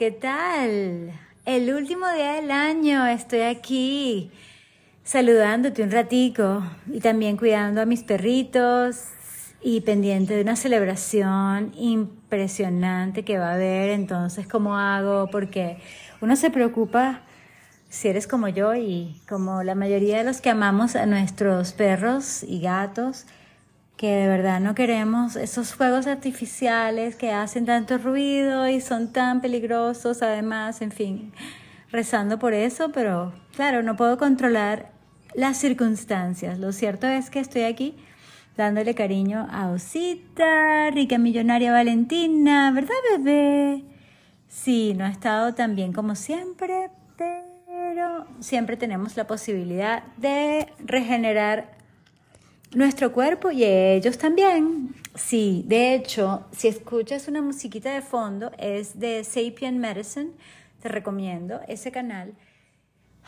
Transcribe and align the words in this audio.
¿qué 0.00 0.12
tal? 0.12 1.12
El 1.44 1.74
último 1.74 2.10
día 2.10 2.36
del 2.36 2.50
año 2.50 3.06
estoy 3.06 3.42
aquí 3.42 4.30
saludándote 5.04 5.82
un 5.82 5.90
ratico 5.90 6.62
y 6.90 7.00
también 7.00 7.36
cuidando 7.36 7.82
a 7.82 7.84
mis 7.84 8.02
perritos 8.02 9.02
y 9.60 9.82
pendiente 9.82 10.34
de 10.34 10.40
una 10.40 10.56
celebración 10.56 11.74
impresionante 11.76 13.26
que 13.26 13.36
va 13.36 13.50
a 13.50 13.54
haber. 13.56 13.90
Entonces, 13.90 14.48
¿cómo 14.48 14.78
hago? 14.78 15.28
Porque 15.30 15.76
uno 16.22 16.34
se 16.34 16.48
preocupa 16.48 17.20
si 17.90 18.08
eres 18.08 18.26
como 18.26 18.48
yo 18.48 18.74
y 18.74 19.20
como 19.28 19.62
la 19.64 19.74
mayoría 19.74 20.16
de 20.16 20.24
los 20.24 20.40
que 20.40 20.48
amamos 20.48 20.96
a 20.96 21.04
nuestros 21.04 21.74
perros 21.74 22.42
y 22.42 22.62
gatos, 22.62 23.26
que 24.00 24.16
de 24.16 24.28
verdad 24.28 24.60
no 24.60 24.74
queremos 24.74 25.36
esos 25.36 25.74
fuegos 25.74 26.06
artificiales 26.06 27.16
que 27.16 27.32
hacen 27.32 27.66
tanto 27.66 27.98
ruido 27.98 28.66
y 28.66 28.80
son 28.80 29.12
tan 29.12 29.42
peligrosos, 29.42 30.22
además, 30.22 30.80
en 30.80 30.90
fin, 30.90 31.34
rezando 31.92 32.38
por 32.38 32.54
eso, 32.54 32.92
pero 32.92 33.34
claro, 33.54 33.82
no 33.82 33.96
puedo 33.96 34.16
controlar 34.16 34.90
las 35.34 35.58
circunstancias. 35.58 36.58
Lo 36.58 36.72
cierto 36.72 37.08
es 37.08 37.28
que 37.28 37.40
estoy 37.40 37.64
aquí 37.64 37.94
dándole 38.56 38.94
cariño 38.94 39.46
a 39.50 39.68
Osita, 39.68 40.90
rica 40.92 41.18
millonaria 41.18 41.70
Valentina, 41.70 42.70
¿verdad, 42.70 42.94
bebé? 43.18 43.84
Sí, 44.48 44.94
no 44.96 45.04
ha 45.04 45.10
estado 45.10 45.52
tan 45.52 45.76
bien 45.76 45.92
como 45.92 46.14
siempre, 46.14 46.88
pero 47.18 48.24
siempre 48.38 48.78
tenemos 48.78 49.18
la 49.18 49.26
posibilidad 49.26 50.04
de 50.16 50.72
regenerar 50.78 51.79
nuestro 52.74 53.12
cuerpo 53.12 53.50
y 53.50 53.64
ellos 53.64 54.18
también. 54.18 54.94
Sí, 55.14 55.64
de 55.66 55.94
hecho, 55.94 56.46
si 56.52 56.68
escuchas 56.68 57.28
una 57.28 57.42
musiquita 57.42 57.92
de 57.92 58.02
fondo, 58.02 58.52
es 58.58 58.98
de 58.98 59.24
Sapien 59.24 59.78
Medicine, 59.78 60.30
te 60.80 60.88
recomiendo 60.88 61.60
ese 61.68 61.90
canal. 61.90 62.34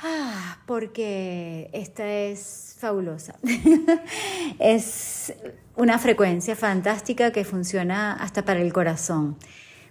Ah, 0.04 0.58
porque 0.66 1.70
esta 1.72 2.08
es 2.08 2.76
fabulosa. 2.78 3.36
es 4.58 5.34
una 5.76 5.98
frecuencia 5.98 6.56
fantástica 6.56 7.30
que 7.30 7.44
funciona 7.44 8.14
hasta 8.14 8.44
para 8.44 8.60
el 8.60 8.72
corazón, 8.72 9.36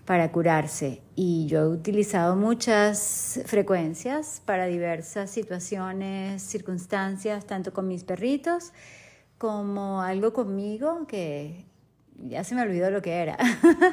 para 0.06 0.32
curarse. 0.32 1.02
Y 1.16 1.46
yo 1.48 1.62
he 1.62 1.68
utilizado 1.68 2.36
muchas 2.36 3.42
frecuencias 3.46 4.42
para 4.46 4.66
diversas 4.66 5.30
situaciones, 5.30 6.42
circunstancias, 6.42 7.46
tanto 7.46 7.72
con 7.74 7.88
mis 7.88 8.04
perritos, 8.04 8.74
como 9.42 10.04
algo 10.04 10.34
conmigo 10.34 11.08
que 11.08 11.66
ya 12.16 12.44
se 12.44 12.54
me 12.54 12.62
olvidó 12.62 12.92
lo 12.92 13.02
que 13.02 13.14
era. 13.14 13.40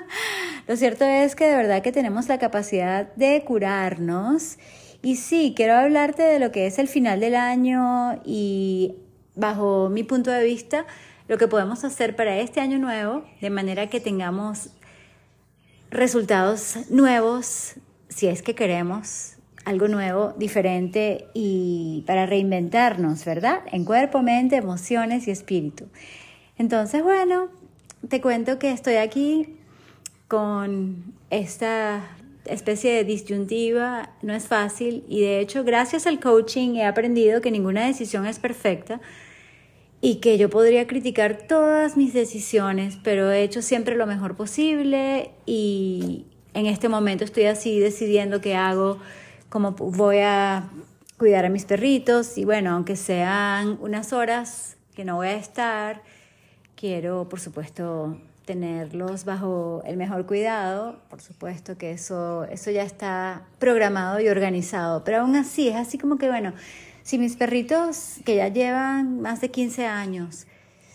lo 0.68 0.76
cierto 0.76 1.06
es 1.06 1.34
que 1.34 1.46
de 1.46 1.56
verdad 1.56 1.80
que 1.80 1.90
tenemos 1.90 2.28
la 2.28 2.38
capacidad 2.38 3.14
de 3.14 3.42
curarnos. 3.46 4.58
Y 5.00 5.16
sí, 5.16 5.54
quiero 5.56 5.72
hablarte 5.72 6.22
de 6.22 6.38
lo 6.38 6.52
que 6.52 6.66
es 6.66 6.78
el 6.78 6.86
final 6.86 7.20
del 7.20 7.34
año 7.34 8.20
y 8.26 8.96
bajo 9.36 9.88
mi 9.88 10.04
punto 10.04 10.30
de 10.30 10.44
vista, 10.44 10.84
lo 11.28 11.38
que 11.38 11.48
podemos 11.48 11.82
hacer 11.82 12.14
para 12.14 12.36
este 12.36 12.60
año 12.60 12.76
nuevo, 12.78 13.24
de 13.40 13.48
manera 13.48 13.86
que 13.86 14.00
tengamos 14.00 14.68
resultados 15.90 16.90
nuevos, 16.90 17.76
si 18.10 18.26
es 18.26 18.42
que 18.42 18.54
queremos, 18.54 19.37
algo 19.68 19.86
nuevo, 19.86 20.32
diferente 20.38 21.26
y 21.34 22.02
para 22.06 22.24
reinventarnos, 22.24 23.22
¿verdad? 23.26 23.60
En 23.70 23.84
cuerpo, 23.84 24.22
mente, 24.22 24.56
emociones 24.56 25.28
y 25.28 25.30
espíritu. 25.30 25.84
Entonces, 26.56 27.02
bueno, 27.02 27.48
te 28.08 28.22
cuento 28.22 28.58
que 28.58 28.72
estoy 28.72 28.94
aquí 28.94 29.56
con 30.26 31.12
esta 31.28 32.16
especie 32.46 32.94
de 32.94 33.04
disyuntiva, 33.04 34.14
no 34.22 34.32
es 34.32 34.46
fácil 34.46 35.04
y 35.06 35.20
de 35.20 35.40
hecho 35.40 35.64
gracias 35.64 36.06
al 36.06 36.18
coaching 36.18 36.76
he 36.76 36.86
aprendido 36.86 37.42
que 37.42 37.50
ninguna 37.50 37.86
decisión 37.86 38.24
es 38.24 38.38
perfecta 38.38 39.02
y 40.00 40.14
que 40.16 40.38
yo 40.38 40.48
podría 40.48 40.86
criticar 40.86 41.46
todas 41.46 41.94
mis 41.98 42.14
decisiones, 42.14 42.96
pero 43.02 43.30
he 43.30 43.42
hecho 43.42 43.60
siempre 43.60 43.96
lo 43.96 44.06
mejor 44.06 44.34
posible 44.34 45.32
y 45.44 46.24
en 46.54 46.64
este 46.64 46.88
momento 46.88 47.24
estoy 47.24 47.44
así 47.44 47.78
decidiendo 47.80 48.40
qué 48.40 48.54
hago 48.54 48.98
cómo 49.48 49.72
voy 49.72 50.18
a 50.18 50.68
cuidar 51.16 51.44
a 51.44 51.48
mis 51.48 51.64
perritos 51.64 52.38
y 52.38 52.44
bueno, 52.44 52.72
aunque 52.72 52.96
sean 52.96 53.78
unas 53.80 54.12
horas 54.12 54.76
que 54.94 55.04
no 55.04 55.16
voy 55.16 55.28
a 55.28 55.36
estar, 55.36 56.02
quiero 56.76 57.28
por 57.28 57.40
supuesto 57.40 58.18
tenerlos 58.44 59.24
bajo 59.24 59.82
el 59.84 59.96
mejor 59.96 60.26
cuidado, 60.26 61.00
por 61.10 61.20
supuesto 61.20 61.76
que 61.76 61.92
eso, 61.92 62.44
eso 62.44 62.70
ya 62.70 62.82
está 62.82 63.46
programado 63.58 64.20
y 64.20 64.28
organizado, 64.28 65.04
pero 65.04 65.18
aún 65.18 65.36
así 65.36 65.68
es 65.68 65.76
así 65.76 65.98
como 65.98 66.18
que 66.18 66.28
bueno, 66.28 66.52
si 67.02 67.18
mis 67.18 67.36
perritos 67.36 68.16
que 68.24 68.36
ya 68.36 68.48
llevan 68.48 69.20
más 69.20 69.40
de 69.40 69.50
15 69.50 69.86
años 69.86 70.46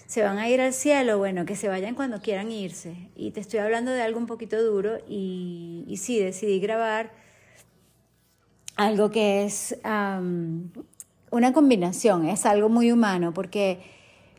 se 0.07 0.21
van 0.21 0.37
a 0.37 0.47
ir 0.47 0.61
al 0.61 0.73
cielo, 0.73 1.17
bueno, 1.17 1.45
que 1.45 1.55
se 1.55 1.67
vayan 1.67 1.95
cuando 1.95 2.21
quieran 2.21 2.51
irse. 2.51 3.09
Y 3.15 3.31
te 3.31 3.39
estoy 3.39 3.61
hablando 3.61 3.89
de 3.89 4.03
algo 4.03 4.19
un 4.19 4.27
poquito 4.27 4.61
duro 4.61 4.99
y, 5.07 5.85
y 5.87 5.97
sí, 5.97 6.19
decidí 6.19 6.59
grabar 6.59 7.22
algo 8.75 9.11
que 9.11 9.45
es 9.45 9.77
una 9.83 11.53
combinación, 11.53 12.27
es 12.27 12.45
algo 12.45 12.69
muy 12.69 12.91
humano, 12.91 13.33
porque 13.33 13.79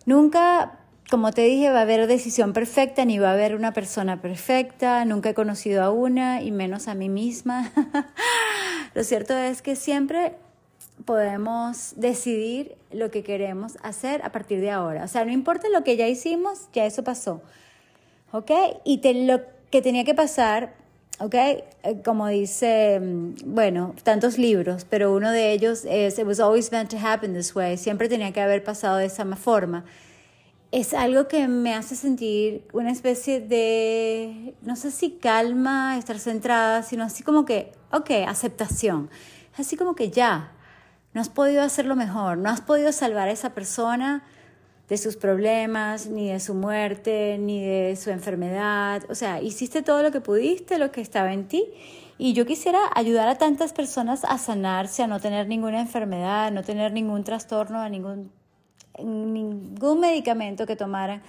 nunca, 0.06 0.78
como 1.10 1.32
te 1.32 1.42
dije, 1.42 1.70
va 1.70 1.80
a 1.80 1.82
haber 1.82 2.06
decisión 2.06 2.52
perfecta, 2.52 3.04
ni 3.04 3.18
va 3.18 3.30
a 3.30 3.32
haber 3.32 3.54
una 3.54 3.72
persona 3.72 4.20
perfecta, 4.20 5.04
nunca 5.04 5.30
he 5.30 5.34
conocido 5.34 5.82
a 5.82 5.90
una, 5.90 6.42
y 6.42 6.50
menos 6.50 6.88
a 6.88 6.94
mí 6.94 7.08
misma. 7.08 7.72
lo 8.94 9.04
cierto 9.04 9.36
es 9.36 9.62
que 9.62 9.76
siempre 9.76 10.36
podemos 11.04 11.94
decidir 11.96 12.76
lo 12.92 13.10
que 13.10 13.22
queremos 13.22 13.76
hacer 13.82 14.22
a 14.24 14.30
partir 14.30 14.60
de 14.60 14.70
ahora. 14.70 15.04
O 15.04 15.08
sea, 15.08 15.24
no 15.24 15.32
importa 15.32 15.68
lo 15.68 15.82
que 15.84 15.96
ya 15.96 16.06
hicimos, 16.06 16.68
ya 16.72 16.86
eso 16.86 17.02
pasó. 17.02 17.42
¿Ok? 18.32 18.50
Y 18.84 19.00
lo 19.26 19.40
que 19.70 19.82
tenía 19.82 20.04
que 20.04 20.14
pasar 20.14 20.74
¿ok? 21.20 21.34
Eh, 21.34 21.64
como 22.04 22.28
dice, 22.28 23.00
mm, 23.00 23.34
bueno, 23.54 23.94
tantos 24.02 24.38
libros, 24.38 24.84
pero 24.88 25.12
uno 25.14 25.30
de 25.30 25.52
ellos 25.52 25.84
es 25.84 26.18
It 26.18 26.26
was 26.26 26.40
always 26.40 26.72
meant 26.72 26.90
to 26.90 26.98
happen 26.98 27.34
this 27.34 27.54
way, 27.54 27.76
siempre 27.76 28.08
tenía 28.08 28.32
que 28.32 28.40
haber 28.40 28.64
pasado 28.64 28.96
de 28.98 29.06
esa 29.06 29.24
forma. 29.36 29.84
Es 30.70 30.92
algo 30.92 31.28
que 31.28 31.46
me 31.46 31.74
hace 31.74 31.94
sentir 31.94 32.66
una 32.72 32.90
especie 32.90 33.40
de, 33.40 34.54
no 34.62 34.74
sé 34.74 34.90
si 34.90 35.12
calma, 35.12 35.96
estar 35.98 36.18
centrada, 36.18 36.82
sino 36.82 37.04
así 37.04 37.22
como 37.22 37.44
que, 37.44 37.72
ok, 37.92 38.10
aceptación. 38.26 39.08
Así 39.56 39.76
como 39.76 39.94
que 39.94 40.10
ya, 40.10 40.50
no 41.12 41.20
has 41.20 41.28
podido 41.28 41.62
hacerlo 41.62 41.94
mejor, 41.94 42.38
no 42.38 42.50
has 42.50 42.60
podido 42.60 42.90
salvar 42.90 43.28
a 43.28 43.32
esa 43.32 43.50
persona, 43.50 44.24
de 44.88 44.98
sus 44.98 45.16
problemas, 45.16 46.06
ni 46.06 46.30
de 46.30 46.40
su 46.40 46.54
muerte, 46.54 47.38
ni 47.38 47.64
de 47.64 47.96
su 47.96 48.10
enfermedad. 48.10 49.02
O 49.08 49.14
sea, 49.14 49.40
hiciste 49.40 49.82
todo 49.82 50.02
lo 50.02 50.10
que 50.12 50.20
pudiste, 50.20 50.78
lo 50.78 50.92
que 50.92 51.00
estaba 51.00 51.32
en 51.32 51.48
ti. 51.48 51.64
Y 52.18 52.32
yo 52.32 52.46
quisiera 52.46 52.78
ayudar 52.94 53.28
a 53.28 53.36
tantas 53.36 53.72
personas 53.72 54.24
a 54.24 54.38
sanarse, 54.38 55.02
a 55.02 55.06
no 55.06 55.20
tener 55.20 55.48
ninguna 55.48 55.80
enfermedad, 55.80 56.46
a 56.46 56.50
no 56.50 56.62
tener 56.62 56.92
ningún 56.92 57.24
trastorno, 57.24 57.80
a 57.80 57.88
ningún, 57.88 58.30
ningún 59.02 60.00
medicamento 60.00 60.66
que 60.66 60.76
tomaran, 60.76 61.22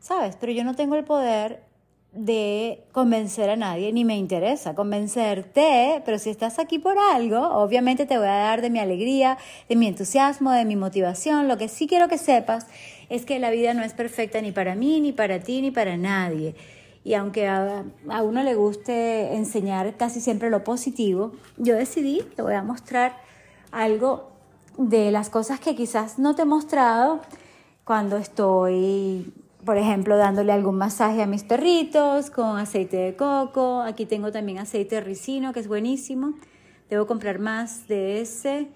¿sabes? 0.00 0.36
Pero 0.40 0.52
yo 0.52 0.64
no 0.64 0.74
tengo 0.74 0.94
el 0.94 1.04
poder 1.04 1.64
de 2.12 2.84
convencer 2.92 3.48
a 3.48 3.56
nadie, 3.56 3.90
ni 3.92 4.04
me 4.04 4.16
interesa 4.16 4.74
convencerte, 4.74 6.02
pero 6.04 6.18
si 6.18 6.28
estás 6.28 6.58
aquí 6.58 6.78
por 6.78 6.96
algo, 6.98 7.38
obviamente 7.38 8.04
te 8.04 8.18
voy 8.18 8.26
a 8.26 8.36
dar 8.36 8.60
de 8.60 8.68
mi 8.68 8.78
alegría, 8.78 9.38
de 9.68 9.76
mi 9.76 9.86
entusiasmo, 9.86 10.52
de 10.52 10.66
mi 10.66 10.76
motivación. 10.76 11.48
Lo 11.48 11.56
que 11.56 11.68
sí 11.68 11.86
quiero 11.86 12.08
que 12.08 12.18
sepas 12.18 12.66
es 13.08 13.24
que 13.24 13.38
la 13.38 13.50
vida 13.50 13.72
no 13.72 13.82
es 13.82 13.94
perfecta 13.94 14.42
ni 14.42 14.52
para 14.52 14.74
mí, 14.74 15.00
ni 15.00 15.12
para 15.12 15.40
ti, 15.40 15.62
ni 15.62 15.70
para 15.70 15.96
nadie. 15.96 16.54
Y 17.02 17.14
aunque 17.14 17.48
a, 17.48 17.84
uno 18.22 18.42
le 18.42 18.54
guste 18.54 19.34
enseñar 19.34 19.96
casi 19.96 20.20
siempre 20.20 20.50
lo 20.50 20.64
positivo, 20.64 21.32
yo 21.56 21.74
decidí, 21.74 22.22
te 22.36 22.42
voy 22.42 22.54
a 22.54 22.62
mostrar 22.62 23.16
algo 23.70 24.30
de 24.76 25.10
las 25.10 25.30
cosas 25.30 25.60
que 25.60 25.74
quizás 25.74 26.18
no 26.18 26.34
te 26.34 26.42
he 26.42 26.44
mostrado 26.44 27.20
cuando 27.84 28.18
estoy 28.18 29.32
por 29.64 29.78
ejemplo, 29.78 30.16
dándole 30.16 30.52
algún 30.52 30.76
masaje 30.76 31.22
a 31.22 31.26
mis 31.26 31.44
perritos 31.44 32.30
con 32.30 32.58
aceite 32.58 32.96
de 32.96 33.16
coco. 33.16 33.82
Aquí 33.82 34.06
tengo 34.06 34.32
también 34.32 34.58
aceite 34.58 34.96
de 34.96 35.00
ricino, 35.02 35.52
que 35.52 35.60
es 35.60 35.68
buenísimo. 35.68 36.34
Debo 36.90 37.06
comprar 37.06 37.38
más 37.38 37.86
de 37.86 38.20
ese, 38.20 38.68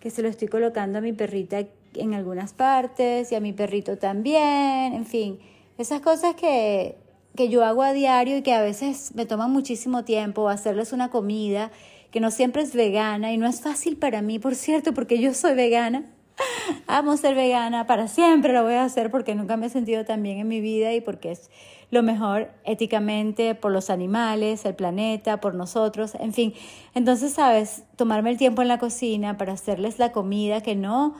que 0.00 0.10
se 0.10 0.22
lo 0.22 0.28
estoy 0.28 0.48
colocando 0.48 0.98
a 0.98 1.00
mi 1.00 1.12
perrita 1.12 1.64
en 1.94 2.14
algunas 2.14 2.52
partes 2.54 3.30
y 3.30 3.34
a 3.34 3.40
mi 3.40 3.52
perrito 3.52 3.98
también. 3.98 4.94
En 4.94 5.06
fin, 5.06 5.38
esas 5.78 6.00
cosas 6.00 6.34
que, 6.34 6.96
que 7.36 7.48
yo 7.48 7.64
hago 7.64 7.82
a 7.82 7.92
diario 7.92 8.36
y 8.36 8.42
que 8.42 8.52
a 8.52 8.62
veces 8.62 9.14
me 9.14 9.26
toman 9.26 9.52
muchísimo 9.52 10.04
tiempo, 10.04 10.48
hacerles 10.48 10.92
una 10.92 11.10
comida 11.10 11.70
que 12.10 12.20
no 12.20 12.30
siempre 12.30 12.62
es 12.62 12.74
vegana 12.74 13.32
y 13.32 13.38
no 13.38 13.46
es 13.46 13.60
fácil 13.60 13.96
para 13.96 14.22
mí, 14.22 14.38
por 14.38 14.54
cierto, 14.54 14.92
porque 14.92 15.18
yo 15.18 15.32
soy 15.32 15.54
vegana 15.54 16.04
Amo 16.86 17.16
ser 17.16 17.34
vegana, 17.34 17.86
para 17.86 18.08
siempre 18.08 18.52
lo 18.52 18.62
voy 18.62 18.74
a 18.74 18.84
hacer 18.84 19.10
porque 19.10 19.34
nunca 19.34 19.56
me 19.56 19.66
he 19.66 19.70
sentido 19.70 20.04
tan 20.04 20.22
bien 20.22 20.38
en 20.38 20.48
mi 20.48 20.60
vida 20.60 20.92
y 20.92 21.00
porque 21.00 21.32
es 21.32 21.50
lo 21.90 22.02
mejor 22.02 22.50
éticamente 22.64 23.54
por 23.54 23.70
los 23.70 23.90
animales, 23.90 24.64
el 24.64 24.74
planeta, 24.74 25.40
por 25.40 25.54
nosotros, 25.54 26.14
en 26.14 26.32
fin. 26.32 26.54
Entonces, 26.94 27.34
sabes, 27.34 27.84
tomarme 27.96 28.30
el 28.30 28.38
tiempo 28.38 28.62
en 28.62 28.68
la 28.68 28.78
cocina 28.78 29.36
para 29.36 29.52
hacerles 29.52 29.98
la 29.98 30.10
comida 30.10 30.62
que 30.62 30.74
no 30.74 31.14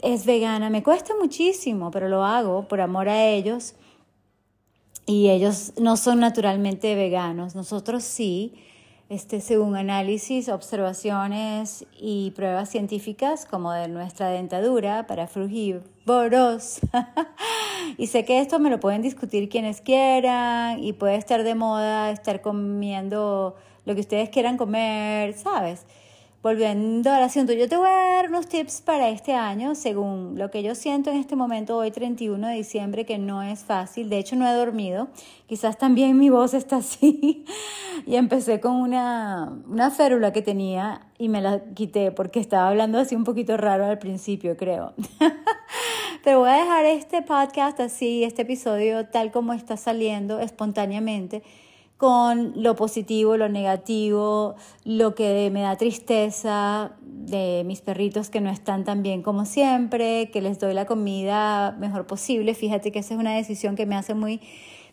es 0.00 0.24
vegana, 0.24 0.70
me 0.70 0.82
cuesta 0.82 1.14
muchísimo, 1.20 1.90
pero 1.90 2.08
lo 2.08 2.24
hago 2.24 2.68
por 2.68 2.80
amor 2.80 3.08
a 3.08 3.24
ellos. 3.24 3.74
Y 5.06 5.28
ellos 5.28 5.74
no 5.78 5.98
son 5.98 6.20
naturalmente 6.20 6.94
veganos, 6.94 7.54
nosotros 7.54 8.02
sí 8.04 8.54
este, 9.14 9.40
según 9.40 9.76
análisis, 9.76 10.48
observaciones 10.48 11.86
y 11.96 12.32
pruebas 12.32 12.68
científicas 12.68 13.46
como 13.46 13.70
de 13.70 13.86
nuestra 13.86 14.28
dentadura 14.28 15.06
para 15.06 15.28
frugívoros. 15.28 16.80
y 17.96 18.08
sé 18.08 18.24
que 18.24 18.40
esto 18.40 18.58
me 18.58 18.70
lo 18.70 18.80
pueden 18.80 19.02
discutir 19.02 19.48
quienes 19.48 19.80
quieran 19.80 20.82
y 20.82 20.94
puede 20.94 21.14
estar 21.14 21.44
de 21.44 21.54
moda 21.54 22.10
estar 22.10 22.40
comiendo 22.40 23.54
lo 23.84 23.94
que 23.94 24.00
ustedes 24.00 24.30
quieran 24.30 24.56
comer, 24.56 25.34
¿sabes? 25.34 25.86
Volviendo 26.44 27.10
al 27.10 27.22
asunto, 27.22 27.54
yo 27.54 27.70
te 27.70 27.78
voy 27.78 27.88
a 27.88 28.16
dar 28.16 28.28
unos 28.28 28.48
tips 28.48 28.82
para 28.82 29.08
este 29.08 29.32
año, 29.32 29.74
según 29.74 30.38
lo 30.38 30.50
que 30.50 30.62
yo 30.62 30.74
siento 30.74 31.10
en 31.10 31.16
este 31.16 31.36
momento, 31.36 31.78
hoy 31.78 31.90
31 31.90 32.48
de 32.48 32.54
diciembre, 32.56 33.06
que 33.06 33.16
no 33.16 33.42
es 33.42 33.60
fácil. 33.60 34.10
De 34.10 34.18
hecho, 34.18 34.36
no 34.36 34.46
he 34.46 34.52
dormido. 34.52 35.08
Quizás 35.46 35.78
también 35.78 36.18
mi 36.18 36.28
voz 36.28 36.52
está 36.52 36.76
así. 36.76 37.46
y 38.06 38.16
empecé 38.16 38.60
con 38.60 38.72
una, 38.72 39.58
una 39.66 39.90
férula 39.90 40.34
que 40.34 40.42
tenía 40.42 41.06
y 41.16 41.30
me 41.30 41.40
la 41.40 41.64
quité 41.72 42.12
porque 42.12 42.40
estaba 42.40 42.68
hablando 42.68 42.98
así 42.98 43.16
un 43.16 43.24
poquito 43.24 43.56
raro 43.56 43.86
al 43.86 43.98
principio, 43.98 44.54
creo. 44.58 44.92
Pero 46.24 46.40
voy 46.40 46.50
a 46.50 46.56
dejar 46.56 46.84
este 46.84 47.22
podcast 47.22 47.80
así, 47.80 48.22
este 48.22 48.42
episodio 48.42 49.06
tal 49.06 49.32
como 49.32 49.54
está 49.54 49.78
saliendo 49.78 50.40
espontáneamente 50.40 51.42
con 51.96 52.52
lo 52.56 52.74
positivo, 52.74 53.36
lo 53.36 53.48
negativo, 53.48 54.56
lo 54.84 55.14
que 55.14 55.50
me 55.52 55.62
da 55.62 55.76
tristeza 55.76 56.92
de 57.02 57.62
mis 57.64 57.80
perritos 57.80 58.30
que 58.30 58.40
no 58.40 58.50
están 58.50 58.84
tan 58.84 59.02
bien 59.02 59.22
como 59.22 59.44
siempre, 59.44 60.30
que 60.30 60.42
les 60.42 60.58
doy 60.58 60.74
la 60.74 60.86
comida 60.86 61.72
mejor 61.78 62.06
posible. 62.06 62.54
Fíjate 62.54 62.92
que 62.92 62.98
esa 62.98 63.14
es 63.14 63.20
una 63.20 63.34
decisión 63.34 63.76
que 63.76 63.86
me 63.86 63.96
hace 63.96 64.14
muy 64.14 64.40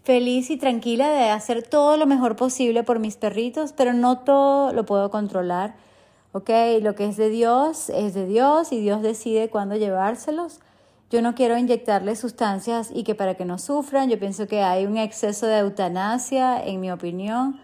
feliz 0.03 0.49
y 0.49 0.57
tranquila 0.57 1.09
de 1.09 1.29
hacer 1.29 1.63
todo 1.63 1.97
lo 1.97 2.05
mejor 2.05 2.35
posible 2.35 2.83
por 2.83 2.99
mis 2.99 3.17
perritos, 3.17 3.73
pero 3.73 3.93
no 3.93 4.19
todo 4.19 4.73
lo 4.73 4.85
puedo 4.85 5.09
controlar. 5.09 5.75
¿Ok? 6.33 6.49
Lo 6.81 6.95
que 6.95 7.07
es 7.07 7.17
de 7.17 7.29
Dios 7.29 7.89
es 7.89 8.13
de 8.13 8.25
Dios 8.25 8.71
y 8.71 8.79
Dios 8.79 9.01
decide 9.01 9.49
cuándo 9.49 9.75
llevárselos. 9.75 10.61
Yo 11.11 11.21
no 11.21 11.35
quiero 11.35 11.57
inyectarles 11.57 12.19
sustancias 12.19 12.89
y 12.93 13.03
que 13.03 13.15
para 13.15 13.35
que 13.35 13.43
no 13.43 13.57
sufran, 13.57 14.09
yo 14.09 14.17
pienso 14.17 14.47
que 14.47 14.61
hay 14.61 14.85
un 14.85 14.95
exceso 14.95 15.45
de 15.45 15.57
eutanasia, 15.57 16.65
en 16.65 16.79
mi 16.79 16.89
opinión, 16.89 17.59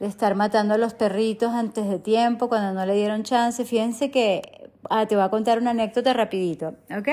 de 0.00 0.08
estar 0.08 0.34
matando 0.34 0.74
a 0.74 0.78
los 0.78 0.92
perritos 0.92 1.52
antes 1.52 1.88
de 1.88 2.00
tiempo, 2.00 2.48
cuando 2.48 2.72
no 2.72 2.84
le 2.84 2.94
dieron 2.96 3.22
chance. 3.22 3.64
Fíjense 3.64 4.10
que, 4.10 4.72
ah, 4.90 5.06
te 5.06 5.14
voy 5.14 5.24
a 5.24 5.30
contar 5.30 5.58
una 5.58 5.70
anécdota 5.70 6.12
rapidito, 6.12 6.74
¿ok? 6.90 7.08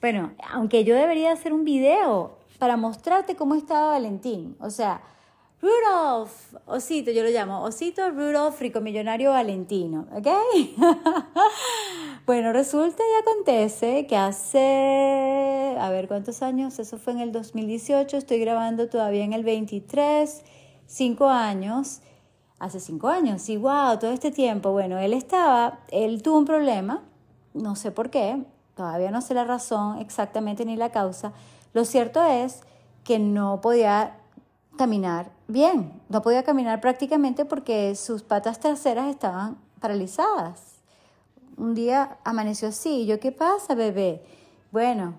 Bueno, 0.00 0.32
aunque 0.50 0.82
yo 0.82 0.96
debería 0.96 1.30
hacer 1.30 1.52
un 1.52 1.64
video 1.64 2.38
para 2.58 2.76
mostrarte 2.76 3.36
cómo 3.36 3.54
estaba 3.54 3.90
Valentín, 3.90 4.56
o 4.58 4.70
sea, 4.70 5.00
Rudolf, 5.64 6.54
Osito, 6.66 7.10
yo 7.10 7.22
lo 7.22 7.30
llamo, 7.30 7.62
Osito 7.62 8.10
Rudolf, 8.10 8.60
rico 8.60 8.82
millonario 8.82 9.30
Valentino, 9.30 10.06
¿ok? 10.12 10.28
bueno, 12.26 12.52
resulta 12.52 13.02
y 13.02 13.22
acontece 13.22 14.06
que 14.06 14.14
hace, 14.14 15.74
a 15.80 15.88
ver 15.88 16.06
cuántos 16.06 16.42
años, 16.42 16.78
eso 16.78 16.98
fue 16.98 17.14
en 17.14 17.20
el 17.20 17.32
2018, 17.32 18.18
estoy 18.18 18.40
grabando 18.40 18.90
todavía 18.90 19.24
en 19.24 19.32
el 19.32 19.42
23, 19.42 20.42
cinco 20.86 21.30
años, 21.30 22.02
hace 22.58 22.78
cinco 22.78 23.08
años, 23.08 23.40
sí, 23.40 23.56
wow, 23.56 23.98
todo 23.98 24.12
este 24.12 24.30
tiempo, 24.30 24.70
bueno, 24.72 24.98
él 24.98 25.14
estaba, 25.14 25.80
él 25.90 26.22
tuvo 26.22 26.40
un 26.40 26.44
problema, 26.44 27.04
no 27.54 27.74
sé 27.74 27.90
por 27.90 28.10
qué, 28.10 28.44
todavía 28.74 29.10
no 29.10 29.22
sé 29.22 29.32
la 29.32 29.44
razón 29.44 29.96
exactamente 29.96 30.66
ni 30.66 30.76
la 30.76 30.90
causa, 30.90 31.32
lo 31.72 31.86
cierto 31.86 32.22
es 32.22 32.60
que 33.02 33.18
no 33.18 33.62
podía 33.62 34.18
caminar 34.76 35.32
bien. 35.48 36.00
No 36.08 36.22
podía 36.22 36.42
caminar 36.42 36.80
prácticamente 36.80 37.44
porque 37.44 37.94
sus 37.94 38.22
patas 38.22 38.60
traseras 38.60 39.08
estaban 39.08 39.58
paralizadas. 39.80 40.74
Un 41.56 41.74
día 41.74 42.18
amaneció 42.24 42.68
así. 42.68 43.06
Yo, 43.06 43.20
¿qué 43.20 43.32
pasa, 43.32 43.74
bebé? 43.74 44.22
Bueno, 44.72 45.14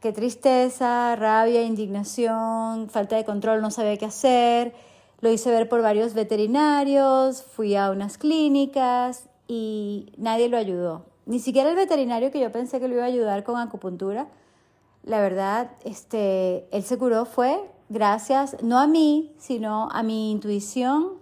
qué 0.00 0.12
tristeza, 0.12 1.16
rabia, 1.16 1.62
indignación, 1.62 2.88
falta 2.90 3.16
de 3.16 3.24
control, 3.24 3.60
no 3.60 3.70
sabía 3.70 3.96
qué 3.96 4.06
hacer. 4.06 4.74
Lo 5.20 5.30
hice 5.30 5.50
ver 5.50 5.68
por 5.68 5.82
varios 5.82 6.14
veterinarios, 6.14 7.42
fui 7.42 7.76
a 7.76 7.90
unas 7.90 8.18
clínicas 8.18 9.28
y 9.48 10.12
nadie 10.16 10.48
lo 10.48 10.58
ayudó. 10.58 11.06
Ni 11.26 11.38
siquiera 11.38 11.70
el 11.70 11.76
veterinario 11.76 12.30
que 12.30 12.40
yo 12.40 12.52
pensé 12.52 12.80
que 12.80 12.88
lo 12.88 12.94
iba 12.94 13.04
a 13.04 13.06
ayudar 13.06 13.44
con 13.44 13.58
acupuntura. 13.58 14.28
La 15.02 15.20
verdad, 15.20 15.70
este, 15.84 16.68
él 16.70 16.82
se 16.82 16.98
curó 16.98 17.24
fue 17.24 17.58
gracias 17.94 18.62
no 18.62 18.78
a 18.78 18.86
mí, 18.86 19.32
sino 19.38 19.88
a 19.90 20.02
mi 20.02 20.30
intuición. 20.30 21.12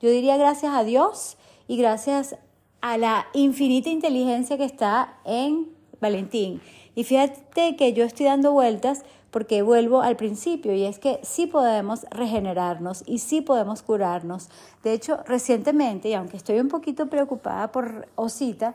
Yo 0.00 0.08
diría 0.08 0.38
gracias 0.38 0.72
a 0.72 0.84
Dios 0.84 1.36
y 1.68 1.76
gracias 1.76 2.36
a 2.80 2.96
la 2.96 3.26
infinita 3.34 3.90
inteligencia 3.90 4.56
que 4.56 4.64
está 4.64 5.18
en 5.26 5.68
Valentín. 6.00 6.62
Y 6.94 7.04
fíjate 7.04 7.76
que 7.76 7.92
yo 7.92 8.04
estoy 8.04 8.26
dando 8.26 8.52
vueltas 8.52 9.04
porque 9.30 9.62
vuelvo 9.62 10.00
al 10.00 10.16
principio 10.16 10.72
y 10.72 10.84
es 10.84 10.98
que 10.98 11.20
sí 11.22 11.46
podemos 11.46 12.06
regenerarnos 12.10 13.04
y 13.06 13.18
sí 13.18 13.42
podemos 13.42 13.82
curarnos. 13.82 14.48
De 14.82 14.92
hecho, 14.92 15.18
recientemente, 15.26 16.08
y 16.08 16.14
aunque 16.14 16.36
estoy 16.36 16.60
un 16.60 16.68
poquito 16.68 17.06
preocupada 17.06 17.70
por 17.70 18.08
Osita, 18.14 18.74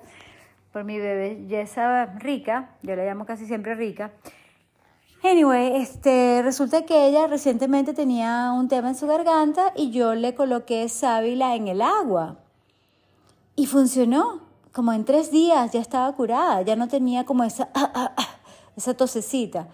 por 0.72 0.84
mi 0.84 1.00
belleza 1.00 2.06
rica, 2.18 2.76
yo 2.84 2.96
la 2.96 3.06
llamo 3.06 3.26
casi 3.26 3.46
siempre 3.46 3.76
rica, 3.76 4.12
Anyway, 5.28 5.82
este, 5.82 6.42
resulta 6.44 6.86
que 6.86 7.08
ella 7.08 7.26
recientemente 7.26 7.96
tenía 7.96 8.52
un 8.52 8.68
tema 8.68 8.90
en 8.90 8.96
su 8.96 9.08
garganta 9.08 9.74
y 9.76 9.90
yo 9.90 10.14
le 10.14 10.36
coloqué 10.36 10.88
sábila 10.88 11.56
en 11.56 11.68
el 11.68 11.82
agua. 11.82 12.38
Y 13.56 13.66
funcionó. 13.66 14.46
Como 14.72 14.92
en 14.92 15.06
tres 15.06 15.32
días 15.32 15.72
ya 15.72 15.80
estaba 15.80 16.12
curada, 16.14 16.62
ya 16.62 16.76
no 16.76 16.90
tenía 16.90 17.26
como 17.26 17.44
esa, 17.44 17.70
ah, 17.74 17.92
ah, 17.96 18.12
ah, 18.18 18.28
esa 18.76 18.94
tosecita. 18.94 19.68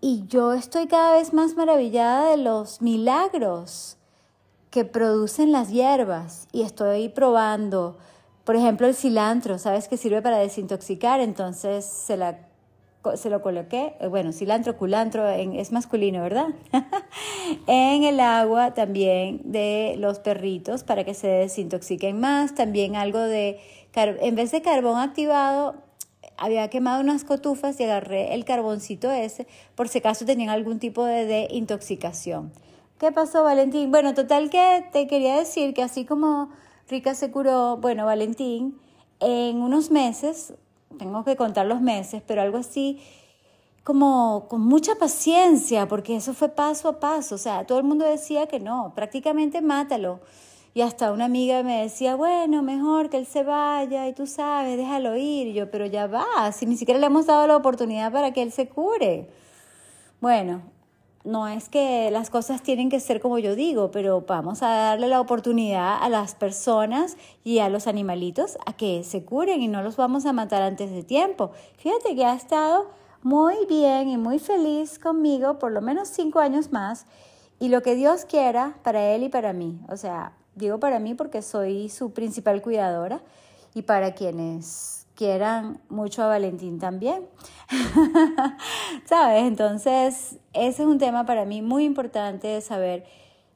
Y 0.00 0.26
yo 0.28 0.52
estoy 0.52 0.86
cada 0.86 1.14
vez 1.14 1.32
más 1.32 1.56
maravillada 1.56 2.30
de 2.30 2.36
los 2.36 2.82
milagros 2.82 3.96
que 4.70 4.84
producen 4.84 5.50
las 5.50 5.70
hierbas. 5.70 6.46
Y 6.52 6.62
estoy 6.62 7.08
probando, 7.08 7.96
por 8.44 8.54
ejemplo, 8.54 8.86
el 8.86 8.94
cilantro, 8.94 9.58
¿sabes 9.58 9.88
que 9.88 9.96
sirve 9.96 10.22
para 10.22 10.38
desintoxicar? 10.38 11.20
Entonces 11.20 11.84
se 11.86 12.16
la 12.18 12.38
se 13.14 13.30
lo 13.30 13.42
coloqué, 13.42 13.94
eh, 14.00 14.08
bueno, 14.08 14.32
cilantro, 14.32 14.76
culantro, 14.76 15.28
es 15.28 15.72
masculino, 15.72 16.22
¿verdad? 16.22 16.48
en 17.66 18.04
el 18.04 18.18
agua 18.20 18.74
también 18.74 19.40
de 19.44 19.94
los 19.98 20.18
perritos 20.18 20.82
para 20.82 21.04
que 21.04 21.14
se 21.14 21.28
desintoxiquen 21.28 22.18
más. 22.18 22.54
También 22.54 22.96
algo 22.96 23.20
de, 23.20 23.60
en 23.94 24.34
vez 24.34 24.50
de 24.50 24.62
carbón 24.62 24.98
activado, 24.98 25.76
había 26.36 26.68
quemado 26.68 27.00
unas 27.00 27.24
cotufas 27.24 27.78
y 27.80 27.84
agarré 27.84 28.34
el 28.34 28.44
carboncito 28.44 29.10
ese 29.10 29.46
por 29.74 29.88
si 29.88 29.98
acaso 29.98 30.24
tenían 30.24 30.50
algún 30.50 30.78
tipo 30.78 31.04
de, 31.04 31.24
de 31.26 31.48
intoxicación. 31.50 32.52
¿Qué 32.98 33.12
pasó, 33.12 33.44
Valentín? 33.44 33.90
Bueno, 33.90 34.14
total 34.14 34.50
que 34.50 34.84
te 34.92 35.06
quería 35.06 35.36
decir 35.36 35.74
que 35.74 35.82
así 35.82 36.04
como 36.04 36.50
Rica 36.88 37.14
se 37.14 37.30
curó, 37.30 37.76
bueno, 37.76 38.06
Valentín, 38.06 38.78
en 39.20 39.56
unos 39.56 39.90
meses 39.90 40.54
tengo 40.96 41.24
que 41.24 41.36
contar 41.36 41.66
los 41.66 41.80
meses, 41.80 42.22
pero 42.26 42.42
algo 42.42 42.58
así 42.58 43.00
como 43.84 44.46
con 44.48 44.62
mucha 44.62 44.96
paciencia, 44.96 45.86
porque 45.86 46.16
eso 46.16 46.34
fue 46.34 46.48
paso 46.48 46.88
a 46.88 46.98
paso, 46.98 47.36
o 47.36 47.38
sea, 47.38 47.64
todo 47.64 47.78
el 47.78 47.84
mundo 47.84 48.04
decía 48.04 48.46
que 48.46 48.58
no, 48.58 48.92
prácticamente 48.96 49.60
mátalo. 49.62 50.20
Y 50.74 50.82
hasta 50.82 51.10
una 51.10 51.24
amiga 51.24 51.62
me 51.62 51.82
decía, 51.82 52.16
bueno, 52.16 52.62
mejor 52.62 53.08
que 53.08 53.16
él 53.16 53.26
se 53.26 53.44
vaya 53.44 54.08
y 54.08 54.12
tú 54.12 54.26
sabes, 54.26 54.76
déjalo 54.76 55.16
ir. 55.16 55.46
Y 55.46 55.52
yo, 55.54 55.70
pero 55.70 55.86
ya 55.86 56.06
va, 56.06 56.52
si 56.52 56.66
ni 56.66 56.76
siquiera 56.76 57.00
le 57.00 57.06
hemos 57.06 57.24
dado 57.24 57.46
la 57.46 57.56
oportunidad 57.56 58.12
para 58.12 58.32
que 58.32 58.42
él 58.42 58.52
se 58.52 58.68
cure. 58.68 59.30
Bueno, 60.20 60.60
no 61.26 61.48
es 61.48 61.68
que 61.68 62.10
las 62.12 62.30
cosas 62.30 62.62
tienen 62.62 62.88
que 62.88 63.00
ser 63.00 63.20
como 63.20 63.38
yo 63.38 63.56
digo, 63.56 63.90
pero 63.90 64.22
vamos 64.26 64.62
a 64.62 64.68
darle 64.68 65.08
la 65.08 65.20
oportunidad 65.20 65.98
a 66.00 66.08
las 66.08 66.36
personas 66.36 67.16
y 67.42 67.58
a 67.58 67.68
los 67.68 67.88
animalitos 67.88 68.56
a 68.64 68.72
que 68.72 69.02
se 69.02 69.24
curen 69.24 69.60
y 69.60 69.68
no 69.68 69.82
los 69.82 69.96
vamos 69.96 70.24
a 70.24 70.32
matar 70.32 70.62
antes 70.62 70.92
de 70.92 71.02
tiempo. 71.02 71.50
Fíjate 71.78 72.14
que 72.14 72.24
ha 72.24 72.34
estado 72.34 72.90
muy 73.22 73.56
bien 73.68 74.08
y 74.08 74.16
muy 74.16 74.38
feliz 74.38 75.00
conmigo 75.00 75.58
por 75.58 75.72
lo 75.72 75.80
menos 75.80 76.08
cinco 76.08 76.38
años 76.38 76.70
más 76.70 77.06
y 77.58 77.70
lo 77.70 77.82
que 77.82 77.96
Dios 77.96 78.24
quiera 78.24 78.78
para 78.84 79.04
él 79.12 79.24
y 79.24 79.28
para 79.28 79.52
mí. 79.52 79.80
O 79.88 79.96
sea, 79.96 80.32
digo 80.54 80.78
para 80.78 81.00
mí 81.00 81.14
porque 81.14 81.42
soy 81.42 81.88
su 81.88 82.12
principal 82.12 82.62
cuidadora 82.62 83.20
y 83.74 83.82
para 83.82 84.14
quienes 84.14 84.95
quieran 85.16 85.80
mucho 85.88 86.22
a 86.22 86.28
Valentín 86.28 86.78
también. 86.78 87.26
¿Sabes? 89.06 89.44
Entonces, 89.44 90.38
ese 90.52 90.82
es 90.82 90.88
un 90.88 90.98
tema 90.98 91.26
para 91.26 91.44
mí 91.44 91.62
muy 91.62 91.84
importante 91.84 92.46
de 92.46 92.60
saber 92.60 93.04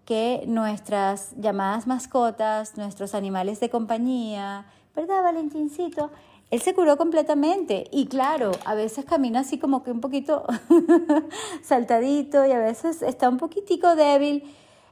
que 0.05 0.43
nuestras 0.49 1.35
llamadas 1.37 1.87
mascotas, 1.87 2.77
nuestros 2.77 3.15
animales 3.15 3.61
de 3.61 3.71
compañía, 3.71 4.67
¿verdad, 4.97 5.23
Valentincito? 5.23 6.11
Él 6.51 6.61
se 6.61 6.75
curó 6.75 6.97
completamente 6.97 7.85
y 7.93 8.07
claro, 8.07 8.51
a 8.65 8.75
veces 8.75 9.05
camina 9.05 9.41
así 9.41 9.59
como 9.59 9.85
que 9.85 9.93
un 9.93 10.01
poquito 10.01 10.45
saltadito 11.63 12.45
y 12.45 12.51
a 12.51 12.59
veces 12.59 13.03
está 13.03 13.29
un 13.29 13.37
poquitico 13.37 13.95
débil. 13.95 14.43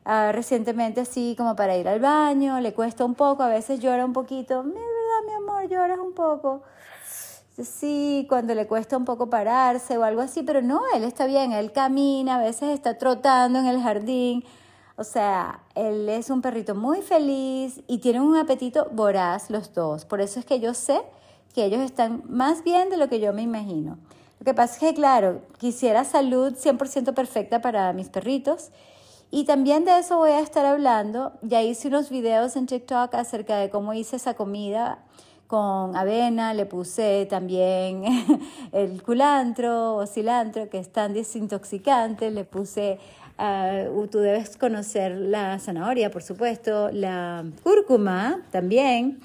Ah, 0.04 0.30
recientemente 0.32 1.00
así 1.00 1.34
como 1.36 1.56
para 1.56 1.76
ir 1.76 1.88
al 1.88 2.00
baño, 2.00 2.60
le 2.60 2.72
cuesta 2.72 3.04
un 3.04 3.14
poco, 3.14 3.42
a 3.42 3.48
veces 3.48 3.80
llora 3.80 4.04
un 4.04 4.12
poquito. 4.12 4.64
Mi 5.28 5.34
amor, 5.34 5.68
lloras 5.68 5.98
un 5.98 6.14
poco. 6.14 6.62
Sí, 7.62 8.24
cuando 8.30 8.54
le 8.54 8.66
cuesta 8.66 8.96
un 8.96 9.04
poco 9.04 9.28
pararse 9.28 9.98
o 9.98 10.04
algo 10.04 10.22
así, 10.22 10.42
pero 10.42 10.62
no, 10.62 10.80
él 10.94 11.04
está 11.04 11.26
bien, 11.26 11.52
él 11.52 11.70
camina, 11.70 12.36
a 12.36 12.40
veces 12.40 12.70
está 12.70 12.96
trotando 12.96 13.58
en 13.58 13.66
el 13.66 13.82
jardín. 13.82 14.42
O 14.96 15.04
sea, 15.04 15.60
él 15.74 16.08
es 16.08 16.30
un 16.30 16.40
perrito 16.40 16.74
muy 16.74 17.02
feliz 17.02 17.82
y 17.86 17.98
tienen 17.98 18.22
un 18.22 18.38
apetito 18.38 18.88
voraz 18.90 19.50
los 19.50 19.74
dos. 19.74 20.06
Por 20.06 20.22
eso 20.22 20.40
es 20.40 20.46
que 20.46 20.60
yo 20.60 20.72
sé 20.72 21.02
que 21.54 21.66
ellos 21.66 21.82
están 21.82 22.22
más 22.26 22.64
bien 22.64 22.88
de 22.88 22.96
lo 22.96 23.10
que 23.10 23.20
yo 23.20 23.34
me 23.34 23.42
imagino. 23.42 23.98
Lo 24.38 24.44
que 24.46 24.54
pasa 24.54 24.74
es 24.74 24.80
que, 24.80 24.94
claro, 24.94 25.42
quisiera 25.58 26.04
salud 26.04 26.54
100% 26.54 27.12
perfecta 27.12 27.60
para 27.60 27.92
mis 27.92 28.08
perritos. 28.08 28.70
Y 29.30 29.44
también 29.44 29.84
de 29.84 29.98
eso 29.98 30.16
voy 30.16 30.30
a 30.30 30.40
estar 30.40 30.64
hablando. 30.64 31.32
Ya 31.42 31.62
hice 31.62 31.88
unos 31.88 32.10
videos 32.10 32.56
en 32.56 32.66
TikTok 32.66 33.14
acerca 33.14 33.56
de 33.58 33.70
cómo 33.70 33.92
hice 33.92 34.16
esa 34.16 34.34
comida 34.34 35.04
con 35.46 35.96
avena, 35.96 36.52
le 36.52 36.66
puse 36.66 37.26
también 37.28 38.04
el 38.72 39.02
culantro 39.02 39.96
o 39.96 40.06
cilantro, 40.06 40.68
que 40.68 40.78
es 40.78 40.92
tan 40.92 41.14
desintoxicante, 41.14 42.30
le 42.30 42.44
puse 42.44 42.98
Uh, 43.38 44.08
tú 44.08 44.18
debes 44.18 44.56
conocer 44.56 45.12
la 45.12 45.60
zanahoria, 45.60 46.10
por 46.10 46.24
supuesto, 46.24 46.90
la 46.90 47.44
cúrcuma 47.62 48.42
también. 48.50 49.20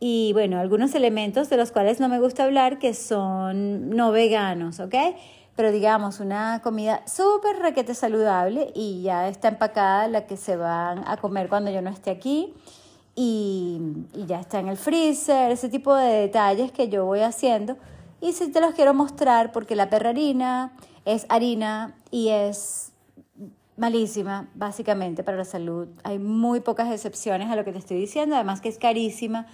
Y 0.00 0.32
bueno, 0.32 0.58
algunos 0.58 0.94
elementos 0.94 1.50
de 1.50 1.58
los 1.58 1.70
cuales 1.70 2.00
no 2.00 2.08
me 2.08 2.18
gusta 2.18 2.44
hablar 2.44 2.78
que 2.78 2.94
son 2.94 3.90
no 3.90 4.10
veganos, 4.10 4.80
¿ok? 4.80 4.94
Pero 5.56 5.70
digamos, 5.70 6.20
una 6.20 6.60
comida 6.62 7.02
súper 7.06 7.58
requete 7.58 7.94
saludable 7.94 8.72
y 8.74 9.02
ya 9.02 9.28
está 9.28 9.48
empacada 9.48 10.08
la 10.08 10.26
que 10.26 10.36
se 10.36 10.56
van 10.56 11.04
a 11.06 11.18
comer 11.18 11.48
cuando 11.48 11.70
yo 11.70 11.82
no 11.82 11.90
esté 11.90 12.10
aquí. 12.10 12.54
Y, 13.14 13.78
ya 14.26 14.40
está 14.40 14.60
en 14.60 14.68
el 14.68 14.78
freezer, 14.78 15.50
ese 15.50 15.68
tipo 15.68 15.94
de 15.94 16.12
detalles 16.12 16.72
que 16.72 16.88
yo 16.88 17.04
voy 17.04 17.20
haciendo. 17.20 17.76
Y 18.20 18.32
sí 18.32 18.50
te 18.50 18.60
los 18.60 18.74
quiero 18.74 18.94
mostrar 18.94 19.52
porque 19.52 19.76
la 19.76 19.90
perrarina 19.90 20.72
es 21.04 21.26
harina 21.28 21.94
y 22.10 22.28
es 22.28 22.92
malísima, 23.76 24.48
básicamente, 24.54 25.24
para 25.24 25.36
la 25.36 25.44
salud. 25.44 25.88
Hay 26.04 26.18
muy 26.18 26.60
pocas 26.60 26.90
excepciones 26.90 27.50
a 27.50 27.56
lo 27.56 27.64
que 27.64 27.72
te 27.72 27.78
estoy 27.78 27.98
diciendo, 27.98 28.36
además 28.36 28.60
que 28.60 28.68
es 28.68 28.78
carísima. 28.78 29.46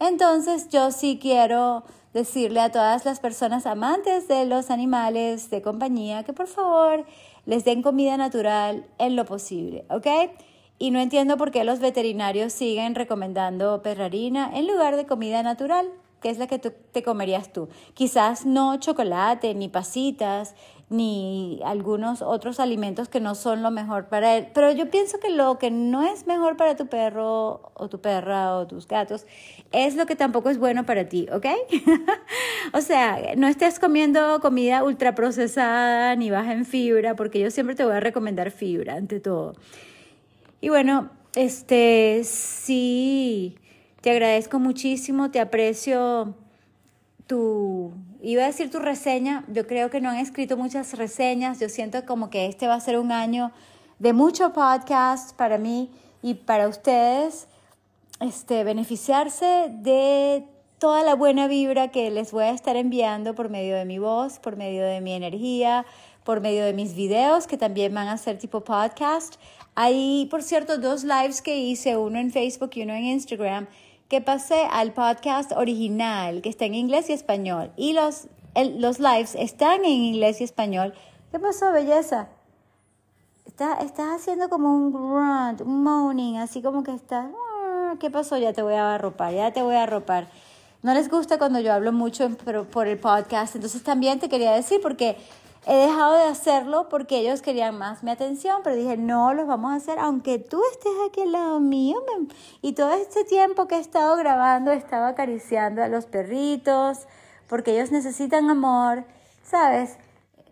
Entonces 0.00 0.68
yo 0.68 0.90
sí 0.90 1.18
quiero 1.20 1.84
decirle 2.14 2.60
a 2.60 2.70
todas 2.70 3.04
las 3.04 3.20
personas 3.20 3.66
amantes 3.66 4.28
de 4.28 4.46
los 4.46 4.70
animales 4.70 5.50
de 5.50 5.60
compañía 5.60 6.22
que 6.22 6.32
por 6.32 6.46
favor 6.46 7.04
les 7.44 7.64
den 7.64 7.82
comida 7.82 8.16
natural 8.16 8.86
en 8.98 9.16
lo 9.16 9.26
posible, 9.26 9.84
¿ok? 9.90 10.06
Y 10.78 10.90
no 10.90 11.00
entiendo 11.00 11.36
por 11.36 11.50
qué 11.50 11.64
los 11.64 11.80
veterinarios 11.80 12.52
siguen 12.52 12.94
recomendando 12.94 13.82
perrarina 13.82 14.50
en 14.54 14.66
lugar 14.66 14.96
de 14.96 15.06
comida 15.06 15.42
natural, 15.42 15.88
que 16.24 16.30
es 16.30 16.38
la 16.38 16.46
que 16.46 16.58
te 16.58 17.02
comerías 17.02 17.52
tú. 17.52 17.68
Quizás 17.92 18.46
no 18.46 18.78
chocolate, 18.78 19.52
ni 19.54 19.68
pasitas, 19.68 20.54
ni 20.88 21.60
algunos 21.66 22.22
otros 22.22 22.60
alimentos 22.60 23.10
que 23.10 23.20
no 23.20 23.34
son 23.34 23.62
lo 23.62 23.70
mejor 23.70 24.06
para 24.06 24.34
él. 24.34 24.48
Pero 24.54 24.72
yo 24.72 24.90
pienso 24.90 25.20
que 25.20 25.28
lo 25.28 25.58
que 25.58 25.70
no 25.70 26.02
es 26.02 26.26
mejor 26.26 26.56
para 26.56 26.76
tu 26.76 26.86
perro 26.86 27.72
o 27.74 27.88
tu 27.90 28.00
perra 28.00 28.56
o 28.56 28.66
tus 28.66 28.88
gatos 28.88 29.26
es 29.70 29.96
lo 29.96 30.06
que 30.06 30.16
tampoco 30.16 30.48
es 30.48 30.56
bueno 30.56 30.86
para 30.86 31.10
ti, 31.10 31.26
¿ok? 31.30 31.44
o 32.72 32.80
sea, 32.80 33.34
no 33.36 33.46
estés 33.46 33.78
comiendo 33.78 34.40
comida 34.40 34.82
ultraprocesada 34.82 36.16
ni 36.16 36.30
baja 36.30 36.54
en 36.54 36.64
fibra, 36.64 37.16
porque 37.16 37.38
yo 37.38 37.50
siempre 37.50 37.74
te 37.74 37.84
voy 37.84 37.96
a 37.96 38.00
recomendar 38.00 38.50
fibra 38.50 38.94
ante 38.94 39.20
todo. 39.20 39.56
Y 40.62 40.70
bueno, 40.70 41.10
este 41.34 42.22
sí, 42.24 43.58
te 44.04 44.10
agradezco 44.10 44.58
muchísimo, 44.58 45.30
te 45.30 45.40
aprecio 45.40 46.34
tu, 47.26 47.94
iba 48.20 48.42
a 48.42 48.48
decir 48.48 48.70
tu 48.70 48.78
reseña, 48.78 49.46
yo 49.48 49.66
creo 49.66 49.88
que 49.88 50.02
no 50.02 50.10
han 50.10 50.18
escrito 50.18 50.58
muchas 50.58 50.92
reseñas, 50.98 51.58
yo 51.58 51.70
siento 51.70 52.04
como 52.04 52.28
que 52.28 52.44
este 52.44 52.68
va 52.68 52.74
a 52.74 52.80
ser 52.80 52.98
un 52.98 53.12
año 53.12 53.50
de 54.00 54.12
mucho 54.12 54.52
podcast 54.52 55.34
para 55.34 55.56
mí 55.56 55.90
y 56.20 56.34
para 56.34 56.68
ustedes, 56.68 57.48
este, 58.20 58.62
beneficiarse 58.62 59.70
de 59.70 60.44
toda 60.78 61.02
la 61.02 61.14
buena 61.14 61.48
vibra 61.48 61.88
que 61.88 62.10
les 62.10 62.30
voy 62.30 62.44
a 62.44 62.50
estar 62.50 62.76
enviando 62.76 63.34
por 63.34 63.48
medio 63.48 63.74
de 63.74 63.86
mi 63.86 63.98
voz, 63.98 64.38
por 64.38 64.58
medio 64.58 64.84
de 64.84 65.00
mi 65.00 65.14
energía, 65.14 65.86
por 66.24 66.42
medio 66.42 66.66
de 66.66 66.74
mis 66.74 66.94
videos 66.94 67.46
que 67.46 67.56
también 67.56 67.94
van 67.94 68.08
a 68.08 68.18
ser 68.18 68.36
tipo 68.36 68.64
podcast. 68.64 69.36
Hay, 69.74 70.28
por 70.30 70.42
cierto, 70.42 70.76
dos 70.76 71.04
lives 71.04 71.40
que 71.40 71.56
hice, 71.56 71.96
uno 71.96 72.18
en 72.18 72.30
Facebook 72.30 72.72
y 72.74 72.82
uno 72.82 72.92
en 72.92 73.04
Instagram 73.04 73.66
que 74.14 74.20
pasé 74.20 74.68
al 74.70 74.92
podcast 74.92 75.50
original, 75.50 76.40
que 76.40 76.48
está 76.48 76.66
en 76.66 76.76
inglés 76.76 77.10
y 77.10 77.14
español. 77.14 77.72
Y 77.76 77.94
los, 77.94 78.28
los 78.54 79.00
lives 79.00 79.34
están 79.34 79.84
en 79.84 79.90
inglés 79.90 80.40
y 80.40 80.44
español. 80.44 80.94
¿Qué 81.32 81.40
pasó, 81.40 81.72
belleza? 81.72 82.28
Está, 83.44 83.78
estás 83.80 84.20
haciendo 84.20 84.48
como 84.48 84.72
un 84.72 84.92
grunt, 84.92 85.62
un 85.62 85.82
moaning, 85.82 86.36
así 86.36 86.62
como 86.62 86.84
que 86.84 86.94
estás... 86.94 87.26
Ah, 87.26 87.94
¿Qué 87.98 88.08
pasó? 88.08 88.38
Ya 88.38 88.52
te 88.52 88.62
voy 88.62 88.74
a 88.74 88.94
arropar, 88.94 89.34
ya 89.34 89.52
te 89.52 89.62
voy 89.62 89.74
a 89.74 89.82
arropar. 89.82 90.28
No 90.82 90.94
les 90.94 91.10
gusta 91.10 91.36
cuando 91.36 91.58
yo 91.58 91.72
hablo 91.72 91.90
mucho 91.90 92.28
por 92.70 92.86
el 92.86 92.98
podcast, 92.98 93.56
entonces 93.56 93.82
también 93.82 94.20
te 94.20 94.28
quería 94.28 94.52
decir, 94.52 94.78
porque 94.80 95.16
He 95.66 95.74
dejado 95.74 96.18
de 96.18 96.24
hacerlo 96.24 96.90
porque 96.90 97.18
ellos 97.18 97.40
querían 97.40 97.78
más 97.78 98.02
mi 98.02 98.10
atención, 98.10 98.60
pero 98.62 98.76
dije, 98.76 98.98
no, 98.98 99.32
los 99.32 99.46
vamos 99.46 99.72
a 99.72 99.76
hacer 99.76 99.98
aunque 99.98 100.38
tú 100.38 100.60
estés 100.70 100.92
aquí 101.08 101.22
al 101.22 101.32
lado 101.32 101.58
mío. 101.58 101.96
Y 102.60 102.74
todo 102.74 102.92
este 102.92 103.24
tiempo 103.24 103.66
que 103.66 103.76
he 103.76 103.80
estado 103.80 104.14
grabando, 104.16 104.72
he 104.72 104.76
estado 104.76 105.06
acariciando 105.06 105.82
a 105.82 105.88
los 105.88 106.04
perritos, 106.04 107.06
porque 107.48 107.74
ellos 107.74 107.90
necesitan 107.90 108.50
amor, 108.50 109.04
¿sabes? 109.42 109.96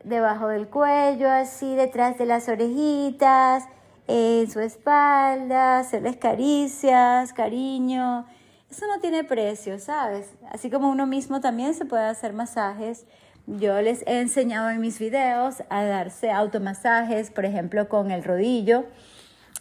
Debajo 0.03 0.49
del 0.49 0.69
cuello, 0.69 1.31
así, 1.31 1.75
detrás 1.75 2.17
de 2.17 2.25
las 2.25 2.49
orejitas, 2.49 3.65
en 4.09 4.51
su 4.51 4.61
espalda, 4.61 5.81
hacerles 5.81 6.17
caricias, 6.17 7.35
cariño. 7.35 8.25
Eso 8.71 8.87
no 8.87 8.99
tiene 9.01 9.25
precio, 9.25 9.79
¿sabes? 9.79 10.31
Así 10.51 10.71
como 10.71 10.89
uno 10.89 11.07
mismo 11.07 11.43
también 11.43 11.75
se 11.75 11.85
puede 11.85 12.05
hacer 12.05 12.33
masajes 12.33 13.05
yo 13.47 13.81
les 13.83 14.03
he 14.07 14.21
enseñado 14.21 14.71
en 14.71 14.81
mis 14.81 14.99
videos 14.99 15.63
a 15.69 15.85
darse 15.85 16.31
automasajes, 16.31 17.31
por 17.31 17.45
ejemplo, 17.45 17.89
con 17.89 18.11
el 18.11 18.23
rodillo. 18.23 18.85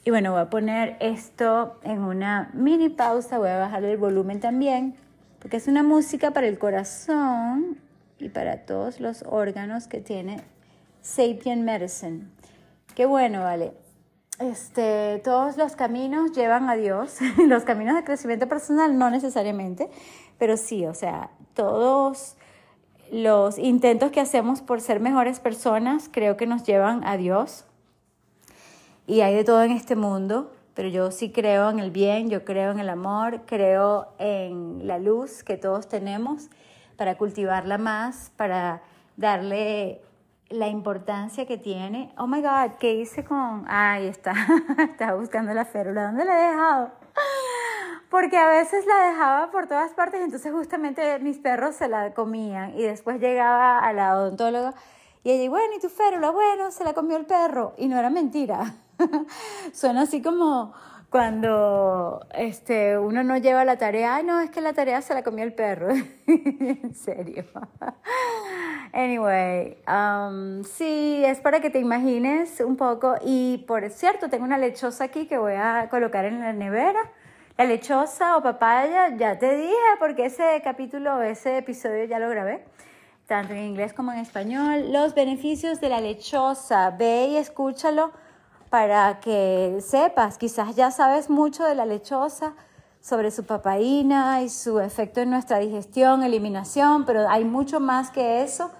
Y 0.03 0.09
bueno, 0.11 0.31
voy 0.31 0.41
a 0.41 0.49
poner 0.49 0.97
esto 0.99 1.79
en 1.83 1.99
una 1.99 2.49
mini 2.53 2.89
pausa, 2.89 3.37
voy 3.37 3.49
a 3.49 3.57
bajar 3.57 3.83
el 3.83 3.97
volumen 3.97 4.39
también, 4.39 4.95
porque 5.39 5.57
es 5.57 5.67
una 5.67 5.83
música 5.83 6.31
para 6.31 6.47
el 6.47 6.57
corazón 6.57 7.79
y 8.17 8.29
para 8.29 8.65
todos 8.65 8.99
los 8.99 9.23
órganos 9.27 9.87
que 9.87 9.99
tiene 9.99 10.41
Sapien 11.01 11.63
Medicine. 11.63 12.27
Qué 12.95 13.05
bueno, 13.05 13.41
vale. 13.41 13.73
Este, 14.39 15.21
todos 15.23 15.57
los 15.57 15.75
caminos 15.75 16.31
llevan 16.31 16.69
a 16.69 16.75
Dios, 16.75 17.17
los 17.47 17.63
caminos 17.63 17.95
de 17.95 18.03
crecimiento 18.03 18.47
personal 18.47 18.97
no 18.97 19.09
necesariamente, 19.11 19.89
pero 20.39 20.57
sí, 20.57 20.85
o 20.85 20.95
sea, 20.95 21.29
todos 21.53 22.37
los 23.11 23.57
intentos 23.57 24.11
que 24.11 24.21
hacemos 24.21 24.61
por 24.61 24.79
ser 24.79 25.01
mejores 25.01 25.41
personas 25.41 26.09
creo 26.11 26.37
que 26.37 26.47
nos 26.47 26.63
llevan 26.63 27.05
a 27.05 27.17
Dios. 27.17 27.65
Y 29.05 29.19
hay 29.21 29.35
de 29.35 29.43
todo 29.43 29.61
en 29.63 29.71
este 29.71 29.97
mundo, 29.97 30.53
pero 30.73 30.87
yo 30.87 31.11
sí 31.11 31.31
creo 31.31 31.69
en 31.69 31.79
el 31.79 31.91
bien, 31.91 32.29
yo 32.29 32.45
creo 32.45 32.71
en 32.71 32.79
el 32.79 32.89
amor, 32.89 33.41
creo 33.45 34.13
en 34.17 34.87
la 34.87 34.97
luz 34.97 35.43
que 35.43 35.57
todos 35.57 35.89
tenemos 35.89 36.47
para 36.95 37.17
cultivarla 37.17 37.77
más, 37.77 38.31
para 38.37 38.81
darle 39.17 40.01
la 40.49 40.69
importancia 40.69 41.45
que 41.45 41.57
tiene. 41.57 42.13
Oh 42.17 42.27
my 42.27 42.41
God, 42.41 42.77
¿qué 42.79 42.93
hice 42.93 43.25
con...? 43.25 43.65
Ahí 43.67 44.07
está, 44.07 44.33
estaba 44.79 45.19
buscando 45.19 45.53
la 45.53 45.65
férula. 45.65 46.05
¿Dónde 46.05 46.23
la 46.23 46.33
he 46.33 46.51
dejado? 46.51 47.00
Porque 48.11 48.37
a 48.37 48.45
veces 48.45 48.85
la 48.85 49.07
dejaba 49.07 49.51
por 49.51 49.67
todas 49.67 49.93
partes, 49.93 50.21
entonces 50.21 50.51
justamente 50.51 51.17
mis 51.19 51.39
perros 51.39 51.75
se 51.75 51.87
la 51.87 52.13
comían 52.13 52.77
y 52.77 52.83
después 52.83 53.21
llegaba 53.21 53.79
a 53.79 53.93
la 53.93 54.17
odontóloga 54.17 54.75
y 55.23 55.31
ella, 55.31 55.49
bueno, 55.49 55.73
¿y 55.77 55.79
tu 55.79 55.87
férula? 55.87 56.29
Bueno, 56.31 56.71
se 56.71 56.83
la 56.83 56.93
comió 56.93 57.15
el 57.15 57.25
perro 57.25 57.73
y 57.77 57.87
no 57.87 57.97
era 57.97 58.09
mentira. 58.09 58.75
Suena 59.73 60.01
así 60.01 60.21
como, 60.21 60.73
cuando 61.09 62.25
este, 62.33 62.97
uno 62.97 63.23
no 63.23 63.37
lleva 63.37 63.63
la 63.63 63.77
tarea, 63.77 64.15
ay 64.15 64.25
no, 64.25 64.41
es 64.41 64.49
que 64.49 64.59
la 64.59 64.73
tarea 64.73 65.01
se 65.01 65.13
la 65.13 65.23
comió 65.23 65.45
el 65.45 65.53
perro. 65.53 65.89
en 66.27 66.93
serio. 66.93 67.45
anyway, 68.91 69.77
um, 69.87 70.63
sí, 70.63 71.23
es 71.23 71.39
para 71.39 71.61
que 71.61 71.69
te 71.69 71.79
imagines 71.79 72.59
un 72.59 72.75
poco. 72.75 73.15
Y 73.23 73.63
por 73.67 73.89
cierto, 73.89 74.29
tengo 74.29 74.43
una 74.43 74.57
lechosa 74.57 75.05
aquí 75.05 75.27
que 75.27 75.37
voy 75.37 75.53
a 75.53 75.87
colocar 75.89 76.25
en 76.25 76.41
la 76.41 76.51
nevera. 76.51 76.99
La 77.61 77.67
lechosa 77.67 78.37
o 78.37 78.41
papaya, 78.41 79.15
ya 79.15 79.37
te 79.37 79.55
dije, 79.55 79.75
porque 79.99 80.25
ese 80.25 80.59
capítulo, 80.63 81.21
ese 81.21 81.59
episodio 81.59 82.05
ya 82.05 82.17
lo 82.17 82.27
grabé, 82.27 82.65
tanto 83.27 83.53
en 83.53 83.59
inglés 83.59 83.93
como 83.93 84.11
en 84.11 84.17
español. 84.17 84.91
Los 84.91 85.13
beneficios 85.13 85.79
de 85.79 85.89
la 85.89 86.01
lechosa, 86.01 86.89
ve 86.89 87.27
y 87.27 87.37
escúchalo 87.37 88.13
para 88.71 89.19
que 89.19 89.77
sepas, 89.79 90.39
quizás 90.39 90.75
ya 90.75 90.89
sabes 90.89 91.29
mucho 91.29 91.63
de 91.63 91.75
la 91.75 91.85
lechosa, 91.85 92.55
sobre 92.99 93.29
su 93.29 93.45
papaína 93.45 94.41
y 94.41 94.49
su 94.49 94.79
efecto 94.79 95.21
en 95.21 95.29
nuestra 95.29 95.59
digestión, 95.59 96.23
eliminación, 96.23 97.05
pero 97.05 97.29
hay 97.29 97.45
mucho 97.45 97.79
más 97.79 98.09
que 98.09 98.41
eso. 98.41 98.71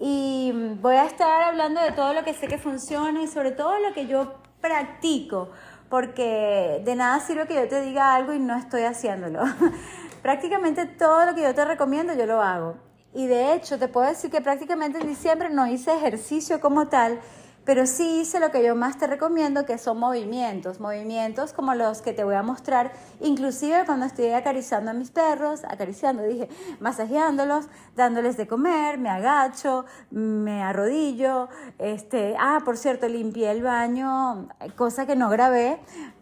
Y 0.00 0.50
voy 0.80 0.96
a 0.96 1.04
estar 1.04 1.42
hablando 1.42 1.82
de 1.82 1.92
todo 1.92 2.14
lo 2.14 2.24
que 2.24 2.32
sé 2.32 2.48
que 2.48 2.56
funciona 2.56 3.20
y 3.22 3.28
sobre 3.28 3.50
todo 3.50 3.78
lo 3.80 3.92
que 3.92 4.06
yo 4.06 4.32
practico, 4.62 5.50
porque 5.94 6.82
de 6.84 6.96
nada 6.96 7.20
sirve 7.20 7.46
que 7.46 7.54
yo 7.54 7.68
te 7.68 7.80
diga 7.80 8.16
algo 8.16 8.32
y 8.32 8.40
no 8.40 8.56
estoy 8.56 8.82
haciéndolo. 8.82 9.44
prácticamente 10.22 10.86
todo 10.86 11.24
lo 11.24 11.36
que 11.36 11.42
yo 11.42 11.54
te 11.54 11.64
recomiendo 11.64 12.12
yo 12.14 12.26
lo 12.26 12.42
hago. 12.42 12.74
Y 13.14 13.28
de 13.28 13.54
hecho 13.54 13.78
te 13.78 13.86
puedo 13.86 14.08
decir 14.08 14.28
que 14.28 14.40
prácticamente 14.40 14.98
en 14.98 15.06
diciembre 15.06 15.50
no 15.50 15.68
hice 15.68 15.94
ejercicio 15.94 16.60
como 16.60 16.88
tal, 16.88 17.20
pero 17.64 17.86
sí 17.86 18.20
hice 18.20 18.40
lo 18.40 18.50
que 18.50 18.64
yo 18.64 18.74
más 18.74 18.98
te 18.98 19.06
recomiendo, 19.06 19.64
que 19.64 19.78
son 19.78 19.98
movimientos, 19.98 20.80
movimientos 20.80 21.52
como 21.52 21.74
los 21.74 22.02
que 22.02 22.12
te 22.12 22.24
voy 22.24 22.34
a 22.34 22.42
mostrar, 22.42 22.92
inclusive 23.20 23.84
cuando 23.86 24.06
estoy 24.06 24.30
acariciando 24.30 24.90
a 24.90 24.94
mis 24.94 25.10
perros, 25.10 25.62
acariciando, 25.64 26.22
dije, 26.22 26.48
masajeándolos, 26.80 27.66
dándoles 27.96 28.36
de 28.36 28.46
comer, 28.46 28.98
me 28.98 29.08
agacho, 29.08 29.84
me 30.10 30.62
arrodillo, 30.62 31.48
este, 31.78 32.36
ah, 32.38 32.60
por 32.64 32.76
cierto, 32.76 33.08
limpié 33.08 33.50
el 33.50 33.62
baño, 33.62 34.48
cosa 34.76 35.06
que 35.06 35.16
no 35.16 35.30
grabé, 35.30 35.80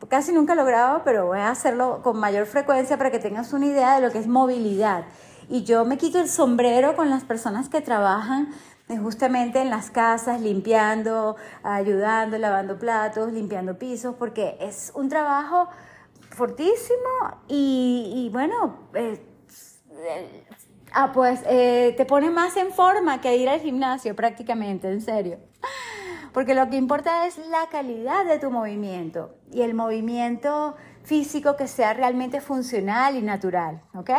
casi 0.08 0.32
nunca 0.32 0.54
lo 0.54 0.64
grabo, 0.64 1.02
pero 1.04 1.26
voy 1.26 1.38
a 1.38 1.50
hacerlo 1.50 2.00
con 2.02 2.18
mayor 2.18 2.46
frecuencia 2.46 2.96
para 2.98 3.10
que 3.10 3.18
tengas 3.18 3.52
una 3.52 3.66
idea 3.66 3.96
de 3.96 4.06
lo 4.06 4.12
que 4.12 4.18
es 4.18 4.28
movilidad. 4.28 5.04
Y 5.48 5.64
yo 5.64 5.84
me 5.84 5.98
quito 5.98 6.18
el 6.18 6.28
sombrero 6.28 6.96
con 6.96 7.10
las 7.10 7.24
personas 7.24 7.68
que 7.68 7.80
trabajan 7.80 8.48
justamente 8.98 9.60
en 9.60 9.70
las 9.70 9.90
casas, 9.90 10.40
limpiando, 10.40 11.36
ayudando, 11.62 12.38
lavando 12.38 12.78
platos, 12.78 13.32
limpiando 13.32 13.78
pisos, 13.78 14.14
porque 14.18 14.56
es 14.60 14.92
un 14.94 15.08
trabajo 15.08 15.68
fortísimo 16.30 17.42
y, 17.48 18.30
bueno, 18.32 18.88
eh, 18.94 19.20
ah, 20.92 21.12
pues 21.12 21.40
eh, 21.46 21.94
te 21.96 22.04
pone 22.04 22.30
más 22.30 22.56
en 22.56 22.72
forma 22.72 23.20
que 23.20 23.36
ir 23.36 23.48
al 23.48 23.60
gimnasio 23.60 24.16
prácticamente, 24.16 24.90
en 24.90 25.00
serio. 25.00 25.38
Porque 26.32 26.54
lo 26.54 26.68
que 26.70 26.76
importa 26.76 27.26
es 27.26 27.36
la 27.48 27.66
calidad 27.70 28.24
de 28.24 28.38
tu 28.38 28.50
movimiento 28.50 29.34
y 29.52 29.60
el 29.60 29.74
movimiento 29.74 30.76
físico 31.04 31.56
que 31.56 31.68
sea 31.68 31.92
realmente 31.92 32.40
funcional 32.40 33.16
y 33.16 33.22
natural, 33.22 33.82
¿ok? 33.94 34.10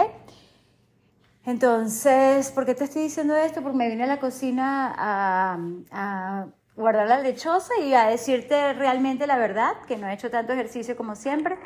Entonces, 1.45 2.51
¿por 2.51 2.65
qué 2.65 2.73
te 2.73 2.85
estoy 2.85 3.03
diciendo 3.03 3.35
esto? 3.35 3.61
Porque 3.61 3.77
me 3.77 3.89
vine 3.89 4.03
a 4.03 4.07
la 4.07 4.19
cocina 4.19 4.93
a, 4.97 6.47
guardar 6.75 7.07
la 7.07 7.19
lechosa 7.19 7.73
y 7.79 7.93
a 7.93 8.05
decirte 8.07 8.73
realmente 8.73 9.27
la 9.27 9.37
verdad, 9.37 9.73
que 9.87 9.95
no 9.95 10.07
he 10.07 10.13
hecho 10.13 10.31
tanto 10.31 10.53
ejercicio 10.53 10.95
como 10.95 11.15
siempre. 11.15 11.57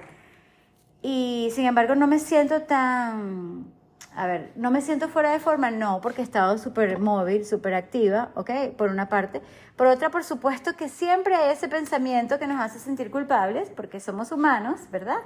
Y 1.01 1.49
sin 1.53 1.65
embargo 1.65 1.95
no 1.95 2.07
me 2.07 2.19
siento 2.19 2.63
tan, 2.63 3.71
a 4.15 4.27
ver, 4.27 4.51
no 4.55 4.71
me 4.71 4.81
siento 4.81 5.07
fuera 5.09 5.31
de 5.31 5.39
forma, 5.39 5.69
no, 5.71 6.01
porque 6.01 6.21
he 6.21 6.23
estado 6.23 6.57
súper 6.57 6.99
móvil, 6.99 7.45
súper 7.45 7.75
activa, 7.75 8.31
¿ok? 8.35 8.49
Por 8.75 8.89
una 8.89 9.07
parte. 9.07 9.41
Por 9.75 9.87
otra, 9.87 10.09
por 10.09 10.23
supuesto 10.23 10.73
que 10.75 10.89
siempre 10.89 11.35
hay 11.35 11.51
ese 11.53 11.69
pensamiento 11.69 12.39
que 12.39 12.47
nos 12.47 12.59
hace 12.59 12.79
sentir 12.79 13.11
culpables, 13.11 13.69
porque 13.69 13.99
somos 13.99 14.31
humanos, 14.31 14.81
¿verdad? 14.91 15.19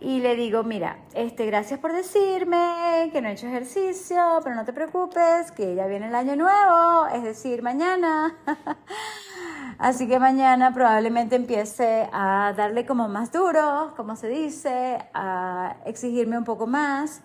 Y 0.00 0.20
le 0.20 0.36
digo, 0.36 0.64
mira, 0.64 0.98
este, 1.14 1.46
gracias 1.46 1.80
por 1.80 1.92
decirme 1.92 3.10
que 3.12 3.22
no 3.22 3.28
he 3.28 3.32
hecho 3.32 3.46
ejercicio, 3.46 4.40
pero 4.42 4.54
no 4.54 4.64
te 4.64 4.72
preocupes, 4.72 5.50
que 5.52 5.74
ya 5.74 5.86
viene 5.86 6.08
el 6.08 6.14
año 6.14 6.36
nuevo, 6.36 7.06
es 7.14 7.22
decir, 7.22 7.62
mañana. 7.62 8.36
Así 9.78 10.06
que 10.06 10.18
mañana 10.18 10.72
probablemente 10.72 11.36
empiece 11.36 12.08
a 12.12 12.52
darle 12.56 12.86
como 12.86 13.08
más 13.08 13.32
duro, 13.32 13.94
como 13.96 14.16
se 14.16 14.28
dice, 14.28 14.98
a 15.14 15.76
exigirme 15.86 16.38
un 16.38 16.44
poco 16.44 16.66
más 16.66 17.22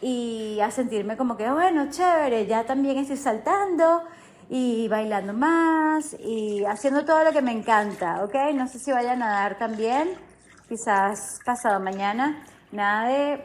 y 0.00 0.58
a 0.60 0.70
sentirme 0.70 1.16
como 1.16 1.36
que, 1.36 1.50
bueno, 1.50 1.90
chévere, 1.90 2.46
ya 2.46 2.64
también 2.64 2.98
estoy 2.98 3.16
saltando 3.16 4.02
y 4.48 4.88
bailando 4.88 5.34
más 5.34 6.16
y 6.18 6.64
haciendo 6.64 7.04
todo 7.04 7.22
lo 7.24 7.32
que 7.32 7.42
me 7.42 7.52
encanta, 7.52 8.24
¿ok? 8.24 8.34
No 8.54 8.66
sé 8.66 8.78
si 8.78 8.92
vaya 8.92 9.12
a 9.12 9.16
nadar 9.16 9.58
también 9.58 10.27
quizás 10.68 11.40
pasado 11.44 11.80
mañana. 11.80 12.44
Nada 12.70 13.08
de 13.08 13.44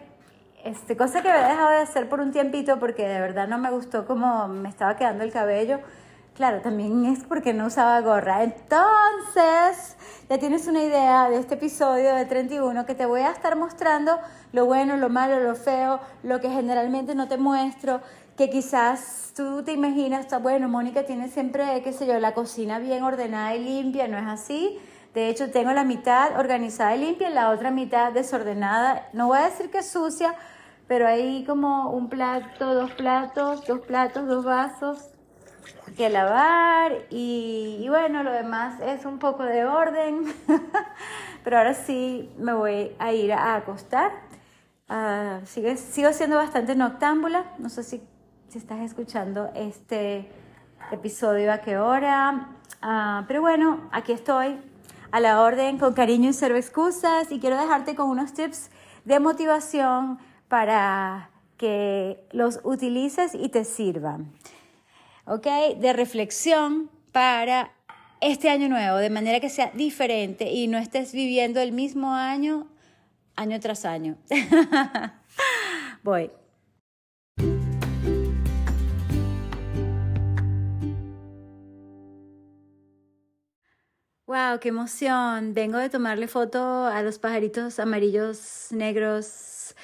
este, 0.64 0.98
cosa 0.98 1.22
que 1.22 1.30
había 1.30 1.48
dejado 1.50 1.70
de 1.72 1.78
hacer 1.78 2.10
por 2.10 2.20
un 2.20 2.32
tiempito 2.32 2.80
porque 2.80 3.08
de 3.08 3.20
verdad 3.20 3.48
no 3.48 3.58
me 3.58 3.72
gustó 3.72 4.06
cómo 4.06 4.48
me 4.48 4.70
estaba 4.70 4.96
quedando 4.96 5.24
el 5.24 5.32
cabello. 5.32 5.80
Claro, 6.36 6.62
también 6.62 7.06
es 7.06 7.24
porque 7.24 7.54
no 7.54 7.68
usaba 7.68 8.02
gorra. 8.02 8.44
Entonces, 8.44 9.96
ya 10.28 10.40
tienes 10.40 10.68
una 10.68 10.82
idea 10.82 11.30
de 11.30 11.38
este 11.38 11.56
episodio 11.56 12.16
de 12.16 12.26
31 12.26 12.86
que 12.86 12.96
te 12.96 13.06
voy 13.06 13.22
a 13.22 13.32
estar 13.32 13.56
mostrando 13.56 14.18
lo 14.52 14.66
bueno, 14.66 14.98
lo 14.98 15.10
malo, 15.10 15.40
lo 15.40 15.54
feo, 15.54 16.00
lo 16.24 16.42
que 16.42 16.50
generalmente 16.50 17.14
no 17.14 17.28
te 17.28 17.38
muestro, 17.38 18.02
que 18.36 18.50
quizás 18.50 19.32
tú 19.36 19.64
te 19.64 19.74
imaginas, 19.74 20.26
bueno, 20.42 20.68
Mónica 20.70 21.06
tiene 21.06 21.28
siempre, 21.30 21.82
qué 21.84 21.94
sé 21.94 22.08
yo, 22.08 22.20
la 22.20 22.34
cocina 22.34 22.80
bien 22.80 23.04
ordenada 23.04 23.56
y 23.56 23.64
limpia, 23.64 24.08
¿no 24.08 24.18
es 24.18 24.26
así? 24.26 24.80
De 25.14 25.30
hecho, 25.30 25.52
tengo 25.52 25.72
la 25.74 25.84
mitad 25.84 26.40
organizada 26.40 26.96
y 26.96 27.00
limpia 27.00 27.30
la 27.30 27.50
otra 27.50 27.70
mitad 27.70 28.12
desordenada. 28.12 29.10
No 29.14 29.28
voy 29.28 29.38
a 29.38 29.46
decir 29.46 29.70
que 29.70 29.84
sucia, 29.84 30.34
pero 30.88 31.08
hay 31.08 31.46
como 31.46 31.92
un 31.92 32.10
plato, 32.10 32.74
dos 32.74 32.92
platos, 32.92 33.66
dos 33.68 33.82
platos, 33.82 34.28
dos 34.28 34.44
vasos 34.44 35.10
que 35.96 36.10
lavar 36.10 36.94
y, 37.12 37.86
bueno, 37.90 38.24
lo 38.24 38.32
demás 38.32 38.80
es 38.82 39.06
un 39.06 39.20
poco 39.20 39.44
de 39.44 39.66
orden. 39.66 40.34
pero 41.44 41.60
ahora 41.60 41.76
sí 41.76 42.34
me 42.40 42.54
voy 42.54 42.96
a 42.98 43.14
ir 43.14 43.34
a 43.34 43.56
acostar. 43.56 44.12
Uh, 44.90 45.46
sigo 45.46 46.12
siendo 46.12 46.38
bastante 46.38 46.76
noctámbula. 46.76 47.54
No 47.60 47.70
sé 47.70 47.84
si, 47.84 48.02
si 48.48 48.58
estás 48.58 48.80
escuchando 48.80 49.52
este 49.54 50.28
episodio 50.92 51.54
a 51.54 51.60
qué 51.60 51.78
hora. 51.78 52.50
Ah, 52.82 53.26
pero 53.28 53.42
bueno, 53.42 53.90
aquí 53.92 54.12
estoy 54.12 54.60
a 55.14 55.20
la 55.20 55.44
orden 55.44 55.78
con 55.78 55.94
cariño 55.94 56.32
y 56.32 56.34
cero 56.34 56.58
excusas 56.58 57.32
y 57.32 57.40
quiero 57.40 57.56
dejarte 57.56 57.94
con 57.94 58.10
unos 58.10 58.34
tips 58.34 58.72
de 59.06 59.20
motivación 59.20 60.18
para 60.48 61.30
que 61.56 62.26
los 62.32 62.60
utilices 62.64 63.36
y 63.36 63.50
te 63.50 63.64
sirvan. 63.64 64.34
¿Ok? 65.26 65.46
De 65.78 65.94
reflexión 65.94 66.90
para 67.12 67.72
este 68.22 68.50
año 68.50 68.70
nuevo, 68.70 68.98
de 68.98 69.12
manera 69.12 69.40
que 69.40 69.50
sea 69.50 69.70
diferente 69.76 70.52
y 70.52 70.68
no 70.68 70.80
estés 70.80 71.14
viviendo 71.14 71.62
el 71.62 71.74
mismo 71.74 72.16
año 72.16 72.66
año 73.36 73.60
tras 73.60 73.86
año. 73.86 74.18
Voy. 76.04 76.32
Wow, 84.34 84.60
qué 84.60 84.70
emoción. 84.70 85.54
Vengo 85.54 85.78
de 85.78 85.92
tomarle 85.92 86.28
foto 86.28 86.88
a 86.88 87.04
los 87.04 87.20
pajaritos 87.20 87.78
amarillos, 87.78 88.70
negros, 88.72 89.76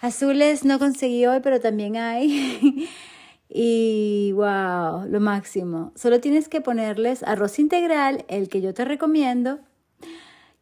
azules. 0.00 0.64
No 0.64 0.80
conseguí 0.80 1.24
hoy, 1.26 1.38
pero 1.40 1.60
también 1.60 1.96
hay. 1.96 2.88
y 3.48 4.32
wow, 4.32 5.06
lo 5.08 5.20
máximo. 5.20 5.92
Solo 5.94 6.18
tienes 6.20 6.48
que 6.48 6.60
ponerles 6.60 7.22
arroz 7.22 7.60
integral, 7.60 8.24
el 8.26 8.48
que 8.48 8.60
yo 8.60 8.74
te 8.74 8.84
recomiendo, 8.84 9.60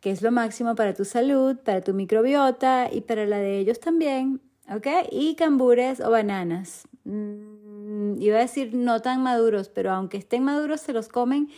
que 0.01 0.11
es 0.11 0.21
lo 0.21 0.31
máximo 0.31 0.75
para 0.75 0.93
tu 0.93 1.07
salud, 1.07 1.57
para 1.57 1.81
tu 1.81 1.95
microbiota 1.95 2.91
y 2.93 3.01
para 3.01 3.25
la 3.25 3.39
de 3.39 3.61
ellos 3.61 3.81
también. 3.81 4.43
¿Ok? 4.69 4.89
Y 5.11 5.37
cambures 5.37 6.01
o 6.01 6.11
bananas. 6.11 6.87
Mm, 7.05 8.21
iba 8.21 8.37
a 8.37 8.41
decir 8.41 8.75
no 8.75 9.01
tan 9.01 9.23
maduros, 9.23 9.71
pero 9.71 9.91
aunque 9.91 10.19
estén 10.19 10.45
maduros, 10.45 10.83
se 10.83 10.93
los 10.93 11.09
comen 11.09 11.49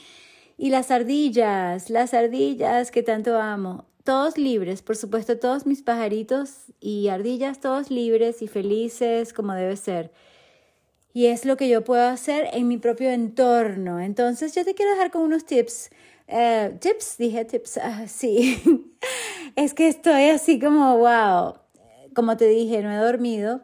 y 0.56 0.70
las 0.70 0.90
ardillas, 0.90 1.90
las 1.90 2.14
ardillas 2.14 2.90
que 2.90 3.02
tanto 3.02 3.40
amo. 3.40 3.86
Todos 4.04 4.36
libres, 4.36 4.82
por 4.82 4.96
supuesto, 4.96 5.38
todos 5.38 5.66
mis 5.66 5.82
pajaritos 5.82 6.66
y 6.80 7.08
ardillas, 7.08 7.60
todos 7.60 7.90
libres 7.90 8.42
y 8.42 8.48
felices 8.48 9.32
como 9.32 9.54
debe 9.54 9.76
ser. 9.76 10.12
Y 11.14 11.26
es 11.26 11.44
lo 11.44 11.56
que 11.56 11.68
yo 11.68 11.84
puedo 11.84 12.06
hacer 12.06 12.48
en 12.52 12.68
mi 12.68 12.76
propio 12.76 13.10
entorno. 13.10 14.00
Entonces 14.00 14.54
yo 14.54 14.64
te 14.64 14.74
quiero 14.74 14.92
dejar 14.92 15.10
con 15.10 15.22
unos 15.22 15.46
tips. 15.46 15.90
Eh, 16.26 16.76
tips, 16.80 17.16
dije 17.18 17.44
tips, 17.44 17.78
ah, 17.82 18.06
sí. 18.08 18.62
es 19.56 19.74
que 19.74 19.88
estoy 19.88 20.24
así 20.30 20.58
como, 20.58 20.98
wow, 20.98 21.54
como 22.14 22.36
te 22.36 22.48
dije, 22.48 22.82
no 22.82 22.90
he 22.92 22.96
dormido, 22.96 23.62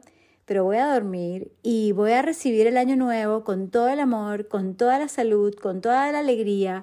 pero 0.51 0.65
voy 0.65 0.79
a 0.79 0.93
dormir 0.93 1.53
y 1.63 1.93
voy 1.93 2.11
a 2.11 2.23
recibir 2.23 2.67
el 2.67 2.77
año 2.77 2.97
nuevo 2.97 3.45
con 3.45 3.71
todo 3.71 3.89
el 3.89 4.01
amor, 4.01 4.49
con 4.49 4.75
toda 4.75 4.99
la 4.99 5.07
salud, 5.07 5.55
con 5.55 5.81
toda 5.81 6.11
la 6.11 6.19
alegría, 6.19 6.83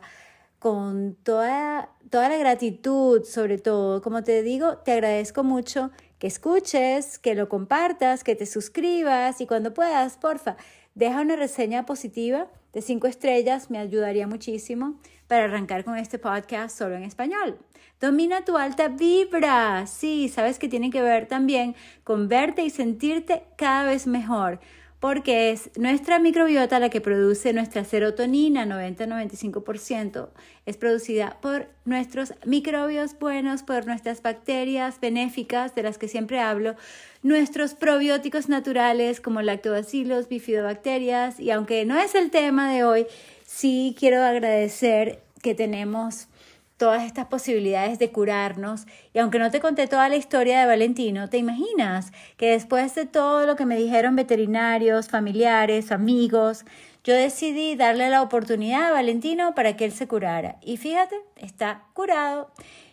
con 0.58 1.16
toda, 1.16 1.90
toda 2.10 2.30
la 2.30 2.38
gratitud 2.38 3.26
sobre 3.26 3.58
todo. 3.58 4.02
Como 4.02 4.24
te 4.24 4.42
digo, 4.42 4.78
te 4.78 4.94
agradezco 4.94 5.44
mucho 5.44 5.92
que 6.18 6.28
escuches, 6.28 7.20
que 7.20 7.36
lo 7.36 7.50
compartas, 7.50 8.24
que 8.24 8.38
te 8.38 8.46
suscribas 8.46 9.42
y 9.42 9.48
cuando 9.48 9.74
puedas, 9.74 10.16
porfa, 10.16 10.56
deja 10.96 11.20
una 11.20 11.36
reseña 11.36 11.86
positiva 11.86 12.48
de 12.72 12.82
cinco 12.82 13.08
estrellas, 13.08 13.70
me 13.70 13.80
ayudaría 13.80 14.28
muchísimo 14.28 14.98
para 15.28 15.46
arrancar 15.46 15.84
con 15.84 15.98
este 15.98 16.20
podcast 16.20 16.78
solo 16.78 16.96
en 16.96 17.04
español. 17.04 17.58
Domina 18.00 18.46
tu 18.46 18.58
alta 18.58 18.88
vibra. 18.88 19.88
Sí, 19.88 20.30
sabes 20.30 20.60
que 20.60 20.70
tiene 20.70 20.90
que 20.90 21.02
ver 21.02 21.28
también 21.28 21.76
con 22.04 22.28
verte 22.28 22.64
y 22.64 22.70
sentirte 22.70 23.44
cada 23.58 23.86
vez 23.86 24.08
mejor 24.08 24.60
porque 25.00 25.52
es 25.52 25.70
nuestra 25.78 26.18
microbiota 26.18 26.80
la 26.80 26.90
que 26.90 27.02
produce 27.02 27.54
nuestra 27.54 27.84
serotonina, 27.84 28.66
90-95%. 28.66 30.30
Es 30.66 30.78
producida 30.78 31.38
por 31.40 31.68
nuestros 31.86 32.34
microbios 32.46 33.18
buenos, 33.20 33.62
por 33.62 33.86
nuestras 33.86 34.24
bacterias 34.24 35.00
benéficas 35.00 35.76
de 35.76 35.84
las 35.84 36.00
que 36.00 36.08
siempre 36.08 36.40
hablo, 36.40 36.76
nuestros 37.22 37.76
probióticos 37.76 38.50
naturales 38.50 39.22
como 39.22 39.42
lactobacillus, 39.42 40.30
bifidobacterias, 40.30 41.40
y 41.40 41.52
aunque 41.52 41.86
no 41.86 41.98
es 41.98 42.16
el 42.16 42.32
tema 42.32 42.72
de 42.72 42.84
hoy, 42.84 43.06
sí 43.48 43.96
quiero 43.98 44.24
agradecer 44.24 45.24
que 45.42 45.56
tenemos 45.56 46.28
todas 46.76 47.04
estas 47.04 47.26
posibilidades 47.26 47.98
de 47.98 48.12
curarnos. 48.12 48.86
Y 49.14 49.20
aunque 49.20 49.40
no 49.40 49.50
te 49.50 49.62
conté 49.62 49.88
toda 49.88 50.10
la 50.10 50.18
historia 50.18 50.60
de 50.60 50.68
Valentino, 50.68 51.30
¿te 51.30 51.38
imaginas 51.38 52.12
que 52.36 52.52
después 52.52 52.94
de 52.94 53.06
todo 53.06 53.48
lo 53.48 53.56
que 53.56 53.66
me 53.66 53.78
dijeron 53.78 54.16
veterinarios, 54.16 55.08
familiares, 55.08 55.92
amigos, 55.92 56.66
yo 57.04 57.16
decidí 57.16 57.76
darle 57.76 58.10
la 58.10 58.22
oportunidad 58.22 58.90
a 58.90 58.92
Valentino 58.92 59.56
para 59.56 59.76
que 59.76 59.86
él 59.86 59.92
se 59.94 60.08
curara? 60.08 60.58
Y 60.62 60.78
fíjate, 60.78 61.16
está 61.38 61.86
curado. 61.94 62.52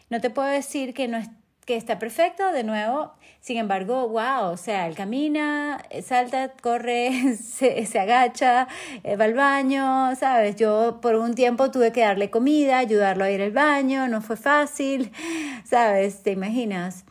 No 0.09 0.21
te 0.21 0.31
puedo 0.31 0.49
decir 0.49 0.95
que 0.95 1.09
no 1.09 1.19
que 1.65 1.77
está 1.77 1.99
perfecto, 1.99 2.53
de 2.53 2.65
nuevo, 2.65 3.13
sin 3.41 3.57
embargo, 3.59 4.09
wow, 4.09 4.53
o 4.53 4.57
sea, 4.57 4.87
él 4.87 4.95
camina, 4.95 5.83
salta, 6.03 6.53
corre, 6.63 7.37
se, 7.43 7.85
se 7.87 7.99
agacha, 7.99 8.69
eh, 9.03 9.17
va 9.17 9.25
al 9.25 9.35
baño, 9.35 10.15
¿sabes? 10.17 10.57
Yo 10.57 10.99
por 11.01 11.17
un 11.17 11.35
tiempo 11.35 11.71
tuve 11.71 11.93
que 11.93 12.01
darle 12.01 12.31
comida, 12.31 12.79
ayudarlo 12.79 13.25
a 13.25 13.31
ir 13.31 13.43
al 13.43 13.53
baño, 13.53 14.09
no 14.09 14.21
fue 14.21 14.37
fácil, 14.37 15.13
¿sabes? 15.65 16.23
¿Te 16.23 16.31
imaginas? 16.31 17.05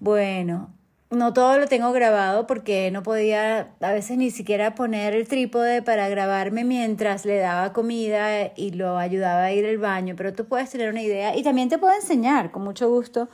Bueno, 0.00 0.70
no 1.10 1.32
todo 1.32 1.58
lo 1.58 1.66
tengo 1.66 1.92
grabado 1.92 2.46
porque 2.46 2.90
no 2.90 3.02
podía 3.02 3.70
a 3.80 3.92
veces 3.92 4.16
ni 4.16 4.30
siquiera 4.30 4.74
poner 4.74 5.14
el 5.14 5.26
trípode 5.26 5.82
para 5.82 6.08
grabarme 6.08 6.64
mientras 6.64 7.24
le 7.24 7.38
daba 7.38 7.72
comida 7.72 8.52
y 8.56 8.70
lo 8.70 8.96
ayudaba 8.96 9.44
a 9.44 9.52
ir 9.52 9.66
al 9.66 9.78
baño, 9.78 10.14
pero 10.16 10.32
tú 10.32 10.46
puedes 10.46 10.70
tener 10.70 10.90
una 10.90 11.02
idea 11.02 11.36
y 11.36 11.42
también 11.42 11.68
te 11.68 11.78
puedo 11.78 11.94
enseñar 11.94 12.50
con 12.50 12.62
mucho 12.62 12.88
gusto 12.88 13.28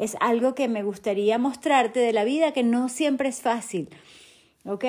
es 0.00 0.16
algo 0.18 0.54
que 0.54 0.66
me 0.66 0.82
gustaría 0.82 1.38
mostrarte 1.38 2.00
de 2.00 2.12
la 2.12 2.24
vida 2.24 2.52
que 2.52 2.62
no 2.62 2.88
siempre 2.88 3.28
es 3.28 3.42
fácil, 3.42 3.90
¿ok? 4.64 4.84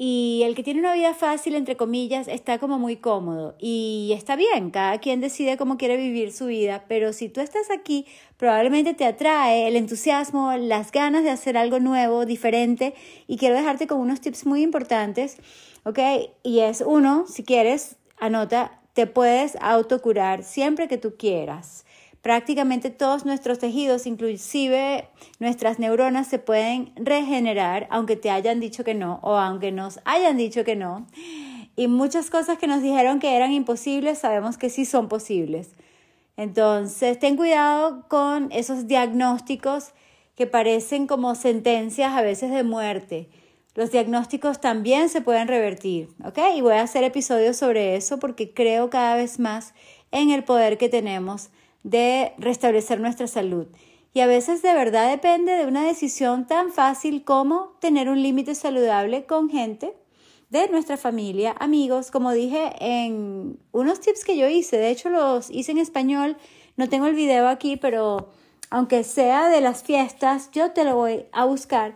Y 0.00 0.42
el 0.44 0.54
que 0.54 0.62
tiene 0.62 0.78
una 0.78 0.94
vida 0.94 1.12
fácil, 1.12 1.56
entre 1.56 1.76
comillas, 1.76 2.28
está 2.28 2.58
como 2.60 2.78
muy 2.78 2.94
cómodo. 2.98 3.56
Y 3.58 4.12
está 4.14 4.36
bien, 4.36 4.70
cada 4.70 4.98
quien 4.98 5.20
decide 5.20 5.56
cómo 5.56 5.76
quiere 5.76 5.96
vivir 5.96 6.32
su 6.32 6.46
vida, 6.46 6.84
pero 6.86 7.12
si 7.12 7.28
tú 7.28 7.40
estás 7.40 7.68
aquí, 7.72 8.06
probablemente 8.36 8.94
te 8.94 9.04
atrae 9.04 9.66
el 9.66 9.74
entusiasmo, 9.74 10.52
las 10.56 10.92
ganas 10.92 11.24
de 11.24 11.30
hacer 11.30 11.56
algo 11.56 11.80
nuevo, 11.80 12.26
diferente. 12.26 12.94
Y 13.26 13.38
quiero 13.38 13.56
dejarte 13.56 13.88
con 13.88 13.98
unos 13.98 14.20
tips 14.20 14.46
muy 14.46 14.62
importantes, 14.62 15.38
¿ok? 15.82 15.98
Y 16.44 16.60
es 16.60 16.80
uno, 16.86 17.26
si 17.26 17.42
quieres, 17.42 17.96
anota, 18.20 18.80
te 18.92 19.08
puedes 19.08 19.56
autocurar 19.60 20.44
siempre 20.44 20.86
que 20.86 20.98
tú 20.98 21.16
quieras. 21.18 21.84
Prácticamente 22.22 22.90
todos 22.90 23.24
nuestros 23.24 23.58
tejidos, 23.58 24.06
inclusive 24.06 25.08
nuestras 25.38 25.78
neuronas, 25.78 26.26
se 26.26 26.38
pueden 26.38 26.92
regenerar 26.96 27.86
aunque 27.90 28.16
te 28.16 28.30
hayan 28.30 28.60
dicho 28.60 28.82
que 28.84 28.94
no 28.94 29.20
o 29.22 29.36
aunque 29.36 29.70
nos 29.72 30.00
hayan 30.04 30.36
dicho 30.36 30.64
que 30.64 30.76
no. 30.76 31.06
Y 31.76 31.86
muchas 31.86 32.28
cosas 32.28 32.58
que 32.58 32.66
nos 32.66 32.82
dijeron 32.82 33.20
que 33.20 33.36
eran 33.36 33.52
imposibles, 33.52 34.18
sabemos 34.18 34.58
que 34.58 34.68
sí 34.68 34.84
son 34.84 35.08
posibles. 35.08 35.70
Entonces, 36.36 37.18
ten 37.18 37.36
cuidado 37.36 38.06
con 38.08 38.50
esos 38.52 38.88
diagnósticos 38.88 39.92
que 40.34 40.46
parecen 40.46 41.06
como 41.06 41.34
sentencias 41.34 42.12
a 42.12 42.22
veces 42.22 42.50
de 42.50 42.62
muerte. 42.62 43.28
Los 43.74 43.92
diagnósticos 43.92 44.60
también 44.60 45.08
se 45.08 45.20
pueden 45.20 45.46
revertir, 45.46 46.10
¿ok? 46.24 46.38
Y 46.56 46.60
voy 46.60 46.74
a 46.74 46.82
hacer 46.82 47.04
episodios 47.04 47.56
sobre 47.56 47.94
eso 47.94 48.18
porque 48.18 48.52
creo 48.52 48.90
cada 48.90 49.14
vez 49.14 49.38
más 49.38 49.74
en 50.10 50.30
el 50.30 50.42
poder 50.42 50.78
que 50.78 50.88
tenemos 50.88 51.50
de 51.88 52.32
restablecer 52.38 53.00
nuestra 53.00 53.26
salud. 53.26 53.66
Y 54.12 54.20
a 54.20 54.26
veces 54.26 54.62
de 54.62 54.74
verdad 54.74 55.10
depende 55.10 55.52
de 55.52 55.66
una 55.66 55.84
decisión 55.84 56.46
tan 56.46 56.72
fácil 56.72 57.24
como 57.24 57.76
tener 57.80 58.08
un 58.08 58.22
límite 58.22 58.54
saludable 58.54 59.24
con 59.24 59.48
gente 59.48 59.94
de 60.50 60.68
nuestra 60.68 60.96
familia, 60.96 61.54
amigos, 61.58 62.10
como 62.10 62.32
dije 62.32 62.72
en 62.80 63.58
unos 63.72 64.00
tips 64.00 64.24
que 64.24 64.36
yo 64.36 64.48
hice, 64.48 64.78
de 64.78 64.90
hecho 64.90 65.10
los 65.10 65.50
hice 65.50 65.72
en 65.72 65.78
español, 65.78 66.38
no 66.76 66.88
tengo 66.88 67.06
el 67.06 67.14
video 67.14 67.48
aquí, 67.48 67.76
pero 67.76 68.30
aunque 68.70 69.04
sea 69.04 69.48
de 69.48 69.60
las 69.60 69.82
fiestas, 69.82 70.50
yo 70.52 70.72
te 70.72 70.84
lo 70.84 70.96
voy 70.96 71.26
a 71.32 71.44
buscar 71.44 71.94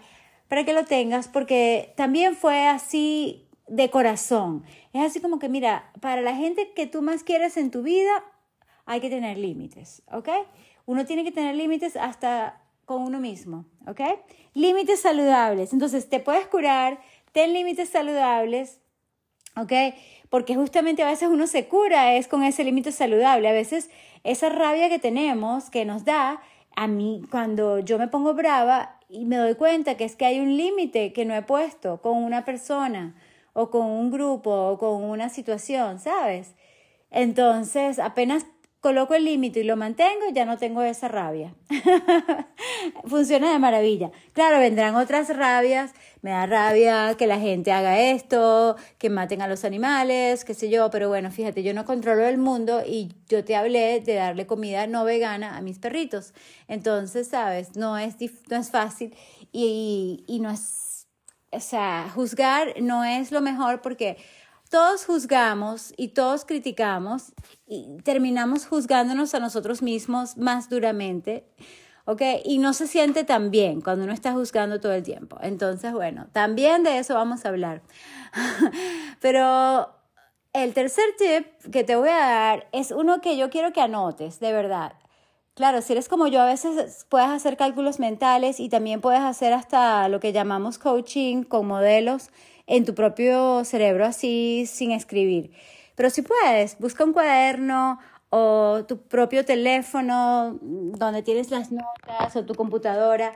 para 0.49 0.65
que 0.65 0.75
lo 0.75 0.85
tengas, 0.85 1.29
porque 1.29 1.95
también 1.97 2.37
fue 2.37 2.67
así 2.67 3.49
de 3.69 3.89
corazón. 3.89 4.65
Es 4.93 5.03
así 5.03 5.21
como 5.21 5.39
que, 5.39 5.49
mira, 5.49 5.91
para 6.01 6.21
la 6.21 6.35
gente 6.35 6.73
que 6.75 6.87
tú 6.87 7.01
más 7.01 7.23
quieres 7.25 7.57
en 7.57 7.71
tu 7.71 7.83
vida, 7.83 8.23
hay 8.87 9.01
que 9.01 9.11
tener 9.11 9.39
límites, 9.39 10.03
¿ok? 10.13 10.29
Uno 10.87 11.07
tiene 11.07 11.25
que 11.25 11.33
tener 11.33 11.55
límites 11.55 11.97
hasta 11.97 12.61
con 12.85 13.03
uno 13.03 13.21
mismo, 13.21 13.65
¿ok? 13.87 14.01
Límites 14.55 15.01
saludables. 15.01 15.73
Entonces, 15.73 16.09
te 16.09 16.21
puedes 16.21 16.47
curar, 16.47 17.01
ten 17.33 17.53
límites 17.53 17.89
saludables, 17.89 18.81
¿ok? 19.57 19.73
Porque 20.29 20.57
justamente 20.57 21.03
a 21.03 21.07
veces 21.07 21.29
uno 21.29 21.47
se 21.47 21.69
cura 21.69 22.15
es 22.15 22.27
con 22.27 22.43
ese 22.43 22.65
límite 22.65 22.93
saludable. 22.93 23.49
A 23.49 23.53
veces 23.53 23.91
esa 24.25 24.49
rabia 24.49 24.89
que 24.89 24.99
tenemos, 24.99 25.71
que 25.71 25.85
nos 25.85 26.05
da, 26.05 26.41
a 26.75 26.87
mí 26.87 27.23
cuando 27.31 27.79
yo 27.79 27.99
me 27.99 28.09
pongo 28.09 28.35
brava 28.35 28.99
y 29.09 29.25
me 29.27 29.37
doy 29.37 29.55
cuenta 29.55 29.97
que 29.97 30.05
es 30.05 30.17
que 30.17 30.25
hay 30.25 30.41
un 30.41 30.57
límite 30.57 31.13
que 31.13 31.25
no 31.25 31.35
he 31.35 31.43
puesto 31.43 32.01
con 32.01 32.17
una 32.17 32.45
persona 32.45 33.15
o 33.53 33.71
con 33.71 33.87
un 33.87 34.11
grupo 34.11 34.51
o 34.51 34.79
con 34.79 35.05
una 35.05 35.29
situación, 35.29 35.99
¿sabes? 35.99 36.55
Entonces, 37.11 37.99
apenas 37.99 38.47
coloco 38.83 39.15
el 39.15 39.25
límite 39.25 39.61
y 39.61 39.63
lo 39.63 39.77
mantengo, 39.77 40.25
ya 40.35 40.45
no 40.45 40.59
tengo 40.59 40.83
esa 40.83 41.07
rabia. 41.07 41.55
Funciona 43.07 43.53
de 43.53 43.61
maravilla. 43.61 44.11
Claro, 44.33 44.59
vendrán 44.59 44.97
otras 44.97 45.35
rabias. 45.35 45.93
Me 46.21 46.33
da 46.33 46.47
rabia 46.47 47.15
que 47.17 47.29
la 47.29 47.39
gente 47.39 47.71
haga 47.71 48.01
esto, 48.01 48.75
que 48.99 49.09
maten 49.09 49.41
a 49.41 49.47
los 49.47 49.65
animales, 49.65 50.45
qué 50.45 50.55
sé 50.55 50.69
yo, 50.69 50.91
pero 50.91 51.09
bueno, 51.09 51.31
fíjate, 51.31 51.63
yo 51.63 51.75
no 51.75 51.85
controlo 51.85 52.27
el 52.27 52.39
mundo 52.39 52.83
y 52.85 53.15
yo 53.29 53.45
te 53.45 53.55
hablé 53.55 54.01
de 54.01 54.15
darle 54.15 54.49
comida 54.49 54.89
no 54.89 55.05
vegana 55.05 55.57
a 55.57 55.61
mis 55.61 55.79
perritos. 55.79 56.35
Entonces, 56.67 57.29
sabes, 57.29 57.77
no 57.77 57.97
es, 57.97 58.17
no 58.51 58.57
es 58.57 58.71
fácil 58.73 59.15
y, 59.53 60.25
y 60.27 60.41
no 60.41 60.51
es, 60.51 61.07
o 61.53 61.61
sea, 61.61 62.11
juzgar 62.13 62.75
no 62.83 63.05
es 63.05 63.31
lo 63.31 63.41
mejor 63.41 63.81
porque 63.81 64.17
todos 64.73 65.05
juzgamos 65.05 65.93
y 65.99 66.09
todos 66.09 66.47
criticamos 66.47 67.35
y 67.67 67.99
terminamos 68.05 68.67
juzgándonos 68.67 69.35
a 69.35 69.39
nosotros 69.39 69.83
mismos 69.83 70.39
más 70.39 70.71
duramente, 70.71 71.45
¿ok? 72.07 72.23
Y 72.47 72.57
no 72.57 72.73
se 72.73 72.87
siente 72.87 73.25
tan 73.25 73.51
bien 73.51 73.83
cuando 73.83 74.05
uno 74.05 74.15
está 74.15 74.33
juzgando 74.33 74.81
todo 74.81 74.95
el 74.95 75.03
tiempo. 75.03 75.37
Entonces, 75.43 75.93
bueno, 75.93 76.29
también 76.33 76.85
de 76.85 76.97
eso 76.97 77.15
vamos 77.15 77.45
a 77.45 77.51
hablar. 77.51 77.83
Pero 79.21 79.95
el 80.55 80.73
tercer 80.73 81.05
tip 81.19 81.71
que 81.71 81.85
te 81.85 81.95
voy 81.95 82.09
a 82.09 82.17
dar 82.17 82.69
es 82.73 82.93
uno 82.93 83.21
que 83.21 83.37
yo 83.37 83.51
quiero 83.51 83.75
que 83.75 83.83
anotes, 83.83 84.41
de 84.41 84.55
verdad. 84.55 84.95
Claro, 85.55 85.83
si 85.83 85.93
eres 85.93 86.09
como 86.09 86.29
yo, 86.29 86.41
a 86.41 86.47
veces 86.47 87.05
puedes 87.11 87.29
hacer 87.29 87.59
cálculos 87.59 88.01
mentales 88.01 88.59
y 88.59 88.71
también 88.71 89.03
puedes 89.03 89.21
hacer 89.21 89.53
hasta 89.53 90.09
lo 90.09 90.19
que 90.19 90.33
llamamos 90.33 90.79
coaching 90.79 91.43
con 91.43 91.67
modelos 91.67 92.31
en 92.67 92.85
tu 92.85 92.95
propio 92.95 93.65
cerebro 93.65 94.05
así 94.05 94.65
sin 94.67 94.93
escribir. 94.93 95.53
Pero 95.95 96.11
si 96.11 96.23
puedes, 96.23 96.79
busca 96.79 97.05
un 97.05 97.13
cuaderno 97.13 97.99
o 98.31 98.85
tu 98.89 99.03
propio 99.03 99.45
teléfono 99.45 100.59
donde 100.61 101.23
tienes 101.23 101.51
las 101.51 101.71
notas 101.71 102.35
o 102.35 102.45
tu 102.45 102.55
computadora 102.55 103.35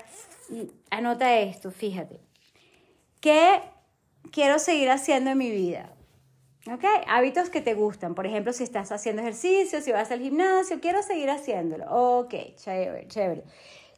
anota 0.91 1.37
esto, 1.37 1.71
fíjate. 1.71 2.21
¿Qué 3.21 3.61
quiero 4.31 4.59
seguir 4.59 4.91
haciendo 4.91 5.31
en 5.31 5.39
mi 5.39 5.51
vida? 5.51 5.93
¿Ok? 6.73 6.85
Hábitos 7.09 7.51
que 7.51 7.61
te 7.61 7.75
gustan. 7.75 8.15
Por 8.15 8.27
ejemplo, 8.27 8.53
si 8.53 8.65
estás 8.65 8.91
haciendo 8.93 9.23
ejercicio, 9.23 9.81
si 9.81 9.93
vas 9.93 10.11
al 10.11 10.21
gimnasio, 10.21 10.81
quiero 10.81 11.03
seguir 11.03 11.31
haciéndolo. 11.31 11.87
Ok, 11.91 12.35
chévere, 12.57 13.07
chévere. 13.09 13.45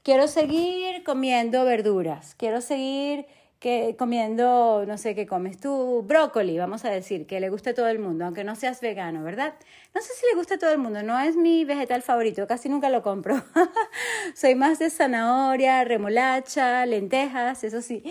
Quiero 0.03 0.29
seguir 0.29 1.03
comiendo 1.05 1.65
verduras. 1.65 2.35
Quiero 2.35 2.61
seguir 2.61 3.27
que 3.59 3.97
comiendo, 3.99 4.85
no 4.87 4.99
sé 4.99 5.17
qué 5.17 5.27
comes 5.27 5.59
tú, 5.59 6.05
brócoli, 6.07 6.57
vamos 6.57 6.85
a 6.85 6.91
decir, 6.91 7.27
que 7.27 7.41
le 7.41 7.49
gusta 7.51 7.71
a 7.71 7.75
todo 7.75 7.89
el 7.89 7.99
mundo, 7.99 8.25
aunque 8.25 8.45
no 8.45 8.55
seas 8.55 8.81
vegano, 8.81 9.25
¿verdad? 9.25 9.55
No 9.95 10.01
sé 10.01 10.13
si 10.15 10.27
le 10.31 10.37
gusta 10.37 10.55
a 10.55 10.59
todo 10.59 10.71
el 10.71 10.79
mundo, 10.79 11.03
no 11.03 11.19
es 11.19 11.35
mi 11.35 11.65
vegetal 11.65 12.03
favorito, 12.03 12.47
casi 12.47 12.69
nunca 12.69 12.89
lo 12.89 13.03
compro. 13.03 13.43
Soy 14.37 14.55
más 14.55 14.79
de 14.79 14.91
zanahoria, 14.91 15.83
remolacha, 15.83 16.87
lentejas, 16.87 17.65
eso 17.65 17.83
sí. 17.83 18.05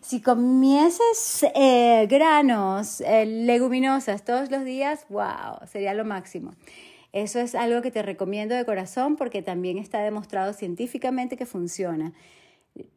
Si 0.00 0.22
comieses 0.22 1.44
eh, 1.54 2.06
granos, 2.08 3.02
eh, 3.02 3.26
leguminosas 3.26 4.24
todos 4.24 4.50
los 4.50 4.64
días, 4.64 5.04
wow, 5.10 5.58
sería 5.70 5.92
lo 5.92 6.06
máximo. 6.06 6.54
Eso 7.12 7.38
es 7.38 7.54
algo 7.54 7.82
que 7.82 7.90
te 7.90 8.02
recomiendo 8.02 8.54
de 8.54 8.64
corazón 8.64 9.16
porque 9.16 9.42
también 9.42 9.76
está 9.76 10.00
demostrado 10.00 10.54
científicamente 10.54 11.36
que 11.36 11.44
funciona 11.44 12.14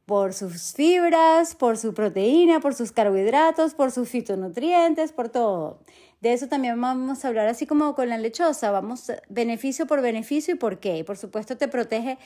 por 0.05 0.33
sus 0.33 0.73
fibras, 0.73 1.55
por 1.55 1.77
su 1.77 1.93
proteína, 1.93 2.59
por 2.59 2.73
sus 2.73 2.91
carbohidratos, 2.91 3.73
por 3.73 3.91
sus 3.91 4.09
fitonutrientes, 4.09 5.11
por 5.11 5.29
todo. 5.29 5.79
De 6.21 6.33
eso 6.33 6.47
también 6.47 6.79
vamos 6.81 7.23
a 7.23 7.27
hablar 7.29 7.47
así 7.47 7.65
como 7.65 7.95
con 7.95 8.09
la 8.09 8.17
lechosa, 8.17 8.71
vamos 8.71 9.11
beneficio 9.29 9.87
por 9.87 10.01
beneficio 10.01 10.55
y 10.55 10.57
por 10.57 10.79
qué. 10.79 11.03
Por 11.03 11.17
supuesto 11.17 11.57
te 11.57 11.67
protege, 11.67 12.17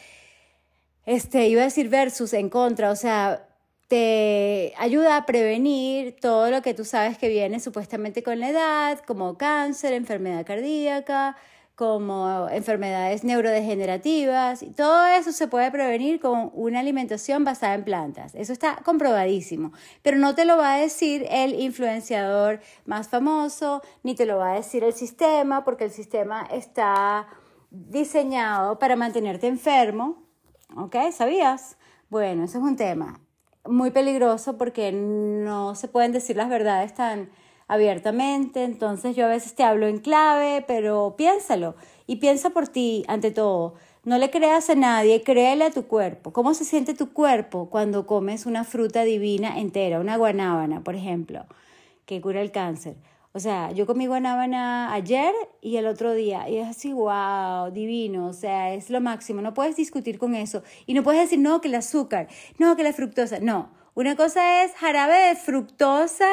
este, 1.06 1.48
iba 1.48 1.62
a 1.62 1.66
decir 1.66 1.90
versus, 1.90 2.34
en 2.34 2.50
contra, 2.50 2.90
o 2.90 2.96
sea, 2.96 3.48
te 3.88 4.74
ayuda 4.78 5.18
a 5.18 5.26
prevenir 5.26 6.16
todo 6.20 6.50
lo 6.50 6.62
que 6.62 6.74
tú 6.74 6.86
sabes 6.86 7.18
que 7.18 7.30
viene 7.30 7.60
supuestamente 7.60 8.24
con 8.24 8.40
la 8.40 8.50
edad, 8.50 9.00
como 9.06 9.38
cáncer, 9.38 9.94
enfermedad 9.94 10.46
cardíaca, 10.46 11.38
como 11.76 12.48
enfermedades 12.50 13.24
neurodegenerativas, 13.24 14.64
todo 14.76 15.08
eso 15.08 15.32
se 15.32 15.48
puede 15.48 15.72
prevenir 15.72 16.20
con 16.20 16.52
una 16.54 16.80
alimentación 16.80 17.44
basada 17.44 17.74
en 17.74 17.84
plantas. 17.84 18.36
Eso 18.36 18.54
está 18.54 18.78
comprobadísimo, 18.84 19.72
pero 20.04 20.18
no 20.18 20.36
te 20.36 20.46
lo 20.46 20.58
va 20.58 20.74
a 20.74 20.78
decir 20.78 21.26
el 21.30 21.60
influenciador 21.60 22.60
más 22.86 23.10
famoso, 23.10 23.82
ni 24.04 24.14
te 24.14 24.26
lo 24.26 24.38
va 24.38 24.52
a 24.52 24.56
decir 24.56 24.84
el 24.84 24.94
sistema, 24.94 25.64
porque 25.64 25.86
el 25.86 25.92
sistema 25.92 26.48
está 26.52 27.28
diseñado 27.72 28.78
para 28.78 28.96
mantenerte 28.96 29.48
enfermo. 29.48 30.24
¿Ok? 30.76 30.96
¿Sabías? 31.12 31.78
Bueno, 32.10 32.44
eso 32.44 32.60
es 32.60 32.64
un 32.64 32.76
tema 32.76 33.20
muy 33.66 33.92
peligroso 33.92 34.58
porque 34.58 34.92
no 34.92 35.76
se 35.76 35.88
pueden 35.88 36.12
decir 36.12 36.36
las 36.36 36.50
verdades 36.50 36.94
tan 36.94 37.30
abiertamente, 37.74 38.64
entonces 38.64 39.16
yo 39.16 39.26
a 39.26 39.30
veces 39.30 39.56
te 39.56 39.64
hablo 39.64 39.88
en 39.88 39.98
clave, 39.98 40.64
pero 40.68 41.16
piénsalo 41.18 41.76
y 42.06 42.18
piensa 42.18 42.52
por 42.52 42.68
ti 42.68 43.04
ante 43.08 43.32
todo. 43.32 43.74
No 44.04 44.18
le 44.18 44.30
creas 44.30 44.70
a 44.70 44.76
nadie, 44.76 45.24
créele 45.24 45.66
a 45.66 45.72
tu 45.72 45.88
cuerpo. 45.88 46.34
¿Cómo 46.34 46.54
se 46.54 46.66
siente 46.66 46.94
tu 46.94 47.14
cuerpo 47.14 47.70
cuando 47.70 48.06
comes 48.06 48.46
una 48.46 48.64
fruta 48.64 49.04
divina 49.04 49.60
entera, 49.60 50.00
una 50.00 50.18
guanábana, 50.18 50.84
por 50.84 50.96
ejemplo, 50.96 51.46
que 52.06 52.22
cura 52.22 52.42
el 52.42 52.52
cáncer? 52.52 52.96
O 53.36 53.40
sea, 53.40 53.72
yo 53.72 53.88
comí 53.88 54.06
guanábana 54.06 54.94
ayer 54.94 55.34
y 55.60 55.78
el 55.78 55.88
otro 55.88 56.14
día 56.14 56.48
y 56.48 56.58
es 56.58 56.68
así, 56.68 56.94
wow, 56.94 57.72
divino, 57.72 58.28
o 58.28 58.34
sea, 58.34 58.74
es 58.76 58.92
lo 58.92 59.02
máximo. 59.02 59.42
No 59.42 59.56
puedes 59.56 59.76
discutir 59.76 60.20
con 60.20 60.36
eso 60.36 60.62
y 60.86 60.94
no 60.94 61.02
puedes 61.02 61.22
decir, 61.22 61.40
no, 61.40 61.60
que 61.60 61.70
el 61.70 61.76
azúcar, 61.76 62.28
no, 62.60 62.76
que 62.76 62.84
la 62.84 62.94
fructosa, 62.94 63.40
no. 63.40 63.70
Una 63.96 64.16
cosa 64.16 64.64
es 64.64 64.74
jarabe 64.74 65.14
de 65.14 65.36
fructosa 65.36 66.28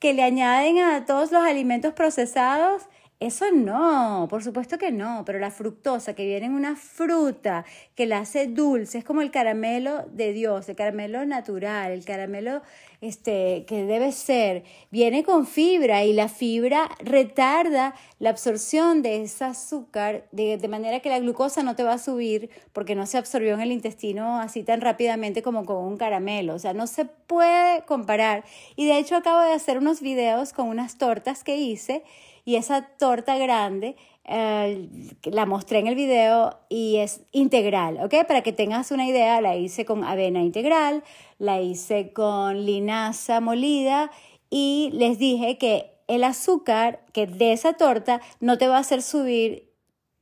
que 0.00 0.14
le 0.14 0.24
añaden 0.24 0.80
a 0.80 1.06
todos 1.06 1.30
los 1.30 1.44
alimentos 1.44 1.92
procesados 1.92 2.88
eso 3.20 3.50
no, 3.52 4.26
por 4.28 4.42
supuesto 4.42 4.76
que 4.76 4.90
no, 4.90 5.22
pero 5.24 5.38
la 5.38 5.50
fructosa 5.50 6.14
que 6.14 6.26
viene 6.26 6.46
en 6.46 6.52
una 6.52 6.76
fruta 6.76 7.64
que 7.94 8.06
la 8.06 8.18
hace 8.18 8.48
dulce, 8.48 8.98
es 8.98 9.04
como 9.04 9.22
el 9.22 9.30
caramelo 9.30 10.04
de 10.10 10.32
Dios, 10.32 10.68
el 10.68 10.76
caramelo 10.76 11.24
natural, 11.24 11.92
el 11.92 12.04
caramelo 12.04 12.60
este, 13.00 13.64
que 13.66 13.84
debe 13.84 14.12
ser, 14.12 14.64
viene 14.90 15.22
con 15.22 15.46
fibra 15.46 16.04
y 16.04 16.12
la 16.12 16.28
fibra 16.28 16.90
retarda 16.98 17.94
la 18.18 18.30
absorción 18.30 19.02
de 19.02 19.22
ese 19.22 19.44
azúcar 19.44 20.26
de, 20.32 20.58
de 20.58 20.68
manera 20.68 21.00
que 21.00 21.08
la 21.08 21.20
glucosa 21.20 21.62
no 21.62 21.76
te 21.76 21.84
va 21.84 21.94
a 21.94 21.98
subir 21.98 22.50
porque 22.72 22.94
no 22.94 23.06
se 23.06 23.16
absorbió 23.16 23.54
en 23.54 23.60
el 23.60 23.72
intestino 23.72 24.40
así 24.40 24.64
tan 24.64 24.80
rápidamente 24.80 25.40
como 25.42 25.64
con 25.64 25.84
un 25.84 25.96
caramelo, 25.96 26.54
o 26.54 26.58
sea, 26.58 26.74
no 26.74 26.86
se 26.88 27.04
puede 27.04 27.82
comparar. 27.84 28.44
Y 28.74 28.86
de 28.86 28.98
hecho 28.98 29.16
acabo 29.16 29.40
de 29.40 29.52
hacer 29.52 29.78
unos 29.78 30.00
videos 30.00 30.52
con 30.52 30.68
unas 30.68 30.98
tortas 30.98 31.44
que 31.44 31.56
hice 31.56 32.02
y 32.44 32.56
esa 32.56 32.82
torta 32.98 33.38
grande 33.38 33.96
eh, 34.24 34.88
la 35.24 35.46
mostré 35.46 35.78
en 35.78 35.86
el 35.86 35.94
video 35.94 36.58
y 36.68 36.96
es 36.96 37.22
integral, 37.32 37.98
¿ok? 38.02 38.26
Para 38.26 38.42
que 38.42 38.52
tengas 38.52 38.90
una 38.90 39.06
idea, 39.06 39.40
la 39.40 39.56
hice 39.56 39.84
con 39.84 40.04
avena 40.04 40.42
integral, 40.42 41.02
la 41.38 41.60
hice 41.60 42.12
con 42.12 42.64
linaza 42.64 43.40
molida 43.40 44.10
y 44.50 44.90
les 44.92 45.18
dije 45.18 45.58
que 45.58 45.90
el 46.06 46.24
azúcar 46.24 47.04
que 47.12 47.26
de 47.26 47.52
esa 47.52 47.74
torta 47.74 48.20
no 48.40 48.58
te 48.58 48.68
va 48.68 48.76
a 48.76 48.80
hacer 48.80 49.02
subir 49.02 49.72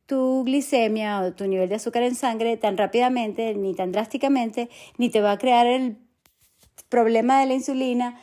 tu 0.06 0.44
glicemia 0.44 1.20
o 1.20 1.32
tu 1.32 1.46
nivel 1.46 1.68
de 1.68 1.76
azúcar 1.76 2.02
en 2.02 2.14
sangre 2.14 2.56
tan 2.56 2.76
rápidamente 2.76 3.54
ni 3.54 3.74
tan 3.74 3.92
drásticamente, 3.92 4.68
ni 4.98 5.10
te 5.10 5.20
va 5.20 5.32
a 5.32 5.38
crear 5.38 5.66
el 5.66 5.96
problema 6.88 7.40
de 7.40 7.46
la 7.46 7.54
insulina 7.54 8.20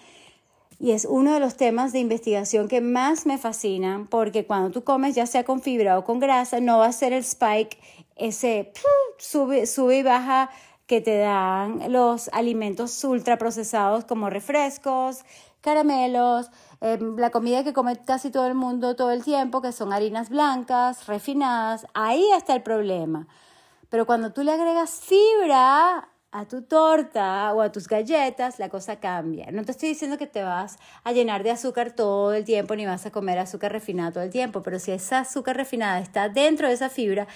y 0.79 0.91
es 0.91 1.05
uno 1.05 1.33
de 1.33 1.41
los 1.41 1.57
temas 1.57 1.91
de 1.91 1.99
investigación 1.99 2.69
que 2.69 2.79
más 2.79 3.25
me 3.25 3.37
fascinan 3.37 4.07
porque 4.07 4.45
cuando 4.45 4.71
tú 4.71 4.83
comes 4.83 5.13
ya 5.13 5.25
sea 5.25 5.43
con 5.43 5.61
fibra 5.61 5.99
o 5.99 6.05
con 6.05 6.19
grasa 6.19 6.61
no 6.61 6.79
va 6.79 6.87
a 6.87 6.91
ser 6.93 7.11
el 7.11 7.23
spike 7.23 7.77
ese 8.15 8.71
sube, 9.17 9.65
sube 9.65 9.97
y 9.97 10.03
baja 10.03 10.49
que 10.87 11.01
te 11.01 11.19
dan 11.19 11.91
los 11.91 12.29
alimentos 12.33 13.03
ultraprocesados 13.03 14.05
como 14.05 14.31
refrescos, 14.31 15.23
caramelos, 15.61 16.49
em, 16.81 17.15
la 17.15 17.29
comida 17.29 17.63
que 17.63 17.73
come 17.73 17.95
casi 18.03 18.31
todo 18.31 18.47
el 18.47 18.55
mundo 18.55 18.95
todo 18.95 19.11
el 19.11 19.23
tiempo, 19.23 19.61
que 19.61 19.71
son 19.71 19.93
harinas 19.93 20.29
blancas, 20.29 21.05
refinadas, 21.05 21.85
ahí 21.93 22.25
está 22.35 22.55
el 22.55 22.63
problema. 22.63 23.27
Pero 23.89 24.07
cuando 24.07 24.33
tú 24.33 24.43
le 24.43 24.51
agregas 24.51 24.99
fibra, 25.01 26.09
a 26.31 26.45
tu 26.45 26.61
torta 26.61 27.53
o 27.53 27.61
a 27.61 27.71
tus 27.71 27.87
galletas, 27.87 28.59
la 28.59 28.69
cosa 28.69 28.99
cambia. 28.99 29.51
No 29.51 29.63
te 29.63 29.71
estoy 29.71 29.89
diciendo 29.89 30.17
que 30.17 30.27
te 30.27 30.43
vas 30.43 30.77
a 31.03 31.11
llenar 31.11 31.43
de 31.43 31.51
azúcar 31.51 31.91
todo 31.95 32.33
el 32.33 32.45
tiempo 32.45 32.75
ni 32.75 32.85
vas 32.85 33.05
a 33.05 33.11
comer 33.11 33.39
azúcar 33.39 33.71
refinada 33.71 34.11
todo 34.11 34.23
el 34.23 34.29
tiempo, 34.29 34.61
pero 34.61 34.77
si 34.79 34.91
esa 34.91 35.19
azúcar 35.19 35.57
refinada 35.57 35.99
está 35.99 36.29
dentro 36.29 36.67
de 36.67 36.73
esa 36.73 36.89
fibra, 36.89 37.27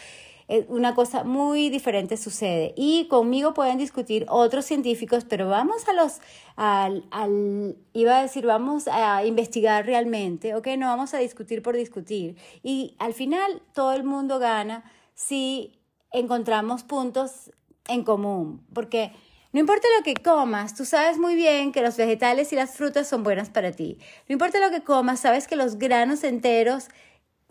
eh, 0.47 0.65
una 0.67 0.93
cosa 0.93 1.23
muy 1.23 1.69
diferente 1.69 2.17
sucede. 2.17 2.73
Y 2.77 3.07
conmigo 3.07 3.53
pueden 3.53 3.77
discutir 3.77 4.25
otros 4.29 4.65
científicos, 4.65 5.25
pero 5.25 5.47
vamos 5.47 5.87
a 5.87 5.93
los, 5.93 6.19
al, 6.55 7.05
al, 7.11 7.77
iba 7.93 8.19
a 8.19 8.21
decir, 8.21 8.45
vamos 8.45 8.87
a 8.87 9.25
investigar 9.25 9.85
realmente, 9.85 10.53
¿ok? 10.55 10.67
No 10.77 10.87
vamos 10.87 11.13
a 11.13 11.17
discutir 11.17 11.61
por 11.63 11.75
discutir. 11.75 12.35
Y 12.61 12.95
al 12.99 13.13
final 13.13 13.61
todo 13.73 13.93
el 13.93 14.03
mundo 14.03 14.37
gana 14.37 14.83
si 15.15 15.79
encontramos 16.11 16.83
puntos 16.83 17.51
en 17.87 18.03
común, 18.03 18.65
porque 18.73 19.11
no 19.51 19.59
importa 19.59 19.87
lo 19.97 20.03
que 20.03 20.15
comas, 20.15 20.73
tú 20.75 20.85
sabes 20.85 21.17
muy 21.17 21.35
bien 21.35 21.71
que 21.71 21.81
los 21.81 21.97
vegetales 21.97 22.51
y 22.53 22.55
las 22.55 22.75
frutas 22.75 23.07
son 23.07 23.23
buenas 23.23 23.49
para 23.49 23.71
ti. 23.71 23.99
No 24.27 24.33
importa 24.33 24.59
lo 24.59 24.71
que 24.71 24.83
comas, 24.83 25.19
sabes 25.19 25.47
que 25.47 25.55
los 25.55 25.77
granos 25.77 26.23
enteros 26.23 26.87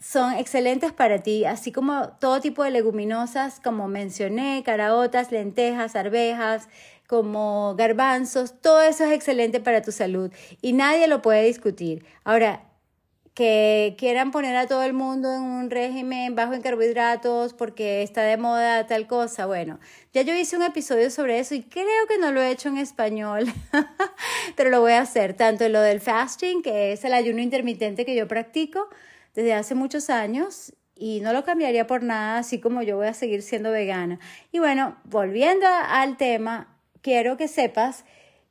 son 0.00 0.32
excelentes 0.32 0.92
para 0.92 1.22
ti, 1.22 1.44
así 1.44 1.70
como 1.70 2.08
todo 2.18 2.40
tipo 2.40 2.64
de 2.64 2.72
leguminosas, 2.72 3.60
como 3.60 3.86
mencioné, 3.86 4.62
caraotas, 4.64 5.30
lentejas, 5.30 5.94
arvejas, 5.94 6.68
como 7.06 7.76
garbanzos, 7.76 8.60
todo 8.60 8.82
eso 8.82 9.04
es 9.04 9.12
excelente 9.12 9.60
para 9.60 9.82
tu 9.82 9.92
salud 9.92 10.32
y 10.60 10.72
nadie 10.72 11.06
lo 11.06 11.22
puede 11.22 11.44
discutir. 11.44 12.04
Ahora, 12.24 12.64
que 13.34 13.94
quieran 13.98 14.30
poner 14.30 14.56
a 14.56 14.66
todo 14.66 14.82
el 14.82 14.92
mundo 14.92 15.32
en 15.32 15.42
un 15.42 15.70
régimen 15.70 16.34
bajo 16.34 16.52
en 16.52 16.60
carbohidratos 16.60 17.54
porque 17.54 18.02
está 18.02 18.22
de 18.22 18.36
moda 18.36 18.86
tal 18.86 19.06
cosa. 19.06 19.46
Bueno, 19.46 19.80
ya 20.12 20.22
yo 20.22 20.34
hice 20.34 20.56
un 20.56 20.62
episodio 20.62 21.10
sobre 21.10 21.38
eso 21.38 21.54
y 21.54 21.62
creo 21.62 22.06
que 22.08 22.18
no 22.18 22.30
lo 22.30 22.42
he 22.42 22.50
hecho 22.50 22.68
en 22.68 22.76
español, 22.76 23.46
pero 24.56 24.68
lo 24.68 24.80
voy 24.80 24.92
a 24.92 25.00
hacer, 25.00 25.34
tanto 25.34 25.66
lo 25.68 25.80
del 25.80 26.00
fasting, 26.00 26.62
que 26.62 26.92
es 26.92 27.04
el 27.04 27.14
ayuno 27.14 27.40
intermitente 27.40 28.04
que 28.04 28.14
yo 28.14 28.28
practico 28.28 28.88
desde 29.34 29.54
hace 29.54 29.74
muchos 29.74 30.10
años 30.10 30.74
y 30.94 31.20
no 31.20 31.32
lo 31.32 31.42
cambiaría 31.42 31.86
por 31.86 32.02
nada, 32.02 32.38
así 32.38 32.60
como 32.60 32.82
yo 32.82 32.96
voy 32.96 33.06
a 33.06 33.14
seguir 33.14 33.40
siendo 33.40 33.70
vegana. 33.70 34.20
Y 34.52 34.58
bueno, 34.58 34.98
volviendo 35.04 35.66
al 35.66 36.18
tema, 36.18 36.76
quiero 37.00 37.38
que 37.38 37.48
sepas 37.48 38.04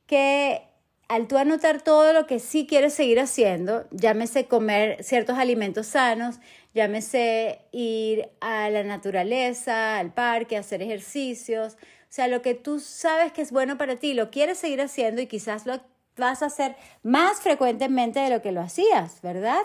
que 0.06 0.71
al 1.12 1.28
tú 1.28 1.36
anotar 1.36 1.82
todo 1.82 2.14
lo 2.14 2.26
que 2.26 2.38
sí 2.38 2.66
quieres 2.66 2.94
seguir 2.94 3.20
haciendo, 3.20 3.84
llámese 3.90 4.46
comer 4.46 5.04
ciertos 5.04 5.36
alimentos 5.36 5.88
sanos, 5.88 6.36
llámese 6.72 7.60
ir 7.70 8.30
a 8.40 8.70
la 8.70 8.82
naturaleza, 8.82 9.98
al 9.98 10.14
parque, 10.14 10.56
hacer 10.56 10.80
ejercicios, 10.80 11.74
o 11.74 12.06
sea, 12.08 12.28
lo 12.28 12.40
que 12.40 12.54
tú 12.54 12.80
sabes 12.80 13.30
que 13.32 13.42
es 13.42 13.52
bueno 13.52 13.76
para 13.76 13.96
ti, 13.96 14.14
lo 14.14 14.30
quieres 14.30 14.56
seguir 14.56 14.80
haciendo 14.80 15.20
y 15.20 15.26
quizás 15.26 15.66
lo 15.66 15.82
vas 16.16 16.42
a 16.42 16.46
hacer 16.46 16.76
más 17.02 17.40
frecuentemente 17.40 18.18
de 18.18 18.30
lo 18.30 18.40
que 18.40 18.52
lo 18.52 18.62
hacías, 18.62 19.20
¿verdad? 19.20 19.64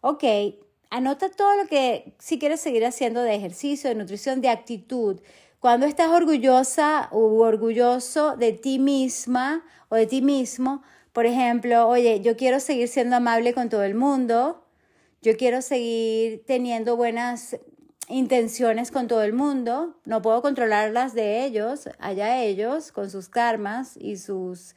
ok, 0.00 0.24
anota 0.88 1.28
todo 1.28 1.54
lo 1.56 1.66
que 1.68 2.14
si 2.18 2.38
quieres 2.38 2.62
seguir 2.62 2.86
haciendo 2.86 3.20
de 3.20 3.34
ejercicio, 3.34 3.90
de 3.90 3.96
nutrición, 3.96 4.40
de 4.40 4.48
actitud. 4.48 5.20
Cuando 5.60 5.86
estás 5.86 6.10
orgullosa 6.10 7.08
u 7.10 7.40
orgulloso 7.40 8.36
de 8.36 8.52
ti 8.52 8.78
misma 8.78 9.64
o 9.88 9.96
de 9.96 10.06
ti 10.06 10.22
mismo, 10.22 10.82
por 11.12 11.26
ejemplo, 11.26 11.88
oye, 11.88 12.20
yo 12.20 12.36
quiero 12.36 12.60
seguir 12.60 12.86
siendo 12.86 13.16
amable 13.16 13.52
con 13.54 13.68
todo 13.68 13.82
el 13.82 13.96
mundo, 13.96 14.64
yo 15.20 15.36
quiero 15.36 15.60
seguir 15.60 16.44
teniendo 16.46 16.96
buenas 16.96 17.56
intenciones 18.08 18.92
con 18.92 19.08
todo 19.08 19.24
el 19.24 19.32
mundo, 19.32 19.96
no 20.04 20.22
puedo 20.22 20.42
controlarlas 20.42 21.12
de 21.12 21.44
ellos, 21.44 21.88
allá 21.98 22.40
ellos, 22.40 22.92
con 22.92 23.10
sus 23.10 23.28
karmas 23.28 23.96
y 23.96 24.16
sus 24.16 24.76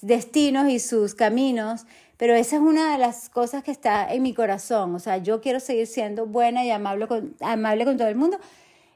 destinos 0.00 0.68
y 0.68 0.78
sus 0.78 1.16
caminos, 1.16 1.86
pero 2.16 2.36
esa 2.36 2.54
es 2.54 2.62
una 2.62 2.92
de 2.92 2.98
las 2.98 3.30
cosas 3.30 3.64
que 3.64 3.72
está 3.72 4.14
en 4.14 4.22
mi 4.22 4.32
corazón, 4.32 4.94
o 4.94 5.00
sea, 5.00 5.16
yo 5.18 5.40
quiero 5.40 5.58
seguir 5.58 5.88
siendo 5.88 6.26
buena 6.26 6.64
y 6.64 6.70
amable 6.70 7.08
con, 7.08 7.34
amable 7.40 7.84
con 7.84 7.96
todo 7.96 8.06
el 8.06 8.14
mundo. 8.14 8.38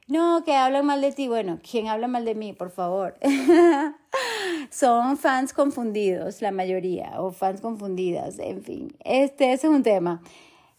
No, 0.07 0.45
que 0.45 0.55
hablan 0.55 0.87
mal 0.87 1.01
de 1.01 1.13
ti. 1.13 1.29
Bueno, 1.29 1.61
¿quién 1.69 1.89
habla 1.89 2.09
mal 2.09 2.25
de 2.25 2.35
mí, 2.35 2.53
por 2.53 2.71
favor? 2.71 3.17
Son 4.71 5.17
fans 5.17 5.53
confundidos, 5.53 6.43
la 6.43 6.51
mayoría, 6.51 7.21
o 7.21 7.33
fans 7.33 7.61
confundidas, 7.61 8.39
en 8.39 8.63
fin. 8.63 8.97
Este, 9.05 9.53
ese 9.53 9.67
es 9.67 9.73
un 9.73 9.83
tema 9.83 10.21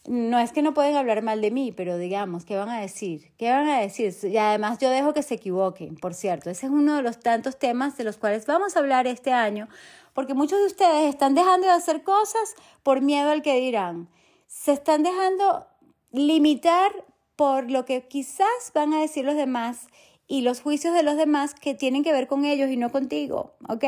no 0.08 0.38
es 0.38 0.52
que 0.52 0.62
no 0.62 0.74
pueden 0.74 0.96
hablar 0.96 1.22
mal 1.22 1.40
de 1.40 1.50
mí, 1.50 1.72
pero 1.72 1.98
digamos, 1.98 2.44
¿qué 2.44 2.56
van 2.56 2.68
a 2.68 2.80
decir? 2.80 3.32
¿Qué 3.38 3.50
van 3.50 3.68
a 3.68 3.80
decir? 3.80 4.14
Y 4.22 4.36
además 4.36 4.78
yo 4.78 4.90
dejo 4.90 5.12
que 5.12 5.22
se 5.22 5.34
equivoquen, 5.34 5.96
por 5.96 6.14
cierto. 6.14 6.50
Ese 6.50 6.66
es 6.66 6.72
uno 6.72 6.96
de 6.96 7.02
los 7.02 7.18
tantos 7.18 7.58
temas 7.58 7.96
de 7.96 8.04
los 8.04 8.16
cuales 8.16 8.46
vamos 8.46 8.76
a 8.76 8.80
hablar 8.80 9.06
este 9.06 9.32
año, 9.32 9.68
porque 10.14 10.34
muchos 10.34 10.58
de 10.60 10.66
ustedes 10.66 11.08
están 11.08 11.34
dejando 11.34 11.66
de 11.66 11.72
hacer 11.72 12.02
cosas 12.02 12.54
por 12.82 13.00
miedo 13.00 13.30
al 13.30 13.42
que 13.42 13.56
dirán. 13.56 14.08
Se 14.46 14.72
están 14.72 15.02
dejando 15.02 15.66
limitar 16.12 16.92
por 17.36 17.70
lo 17.70 17.84
que 17.84 18.08
quizás 18.08 18.72
van 18.74 18.94
a 18.94 19.00
decir 19.00 19.24
los 19.24 19.36
demás 19.36 19.86
y 20.26 20.40
los 20.40 20.60
juicios 20.60 20.94
de 20.94 21.02
los 21.02 21.16
demás 21.16 21.54
que 21.54 21.74
tienen 21.74 22.02
que 22.02 22.12
ver 22.12 22.26
con 22.26 22.44
ellos 22.44 22.70
y 22.70 22.76
no 22.76 22.90
contigo, 22.90 23.54
¿ok? 23.68 23.84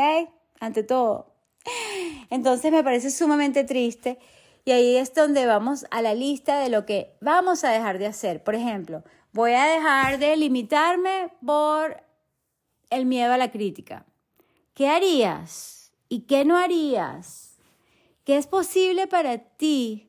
Ante 0.60 0.82
todo. 0.82 1.34
Entonces 2.30 2.70
me 2.70 2.84
parece 2.84 3.10
sumamente 3.10 3.64
triste 3.64 4.18
y 4.64 4.72
ahí 4.72 4.96
es 4.96 5.14
donde 5.14 5.46
vamos 5.46 5.86
a 5.90 6.02
la 6.02 6.14
lista 6.14 6.60
de 6.60 6.68
lo 6.68 6.84
que 6.84 7.16
vamos 7.20 7.64
a 7.64 7.70
dejar 7.70 7.98
de 7.98 8.06
hacer. 8.06 8.44
Por 8.44 8.54
ejemplo, 8.54 9.02
voy 9.32 9.52
a 9.52 9.64
dejar 9.64 10.18
de 10.18 10.36
limitarme 10.36 11.30
por 11.44 12.02
el 12.90 13.06
miedo 13.06 13.32
a 13.32 13.38
la 13.38 13.50
crítica. 13.50 14.04
¿Qué 14.74 14.88
harías 14.88 15.92
y 16.08 16.20
qué 16.20 16.44
no 16.44 16.56
harías? 16.56 17.56
¿Qué 18.24 18.36
es 18.36 18.46
posible 18.46 19.06
para 19.06 19.38
ti 19.38 20.07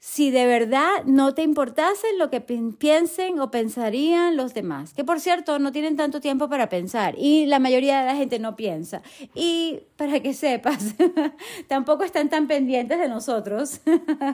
si 0.00 0.30
de 0.30 0.46
verdad 0.46 1.04
no 1.06 1.34
te 1.34 1.42
importase 1.42 2.06
lo 2.18 2.30
que 2.30 2.40
piensen 2.40 3.40
o 3.40 3.50
pensarían 3.50 4.36
los 4.36 4.54
demás. 4.54 4.94
Que 4.94 5.04
por 5.04 5.18
cierto, 5.18 5.58
no 5.58 5.72
tienen 5.72 5.96
tanto 5.96 6.20
tiempo 6.20 6.48
para 6.48 6.68
pensar 6.68 7.16
y 7.18 7.46
la 7.46 7.58
mayoría 7.58 8.00
de 8.00 8.06
la 8.06 8.14
gente 8.14 8.38
no 8.38 8.54
piensa. 8.54 9.02
Y 9.34 9.80
para 9.96 10.20
que 10.20 10.34
sepas, 10.34 10.94
tampoco 11.68 12.04
están 12.04 12.28
tan 12.28 12.46
pendientes 12.46 12.98
de 12.98 13.08
nosotros. 13.08 13.80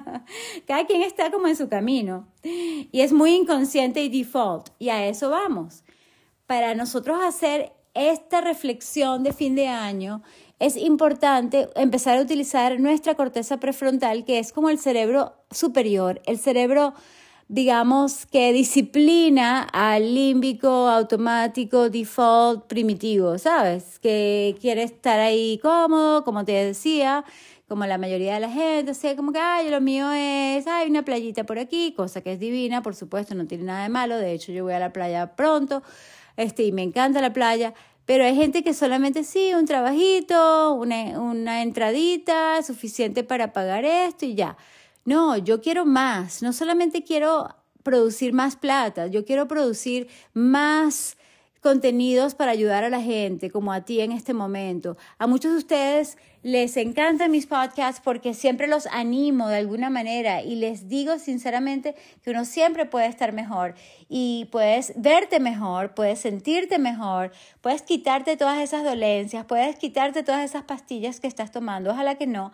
Cada 0.67 0.87
quien 0.87 1.03
está 1.03 1.31
como 1.31 1.47
en 1.47 1.57
su 1.57 1.69
camino 1.69 2.29
y 2.43 3.01
es 3.01 3.13
muy 3.13 3.35
inconsciente 3.35 4.03
y 4.03 4.11
default. 4.11 4.69
Y 4.79 4.91
a 4.91 5.07
eso 5.07 5.31
vamos. 5.31 5.83
Para 6.47 6.75
nosotros 6.75 7.19
hacer 7.25 7.73
esta 7.95 8.41
reflexión 8.41 9.23
de 9.23 9.33
fin 9.33 9.55
de 9.55 9.69
año, 9.69 10.23
es 10.59 10.77
importante 10.77 11.69
empezar 11.75 12.19
a 12.19 12.23
utilizar 12.23 12.79
nuestra 12.81 13.15
corteza 13.15 13.59
prefrontal, 13.59 14.25
que 14.25 14.39
es 14.39 14.53
como 14.53 14.71
el 14.71 14.79
cerebro 14.79 15.35
superior, 15.51 16.23
el 16.27 16.39
cerebro, 16.39 16.95
digamos, 17.49 18.27
que 18.27 18.53
disciplina 18.53 19.63
al 19.73 20.15
límbico 20.15 20.69
automático, 20.89 21.91
default, 21.91 22.67
primitivo, 22.67 23.39
¿sabes? 23.39 23.99
Que 23.99 24.57
quiere 24.61 24.85
estar 24.85 25.21
ahí 25.21 25.59
cómodo, 25.63 26.25
como 26.25 26.45
te 26.45 26.53
decía, 26.53 27.25
como 27.69 27.87
la 27.87 27.99
mayoría 27.99 28.35
de 28.35 28.41
la 28.41 28.51
gente, 28.51 28.93
o 28.93 28.95
sea, 28.95 29.17
como 29.17 29.33
que, 29.33 29.39
ay, 29.39 29.71
lo 29.71 29.81
mío 29.81 30.13
es, 30.13 30.67
hay 30.67 30.89
una 30.89 31.05
playita 31.05 31.45
por 31.45 31.59
aquí, 31.59 31.93
cosa 31.97 32.21
que 32.21 32.33
es 32.33 32.39
divina, 32.39 32.83
por 32.83 32.95
supuesto, 32.95 33.35
no 33.35 33.47
tiene 33.47 33.65
nada 33.65 33.83
de 33.85 33.89
malo, 33.89 34.17
de 34.17 34.33
hecho 34.33 34.53
yo 34.53 34.65
voy 34.65 34.75
a 34.75 34.79
la 34.79 34.93
playa 34.93 35.35
pronto, 35.35 35.83
este, 36.37 36.65
y 36.65 36.73
me 36.73 36.83
encanta 36.83 37.21
la 37.21 37.33
playa, 37.33 37.75
pero 38.07 38.25
hay 38.25 38.37
gente 38.37 38.63
que 38.63 38.75
solamente 38.75 39.25
sí, 39.25 39.53
un 39.55 39.67
trabajito, 39.67 40.75
una, 40.75 41.19
una 41.21 41.63
entradita, 41.63 42.63
suficiente 42.63 43.25
para 43.25 43.53
pagar 43.53 43.85
esto 43.85 44.27
y 44.27 44.35
ya. 44.35 44.57
No, 45.05 45.37
yo 45.37 45.61
quiero 45.61 45.85
más. 45.87 46.43
No 46.43 46.53
solamente 46.53 47.03
quiero 47.03 47.49
producir 47.83 48.33
más 48.33 48.57
plata, 48.57 49.07
yo 49.07 49.25
quiero 49.25 49.47
producir 49.47 50.09
más 50.33 51.17
contenidos 51.61 52.35
para 52.35 52.53
ayudar 52.53 52.85
a 52.85 52.91
la 52.91 53.01
gente, 53.01 53.51
como 53.51 53.73
a 53.73 53.87
ti 53.87 54.01
en 54.01 54.13
este 54.13 54.35
momento. 54.35 54.99
A 55.19 55.27
muchos 55.27 55.53
de 55.53 55.59
ustedes 55.59 56.19
les 56.45 56.77
encantan 56.77 57.31
mis 57.31 57.47
podcasts 57.47 58.03
porque 58.05 58.35
siempre 58.35 58.67
los 58.67 58.87
animo 58.89 59.49
de 59.49 59.57
alguna 59.57 59.89
manera 59.89 60.43
y 60.43 60.57
les 60.57 60.91
digo 60.91 61.19
sinceramente 61.19 61.95
que 62.23 62.33
uno 62.33 62.45
siempre 62.45 62.85
puede 62.85 63.07
estar 63.07 63.33
mejor 63.33 63.75
y 64.11 64.47
puedes 64.53 64.93
verte 64.95 65.41
mejor, 65.41 65.95
puedes 65.95 66.19
sentirte 66.19 66.79
mejor, 66.79 67.33
puedes 67.63 67.81
quitarte 67.81 68.37
todas 68.37 68.59
esas 68.59 68.85
dolencias, 68.85 69.47
puedes 69.47 69.77
quitarte 69.77 70.23
todas 70.23 70.45
esas 70.45 70.65
pastillas 70.65 71.19
que 71.19 71.29
estás 71.29 71.51
tomando, 71.51 71.93
ojalá 71.93 72.17
que 72.17 72.27
no, 72.27 72.53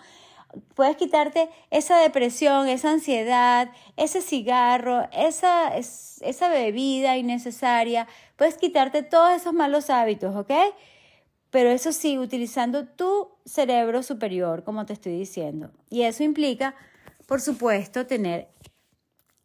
puedes 0.76 0.96
quitarte 0.96 1.48
esa 1.72 1.98
depresión, 1.98 2.68
esa 2.68 2.92
ansiedad, 2.92 3.70
ese 3.96 4.22
cigarro, 4.22 5.08
esa, 5.10 5.76
esa 5.76 6.48
bebida 6.48 7.16
innecesaria, 7.16 8.06
puedes 8.36 8.56
quitarte 8.56 9.02
todos 9.02 9.32
esos 9.32 9.52
malos 9.52 9.90
hábitos, 9.90 10.36
¿ok? 10.36 10.52
Pero 11.50 11.70
eso 11.70 11.92
sí, 11.92 12.18
utilizando 12.18 12.86
tu 12.86 13.28
cerebro 13.44 14.02
superior, 14.02 14.62
como 14.62 14.86
te 14.86 14.92
estoy 14.92 15.18
diciendo. 15.18 15.70
Y 15.88 16.02
eso 16.02 16.22
implica, 16.22 16.74
por 17.26 17.40
supuesto, 17.40 18.06
tener 18.06 18.48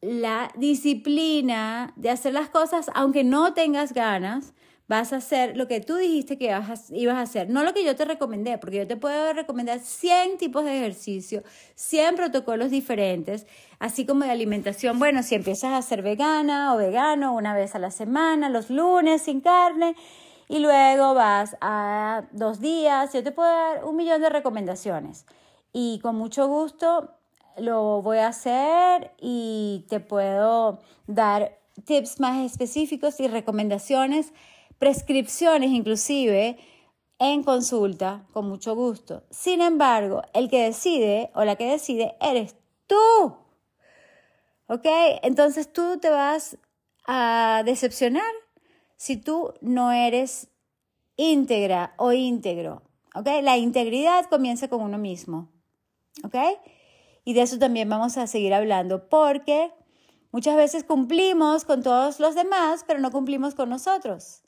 la 0.02 0.52
disciplina 0.56 1.94
de 1.96 2.12
hacer 2.12 2.34
las 2.34 2.50
cosas 2.50 2.92
aunque 2.94 3.24
no 3.24 3.54
tengas 3.54 3.94
ganas, 3.94 4.54
vas 4.88 5.14
a 5.14 5.16
hacer 5.18 5.58
lo 5.58 5.68
que 5.68 5.82
tú 5.82 5.96
dijiste 5.96 6.38
que 6.38 6.56
ibas 6.92 7.18
a 7.18 7.22
hacer, 7.22 7.50
no 7.50 7.64
lo 7.64 7.74
que 7.74 7.84
yo 7.84 7.96
te 7.96 8.06
recomendé, 8.06 8.60
porque 8.60 8.78
yo 8.78 8.88
te 8.88 8.98
puedo 8.98 9.34
recomendar 9.34 9.80
100 9.80 10.38
tipos 10.38 10.64
de 10.64 10.78
ejercicio, 10.78 11.42
100 11.74 12.16
protocolos 12.16 12.70
diferentes, 12.70 13.48
así 13.80 14.06
como 14.06 14.26
de 14.26 14.32
alimentación. 14.32 15.00
Bueno, 15.00 15.24
si 15.24 15.34
empiezas 15.34 15.74
a 15.74 15.82
ser 15.82 16.04
vegana 16.04 16.76
o 16.76 16.78
vegano 16.78 17.34
una 17.34 17.56
vez 17.56 17.74
a 17.74 17.80
la 17.80 17.90
semana, 17.90 18.50
los 18.50 18.70
lunes 18.70 19.24
sin 19.24 19.42
carne, 19.42 19.96
y 20.48 20.60
luego 20.60 21.14
vas 21.14 21.58
a 21.62 22.24
dos 22.32 22.60
días, 22.60 23.14
yo 23.14 23.24
te 23.24 23.32
puedo 23.32 23.50
dar 23.50 23.86
un 23.86 23.96
millón 23.96 24.22
de 24.22 24.30
recomendaciones. 24.30 25.26
Y 25.74 26.00
con 26.00 26.16
mucho 26.16 26.48
gusto 26.48 27.12
lo 27.58 28.02
voy 28.02 28.20
a 28.20 28.28
hacer 28.28 29.12
y 29.20 29.86
te 29.90 30.00
puedo 30.00 30.82
dar 31.08 31.58
tips 31.86 32.20
más 32.20 32.46
específicos 32.46 33.20
y 33.20 33.28
recomendaciones 33.28 34.34
prescripciones 34.78 35.72
inclusive 35.72 36.58
en 37.20 37.44
consulta 37.44 38.26
con 38.34 38.48
mucho 38.48 38.76
gusto. 38.76 39.24
Sin 39.30 39.62
embargo, 39.62 40.24
el 40.34 40.50
que 40.50 40.64
decide 40.64 41.32
o 41.34 41.44
la 41.44 41.56
que 41.56 41.72
decide 41.72 42.16
eres 42.22 42.56
tú. 42.88 43.38
¿Ok? 44.68 44.86
Entonces 45.24 45.72
tú 45.72 45.98
te 46.00 46.10
vas 46.10 46.58
a 47.08 47.62
decepcionar 47.66 48.24
si 48.98 49.18
tú 49.18 49.54
no 49.62 49.92
eres 49.92 50.50
íntegra 51.18 51.94
o 51.98 52.12
íntegro. 52.12 52.84
¿Ok? 53.16 53.28
La 53.42 53.58
integridad 53.58 54.26
comienza 54.26 54.68
con 54.68 54.82
uno 54.82 54.98
mismo. 54.98 55.50
¿Ok? 56.24 56.36
Y 57.24 57.34
de 57.34 57.42
eso 57.42 57.58
también 57.58 57.90
vamos 57.90 58.18
a 58.18 58.28
seguir 58.28 58.54
hablando 58.54 59.10
porque 59.10 59.72
muchas 60.32 60.56
veces 60.56 60.84
cumplimos 60.84 61.66
con 61.66 61.82
todos 61.82 62.20
los 62.20 62.36
demás, 62.36 62.84
pero 62.86 63.00
no 63.00 63.12
cumplimos 63.12 63.56
con 63.56 63.70
nosotros. 63.70 64.44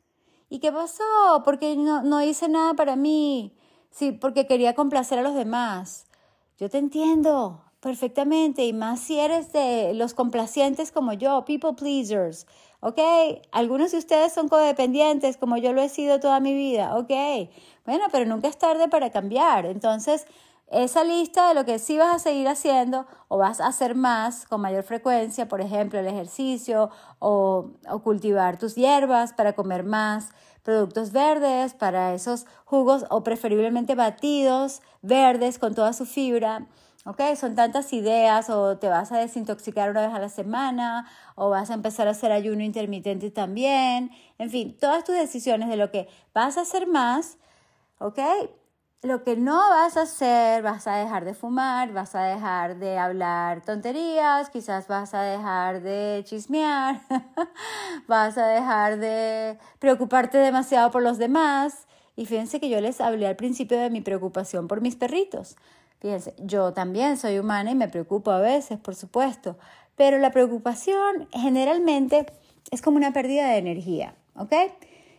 ¿Y 0.50 0.60
qué 0.60 0.72
pasó? 0.72 1.04
Porque 1.44 1.76
no, 1.76 2.04
no 2.04 2.22
hice 2.22 2.48
nada 2.48 2.74
para 2.74 2.96
mí. 2.96 3.56
Sí, 3.90 4.12
porque 4.12 4.48
quería 4.48 4.76
complacer 4.76 5.20
a 5.20 5.24
los 5.24 5.34
demás. 5.34 6.06
Yo 6.58 6.70
te 6.70 6.78
entiendo 6.78 7.64
perfectamente, 7.80 8.66
y 8.66 8.74
más 8.74 9.00
si 9.00 9.20
eres 9.20 9.54
de 9.54 9.94
los 9.94 10.14
complacientes 10.14 10.92
como 10.92 11.14
yo, 11.14 11.46
people 11.46 11.74
pleasers, 11.74 12.48
¿ok? 12.88 13.00
Algunos 13.52 13.92
de 13.92 13.98
ustedes 13.98 14.34
son 14.34 14.48
codependientes 14.48 15.36
como 15.36 15.58
yo 15.58 15.74
lo 15.74 15.82
he 15.82 15.90
sido 15.90 16.22
toda 16.22 16.40
mi 16.40 16.54
vida, 16.54 16.96
¿ok? 16.96 17.12
Bueno, 17.86 18.06
pero 18.14 18.26
nunca 18.26 18.48
es 18.48 18.58
tarde 18.58 18.88
para 18.88 19.10
cambiar. 19.12 19.66
Entonces, 19.66 20.26
esa 20.72 21.04
lista 21.04 21.50
de 21.50 21.54
lo 21.54 21.66
que 21.66 21.80
sí 21.80 21.98
vas 21.98 22.16
a 22.16 22.20
seguir 22.20 22.48
haciendo 22.48 23.06
o 23.28 23.38
vas 23.38 23.60
a 23.60 23.68
hacer 23.68 23.94
más 23.94 24.46
con 24.46 24.62
mayor 24.62 24.84
frecuencia, 24.84 25.50
por 25.50 25.60
ejemplo, 25.60 26.00
el 26.00 26.08
ejercicio 26.08 26.90
o, 27.20 27.72
o, 27.90 28.00
cultivar 28.00 28.58
tus 28.58 28.76
hierbas 28.76 29.34
para 29.34 29.52
comer 29.52 29.84
más 29.84 30.30
productos 30.64 31.12
verdes, 31.12 31.74
para 31.74 32.14
esos 32.14 32.46
jugos 32.64 33.06
o 33.10 33.22
preferiblemente 33.22 33.96
batidos 33.96 34.82
verdes 35.02 35.60
con 35.60 35.76
toda 35.76 35.92
su 35.92 36.06
fibra, 36.06 36.68
¿ok? 37.08 37.22
Son 37.38 37.56
tantas 37.56 37.94
ideas 37.94 38.50
o 38.50 38.78
te 38.78 38.90
vas 38.90 39.12
a 39.14 39.18
desintoxicar 39.18 39.90
una 39.90 40.06
vez 40.06 40.14
a 40.14 40.20
la 40.20 40.30
semana 40.30 41.10
o 41.36 41.50
vas 41.50 41.72
a 41.72 41.74
empezar 41.74 42.08
a 42.08 42.12
hacer 42.12 42.34
ayuno 42.34 42.64
intermitente 42.64 43.32
también. 43.32 44.12
En 44.38 44.50
fin, 44.50 44.78
todas 44.78 45.06
tus 45.06 45.16
decisiones 45.16 45.70
de 45.70 45.78
lo 45.78 45.90
que 45.90 46.10
vas 46.34 46.58
a 46.58 46.62
hacer 46.62 46.86
más, 46.86 47.38
¿ok? 48.00 48.20
Lo 49.04 49.24
que 49.24 49.38
no 49.38 49.58
vas 49.58 49.96
a 49.96 50.02
hacer, 50.02 50.64
vas 50.64 50.86
a 50.88 50.98
dejar 50.98 51.24
de 51.24 51.34
fumar, 51.34 51.94
vas 51.94 52.14
a 52.14 52.24
dejar 52.24 52.78
de 52.78 52.98
hablar 52.98 53.62
tonterías, 53.62 54.50
quizás 54.50 54.88
vas 54.88 55.14
a 55.14 55.22
dejar 55.22 55.82
de 55.82 56.24
chismear, 56.26 57.00
vas 58.08 58.38
a 58.38 58.48
dejar 58.48 58.98
de 58.98 59.58
preocuparte 59.80 60.40
demasiado 60.40 60.92
por 60.92 61.04
los 61.04 61.18
demás. 61.20 61.88
Y 62.18 62.26
fíjense 62.26 62.60
que 62.60 62.68
yo 62.70 62.82
les 62.82 63.00
hablé 63.00 63.28
al 63.28 63.36
principio 63.38 63.80
de 63.80 63.92
mi 63.92 64.02
preocupación 64.02 64.68
por 64.68 64.82
mis 64.82 64.96
perritos. 64.98 65.56
Fíjense, 66.00 66.34
yo 66.38 66.74
también 66.74 67.18
soy 67.18 67.40
humana 67.40 67.72
y 67.72 67.76
me 67.76 67.88
preocupo 67.88 68.32
a 68.32 68.40
veces, 68.40 68.78
por 68.78 68.96
supuesto, 68.96 69.58
pero 69.96 70.20
la 70.20 70.32
preocupación 70.32 71.28
generalmente 71.32 72.28
es 72.70 72.82
como 72.82 72.98
una 72.98 73.14
pérdida 73.14 73.50
de 73.50 73.58
energía, 73.58 74.16
¿ok? 74.36 74.54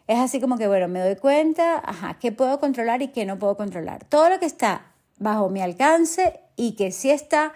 Es 0.07 0.19
así 0.19 0.41
como 0.41 0.57
que, 0.57 0.69
bueno, 0.69 0.89
me 0.89 1.01
doy 1.01 1.17
cuenta, 1.17 1.83
ajá, 1.85 2.19
qué 2.21 2.33
puedo 2.33 2.61
controlar 2.61 3.03
y 3.03 3.09
qué 3.09 3.27
no 3.27 3.39
puedo 3.39 3.57
controlar. 3.57 4.05
Todo 4.05 4.31
lo 4.31 4.39
que 4.39 4.47
está 4.47 4.87
bajo 5.19 5.49
mi 5.51 5.61
alcance 5.61 6.41
y 6.57 6.73
que 6.73 6.93
sí 6.93 7.11
está, 7.11 7.53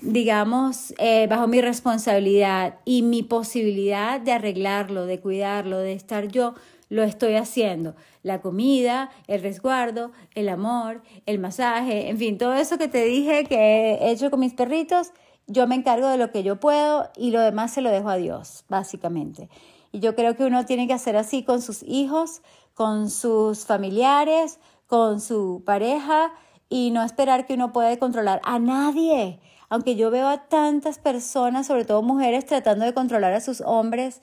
digamos, 0.00 0.94
eh, 0.98 1.26
bajo 1.28 1.46
mi 1.46 1.60
responsabilidad 1.60 2.74
y 2.84 3.02
mi 3.02 3.22
posibilidad 3.22 4.20
de 4.20 4.32
arreglarlo, 4.32 5.06
de 5.06 5.20
cuidarlo, 5.20 5.78
de 5.78 5.92
estar 5.92 6.28
yo 6.28 6.54
lo 6.94 7.02
estoy 7.02 7.34
haciendo. 7.34 7.96
La 8.22 8.40
comida, 8.40 9.10
el 9.26 9.42
resguardo, 9.42 10.12
el 10.36 10.48
amor, 10.48 11.02
el 11.26 11.40
masaje, 11.40 12.08
en 12.08 12.18
fin, 12.18 12.38
todo 12.38 12.54
eso 12.54 12.78
que 12.78 12.86
te 12.86 13.04
dije 13.04 13.44
que 13.46 13.94
he 13.94 14.12
hecho 14.12 14.30
con 14.30 14.38
mis 14.38 14.54
perritos, 14.54 15.10
yo 15.48 15.66
me 15.66 15.74
encargo 15.74 16.06
de 16.06 16.18
lo 16.18 16.30
que 16.30 16.44
yo 16.44 16.60
puedo 16.60 17.10
y 17.16 17.32
lo 17.32 17.40
demás 17.40 17.72
se 17.72 17.80
lo 17.80 17.90
dejo 17.90 18.10
a 18.10 18.16
Dios, 18.16 18.64
básicamente. 18.68 19.48
Y 19.90 19.98
yo 19.98 20.14
creo 20.14 20.36
que 20.36 20.44
uno 20.44 20.66
tiene 20.66 20.86
que 20.86 20.92
hacer 20.92 21.16
así 21.16 21.42
con 21.42 21.62
sus 21.62 21.82
hijos, 21.82 22.42
con 22.74 23.10
sus 23.10 23.66
familiares, 23.66 24.60
con 24.86 25.20
su 25.20 25.64
pareja 25.66 26.32
y 26.68 26.92
no 26.92 27.02
esperar 27.02 27.44
que 27.44 27.54
uno 27.54 27.72
pueda 27.72 27.96
controlar 27.98 28.40
a 28.44 28.60
nadie. 28.60 29.40
Aunque 29.68 29.96
yo 29.96 30.10
veo 30.10 30.28
a 30.28 30.48
tantas 30.48 30.98
personas, 30.98 31.66
sobre 31.66 31.84
todo 31.84 32.02
mujeres, 32.02 32.46
tratando 32.46 32.84
de 32.84 32.94
controlar 32.94 33.32
a 33.32 33.40
sus 33.40 33.60
hombres 33.60 34.20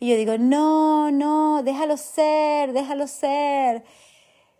y 0.00 0.10
yo 0.10 0.16
digo, 0.16 0.38
no, 0.38 1.10
no, 1.10 1.62
déjalo 1.62 1.96
ser, 1.96 2.72
déjalo 2.72 3.06
ser. 3.06 3.84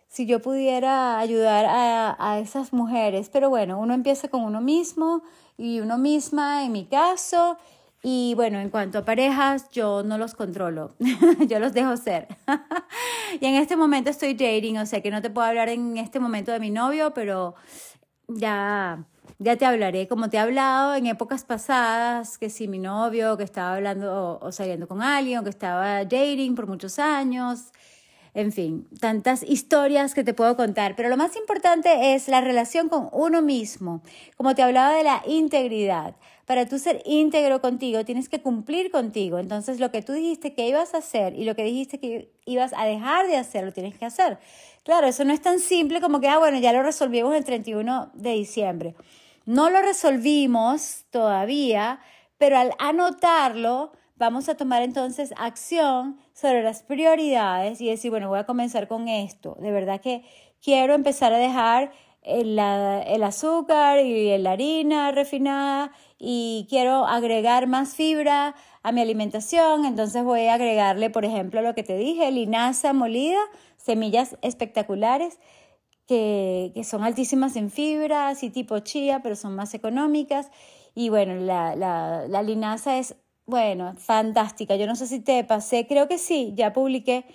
Si 0.07 0.25
yo 0.25 0.41
pudiera 0.41 1.19
ayudar 1.19 1.65
a, 1.65 2.15
a 2.19 2.39
esas 2.39 2.73
mujeres, 2.73 3.29
pero 3.29 3.49
bueno, 3.49 3.79
uno 3.79 3.93
empieza 3.93 4.27
con 4.27 4.43
uno 4.43 4.61
mismo 4.61 5.23
y 5.57 5.81
uno 5.81 5.97
misma, 5.97 6.63
en 6.63 6.71
mi 6.71 6.85
caso, 6.85 7.57
y 8.07 8.33
bueno, 8.35 8.59
en 8.59 8.69
cuanto 8.69 8.99
a 8.99 9.03
parejas, 9.03 9.69
yo 9.71 10.03
no 10.03 10.19
los 10.19 10.35
controlo, 10.35 10.93
yo 11.47 11.59
los 11.59 11.73
dejo 11.73 11.97
ser. 11.97 12.27
y 13.41 13.45
en 13.45 13.55
este 13.55 13.75
momento 13.75 14.11
estoy 14.11 14.35
dating, 14.35 14.77
o 14.77 14.85
sea 14.85 15.01
que 15.01 15.09
no 15.09 15.23
te 15.23 15.31
puedo 15.31 15.47
hablar 15.47 15.69
en 15.69 15.97
este 15.97 16.19
momento 16.19 16.51
de 16.51 16.59
mi 16.59 16.69
novio, 16.69 17.15
pero 17.15 17.55
ya 18.27 19.03
ya 19.39 19.57
te 19.57 19.65
hablaré, 19.65 20.07
como 20.07 20.29
te 20.29 20.37
he 20.37 20.39
hablado 20.39 20.95
en 20.95 21.07
épocas 21.07 21.43
pasadas, 21.43 22.37
que 22.37 22.49
si 22.49 22.67
mi 22.67 22.79
novio, 22.79 23.37
que 23.37 23.43
estaba 23.43 23.75
hablando 23.75 24.39
o, 24.41 24.51
saliendo 24.51 24.87
con 24.87 25.01
alguien, 25.01 25.39
o 25.39 25.43
que 25.43 25.49
estaba 25.49 26.03
dating 26.05 26.55
por 26.55 26.67
muchos 26.67 26.99
años, 26.99 27.71
en 28.33 28.51
fin, 28.51 28.87
tantas 28.99 29.43
historias 29.43 30.13
que 30.13 30.23
te 30.23 30.33
puedo 30.33 30.57
contar, 30.57 30.95
pero 30.95 31.09
lo 31.09 31.17
más 31.17 31.35
importante 31.37 32.15
es 32.15 32.27
la 32.27 32.41
relación 32.41 32.89
con 32.89 33.09
uno 33.13 33.41
mismo. 33.41 34.01
Como 34.35 34.55
te 34.55 34.61
hablaba 34.61 34.93
de 34.95 35.03
la 35.03 35.23
integridad, 35.25 36.15
para 36.45 36.67
tú 36.67 36.77
ser 36.77 37.01
íntegro 37.05 37.59
contigo 37.61 38.05
tienes 38.05 38.29
que 38.29 38.41
cumplir 38.41 38.91
contigo. 38.91 39.39
Entonces 39.39 39.79
lo 39.79 39.89
que 39.91 40.01
tú 40.01 40.13
dijiste 40.13 40.53
que 40.53 40.67
ibas 40.67 40.93
a 40.93 40.99
hacer 40.99 41.33
y 41.33 41.45
lo 41.45 41.55
que 41.55 41.63
dijiste 41.63 41.99
que 41.99 42.29
ibas 42.45 42.73
a 42.73 42.85
dejar 42.85 43.27
de 43.27 43.37
hacer, 43.37 43.63
lo 43.65 43.71
tienes 43.71 43.97
que 43.97 44.05
hacer. 44.05 44.37
Claro, 44.83 45.07
eso 45.07 45.25
no 45.25 45.33
es 45.33 45.41
tan 45.41 45.59
simple 45.59 46.01
como 46.01 46.19
que, 46.19 46.27
ah, 46.27 46.37
bueno, 46.37 46.59
ya 46.59 46.71
lo 46.71 46.83
resolvimos 46.83 47.33
el 47.35 47.43
31 47.43 48.11
de 48.13 48.31
diciembre. 48.31 48.95
No 49.45 49.69
lo 49.69 49.81
resolvimos 49.81 51.05
todavía, 51.11 51.99
pero 52.37 52.57
al 52.57 52.71
anotarlo, 52.79 53.91
vamos 54.15 54.49
a 54.49 54.55
tomar 54.55 54.81
entonces 54.81 55.33
acción 55.37 56.17
sobre 56.33 56.63
las 56.63 56.81
prioridades 56.81 57.79
y 57.79 57.89
decir, 57.89 58.09
bueno, 58.09 58.29
voy 58.29 58.39
a 58.39 58.45
comenzar 58.45 58.87
con 58.87 59.07
esto. 59.07 59.55
De 59.59 59.71
verdad 59.71 60.01
que 60.01 60.23
quiero 60.63 60.95
empezar 60.95 61.31
a 61.31 61.37
dejar 61.37 61.91
el, 62.23 62.57
el, 62.57 63.23
azúcar 63.23 63.99
y 63.99 64.35
la 64.39 64.53
harina 64.53 65.11
refinada 65.11 65.91
y 66.17 66.65
quiero 66.67 67.05
agregar 67.05 67.67
más 67.67 67.93
fibra 67.93 68.55
a 68.81 68.91
mi 68.91 69.01
alimentación, 69.01 69.85
entonces 69.85 70.23
voy 70.23 70.47
a 70.47 70.55
agregarle, 70.55 71.11
por 71.11 71.23
ejemplo, 71.23 71.61
lo 71.61 71.75
que 71.75 71.83
te 71.83 71.97
dije, 71.97 72.31
linaza 72.31 72.93
molida, 72.93 73.39
semillas 73.77 74.37
espectaculares 74.41 75.39
que, 76.07 76.71
son 76.83 77.03
altísimas 77.03 77.55
en 77.55 77.69
fibra, 77.69 78.29
así 78.29 78.49
tipo 78.49 78.79
chía, 78.79 79.21
pero 79.23 79.35
son 79.35 79.55
más 79.55 79.73
económicas. 79.73 80.51
Y 80.93 81.09
bueno, 81.09 81.35
la, 81.35 81.75
la, 81.75 82.27
la 82.27 82.43
linaza 82.43 82.97
es, 82.97 83.15
bueno, 83.45 83.93
fantástica. 83.97 84.75
Yo 84.75 84.87
no 84.87 84.95
sé 84.95 85.07
si 85.07 85.19
te 85.19 85.43
pasé, 85.43 85.87
creo 85.87 86.07
que 86.07 86.17
sí, 86.17 86.53
ya 86.55 86.73
publiqué 86.73 87.25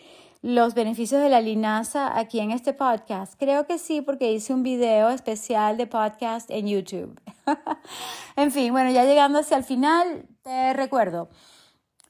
los 0.43 0.75
beneficios 0.75 1.21
de 1.21 1.29
la 1.29 1.41
linaza 1.41 2.19
aquí 2.19 2.41
en 2.41 2.51
este 2.51 2.73
podcast. 2.73 3.35
Creo 3.39 3.67
que 3.67 3.79
sí, 3.79 4.01
porque 4.01 4.33
hice 4.33 4.55
un 4.55 4.63
video 4.63 5.11
especial 5.11 5.77
de 5.77 5.87
podcast 5.87 6.51
en 6.51 6.67
YouTube. 6.67 7.21
en 8.37 8.51
fin, 8.51 8.73
bueno, 8.73 8.91
ya 8.91 9.05
llegando 9.05 9.41
hacia 9.41 9.59
el 9.59 9.65
final, 9.65 10.27
te 10.43 10.73
recuerdo, 10.73 11.29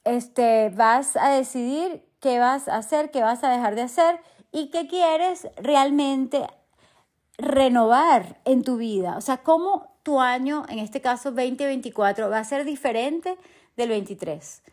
este, 0.05 0.69
vas 0.69 1.17
a 1.17 1.29
decidir 1.29 2.05
qué 2.21 2.39
vas 2.39 2.67
a 2.69 2.77
hacer, 2.77 3.11
qué 3.11 3.21
vas 3.21 3.43
a 3.43 3.49
dejar 3.49 3.75
de 3.75 3.81
hacer 3.81 4.19
y 4.51 4.69
qué 4.69 4.87
quieres 4.87 5.47
realmente 5.57 6.47
renovar 7.37 8.39
en 8.45 8.63
tu 8.63 8.77
vida. 8.77 9.17
O 9.17 9.21
sea, 9.21 9.37
cómo 9.37 9.91
tu 10.03 10.19
año, 10.19 10.65
en 10.69 10.79
este 10.79 11.01
caso 11.01 11.31
2024, 11.31 12.29
va 12.29 12.39
a 12.39 12.43
ser 12.43 12.65
diferente 12.65 13.37
del 13.77 13.89
23. 13.89 14.63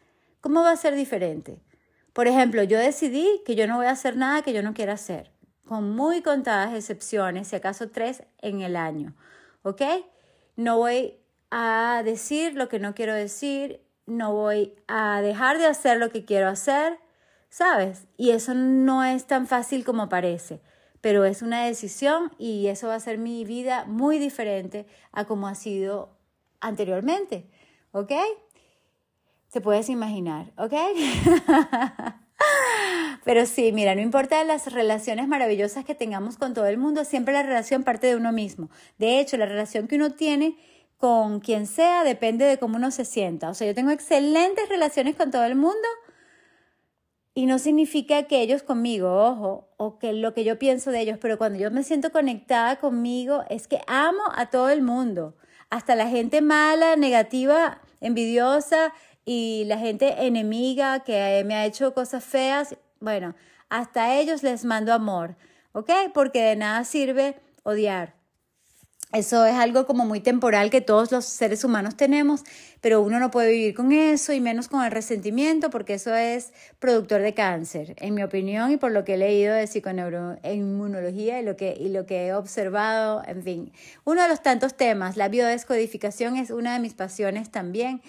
¿Cómo 0.40 0.62
va 0.62 0.72
a 0.72 0.76
ser 0.76 0.94
diferente? 0.94 1.60
Por 2.12 2.26
ejemplo, 2.26 2.62
yo 2.62 2.78
decidí 2.78 3.42
que 3.44 3.54
yo 3.54 3.66
no 3.66 3.76
voy 3.76 3.86
a 3.86 3.90
hacer 3.90 4.16
nada 4.16 4.42
que 4.42 4.52
yo 4.52 4.62
no 4.62 4.74
quiera 4.74 4.94
hacer, 4.94 5.30
con 5.66 5.94
muy 5.94 6.22
contadas 6.22 6.74
excepciones, 6.74 7.48
si 7.48 7.56
acaso 7.56 7.90
tres 7.90 8.22
en 8.40 8.62
el 8.62 8.76
año. 8.76 9.14
¿Ok? 9.62 9.82
No 10.56 10.78
voy 10.78 11.18
a 11.50 12.02
decir 12.04 12.54
lo 12.54 12.68
que 12.68 12.78
no 12.78 12.94
quiero 12.94 13.14
decir, 13.14 13.80
no 14.06 14.32
voy 14.32 14.74
a 14.86 15.20
dejar 15.20 15.58
de 15.58 15.66
hacer 15.66 15.98
lo 15.98 16.10
que 16.10 16.24
quiero 16.24 16.48
hacer, 16.48 16.98
¿sabes? 17.48 18.06
Y 18.16 18.30
eso 18.30 18.54
no 18.54 19.04
es 19.04 19.26
tan 19.26 19.46
fácil 19.46 19.84
como 19.84 20.08
parece, 20.08 20.60
pero 21.00 21.24
es 21.24 21.42
una 21.42 21.64
decisión 21.64 22.32
y 22.38 22.66
eso 22.68 22.88
va 22.88 22.94
a 22.94 23.00
ser 23.00 23.18
mi 23.18 23.44
vida 23.44 23.84
muy 23.86 24.18
diferente 24.18 24.86
a 25.12 25.24
como 25.24 25.48
ha 25.48 25.54
sido 25.54 26.16
anteriormente, 26.60 27.48
¿ok? 27.92 28.12
Se 29.48 29.60
puedes 29.60 29.88
imaginar, 29.88 30.52
¿ok? 30.56 30.74
Pero 33.24 33.44
sí, 33.46 33.72
mira, 33.72 33.94
no 33.94 34.00
importa 34.00 34.42
las 34.44 34.72
relaciones 34.72 35.28
maravillosas 35.28 35.84
que 35.84 35.94
tengamos 35.94 36.38
con 36.38 36.54
todo 36.54 36.66
el 36.66 36.78
mundo, 36.78 37.04
siempre 37.04 37.34
la 37.34 37.42
relación 37.42 37.82
parte 37.82 38.06
de 38.06 38.16
uno 38.16 38.32
mismo. 38.32 38.70
De 38.98 39.20
hecho, 39.20 39.36
la 39.36 39.46
relación 39.46 39.86
que 39.86 39.96
uno 39.96 40.12
tiene 40.12 40.56
con 40.96 41.40
quien 41.40 41.66
sea 41.66 42.04
depende 42.04 42.44
de 42.44 42.58
cómo 42.58 42.76
uno 42.76 42.90
se 42.90 43.04
sienta. 43.04 43.50
O 43.50 43.54
sea, 43.54 43.66
yo 43.66 43.74
tengo 43.74 43.90
excelentes 43.90 44.68
relaciones 44.68 45.14
con 45.14 45.30
todo 45.30 45.44
el 45.44 45.56
mundo, 45.56 45.86
y 47.38 47.46
no 47.46 47.60
significa 47.60 48.24
que 48.24 48.42
ellos 48.42 48.64
conmigo, 48.64 49.12
ojo, 49.12 49.68
o 49.76 50.00
que 50.00 50.12
lo 50.12 50.34
que 50.34 50.42
yo 50.42 50.58
pienso 50.58 50.90
de 50.90 51.02
ellos, 51.02 51.18
pero 51.20 51.38
cuando 51.38 51.56
yo 51.56 51.70
me 51.70 51.84
siento 51.84 52.10
conectada 52.10 52.80
conmigo 52.80 53.44
es 53.48 53.68
que 53.68 53.78
amo 53.86 54.24
a 54.34 54.50
todo 54.50 54.70
el 54.70 54.82
mundo, 54.82 55.36
hasta 55.70 55.94
la 55.94 56.08
gente 56.08 56.42
mala, 56.42 56.96
negativa, 56.96 57.80
envidiosa 58.00 58.92
y 59.24 59.62
la 59.66 59.78
gente 59.78 60.26
enemiga 60.26 61.04
que 61.04 61.44
me 61.46 61.54
ha 61.54 61.64
hecho 61.64 61.94
cosas 61.94 62.24
feas, 62.24 62.76
bueno, 62.98 63.36
hasta 63.68 64.18
ellos 64.18 64.42
les 64.42 64.64
mando 64.64 64.92
amor, 64.92 65.36
¿ok? 65.74 65.92
Porque 66.12 66.42
de 66.42 66.56
nada 66.56 66.82
sirve 66.82 67.36
odiar. 67.62 68.17
Eso 69.14 69.46
es 69.46 69.54
algo 69.54 69.86
como 69.86 70.04
muy 70.04 70.20
temporal 70.20 70.68
que 70.68 70.82
todos 70.82 71.10
los 71.10 71.24
seres 71.24 71.64
humanos 71.64 71.96
tenemos, 71.96 72.44
pero 72.82 73.00
uno 73.00 73.18
no 73.18 73.30
puede 73.30 73.52
vivir 73.52 73.74
con 73.74 73.90
eso 73.90 74.34
y 74.34 74.40
menos 74.40 74.68
con 74.68 74.84
el 74.84 74.90
resentimiento 74.90 75.70
porque 75.70 75.94
eso 75.94 76.14
es 76.14 76.52
productor 76.78 77.22
de 77.22 77.32
cáncer, 77.32 77.94
en 78.00 78.12
mi 78.12 78.22
opinión 78.22 78.70
y 78.70 78.76
por 78.76 78.92
lo 78.92 79.06
que 79.06 79.14
he 79.14 79.16
leído 79.16 79.54
de 79.54 79.66
psiconeuroinmunología 79.66 81.40
y 81.40 81.42
lo 81.42 81.56
que, 81.56 81.74
y 81.80 81.88
lo 81.88 82.04
que 82.04 82.26
he 82.26 82.34
observado, 82.34 83.22
en 83.26 83.42
fin. 83.42 83.72
Uno 84.04 84.20
de 84.20 84.28
los 84.28 84.42
tantos 84.42 84.74
temas, 84.74 85.16
la 85.16 85.28
biodescodificación 85.28 86.36
es 86.36 86.50
una 86.50 86.74
de 86.74 86.80
mis 86.80 86.92
pasiones 86.92 87.50
también. 87.50 88.02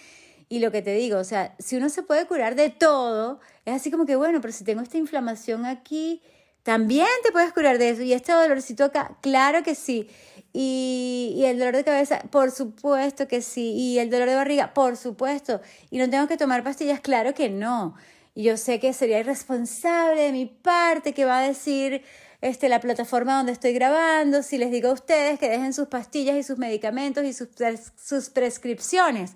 Y 0.50 0.60
lo 0.60 0.70
que 0.72 0.82
te 0.82 0.94
digo, 0.96 1.18
o 1.20 1.24
sea, 1.24 1.56
si 1.60 1.78
uno 1.78 1.88
se 1.88 2.04
puede 2.04 2.26
curar 2.26 2.56
de 2.56 2.72
todo, 2.72 3.40
es 3.66 3.76
así 3.76 3.90
como 3.90 4.06
que, 4.06 4.18
bueno, 4.18 4.42
pero 4.42 4.52
si 4.52 4.66
tengo 4.66 4.82
esta 4.82 4.98
inflamación 4.98 5.66
aquí, 5.66 6.22
también 6.64 7.08
te 7.24 7.32
puedes 7.32 7.54
curar 7.54 7.78
de 7.78 7.90
eso. 7.90 8.02
Y 8.02 8.14
este 8.14 8.32
dolorcito 8.32 8.84
acá, 8.84 9.18
claro 9.22 9.64
que 9.64 9.76
sí. 9.76 10.10
Y, 10.52 11.34
y, 11.38 11.46
el 11.46 11.60
dolor 11.60 11.76
de 11.76 11.84
cabeza, 11.84 12.24
por 12.32 12.52
supuesto 12.52 13.28
que 13.28 13.42
sí. 13.42 13.74
Y 13.74 14.00
el 14.00 14.10
dolor 14.10 14.30
de 14.30 14.36
barriga, 14.36 14.74
por 14.74 14.98
supuesto. 14.98 15.62
Y 15.92 15.98
no 16.00 16.10
tengo 16.10 16.28
que 16.28 16.38
tomar 16.38 16.64
pastillas, 16.64 17.00
claro 17.00 17.34
que 17.34 17.50
no. 17.50 17.96
Y 18.34 18.44
yo 18.44 18.58
sé 18.58 18.80
que 18.80 18.94
sería 18.94 19.20
irresponsable 19.20 20.24
de 20.24 20.32
mi 20.32 20.46
parte 20.46 21.14
que 21.14 21.26
va 21.26 21.40
a 21.40 21.42
decir 21.42 22.04
este, 22.42 22.70
la 22.70 22.80
plataforma 22.80 23.36
donde 23.36 23.52
estoy 23.52 23.74
grabando 23.74 24.44
si 24.44 24.58
les 24.58 24.72
digo 24.72 24.90
a 24.90 24.94
ustedes 24.94 25.40
que 25.40 25.50
dejen 25.50 25.74
sus 25.74 25.88
pastillas 25.88 26.38
y 26.38 26.44
sus 26.44 26.58
medicamentos 26.58 27.24
y 27.26 27.34
sus, 27.34 27.50
sus 27.96 28.30
prescripciones 28.30 29.34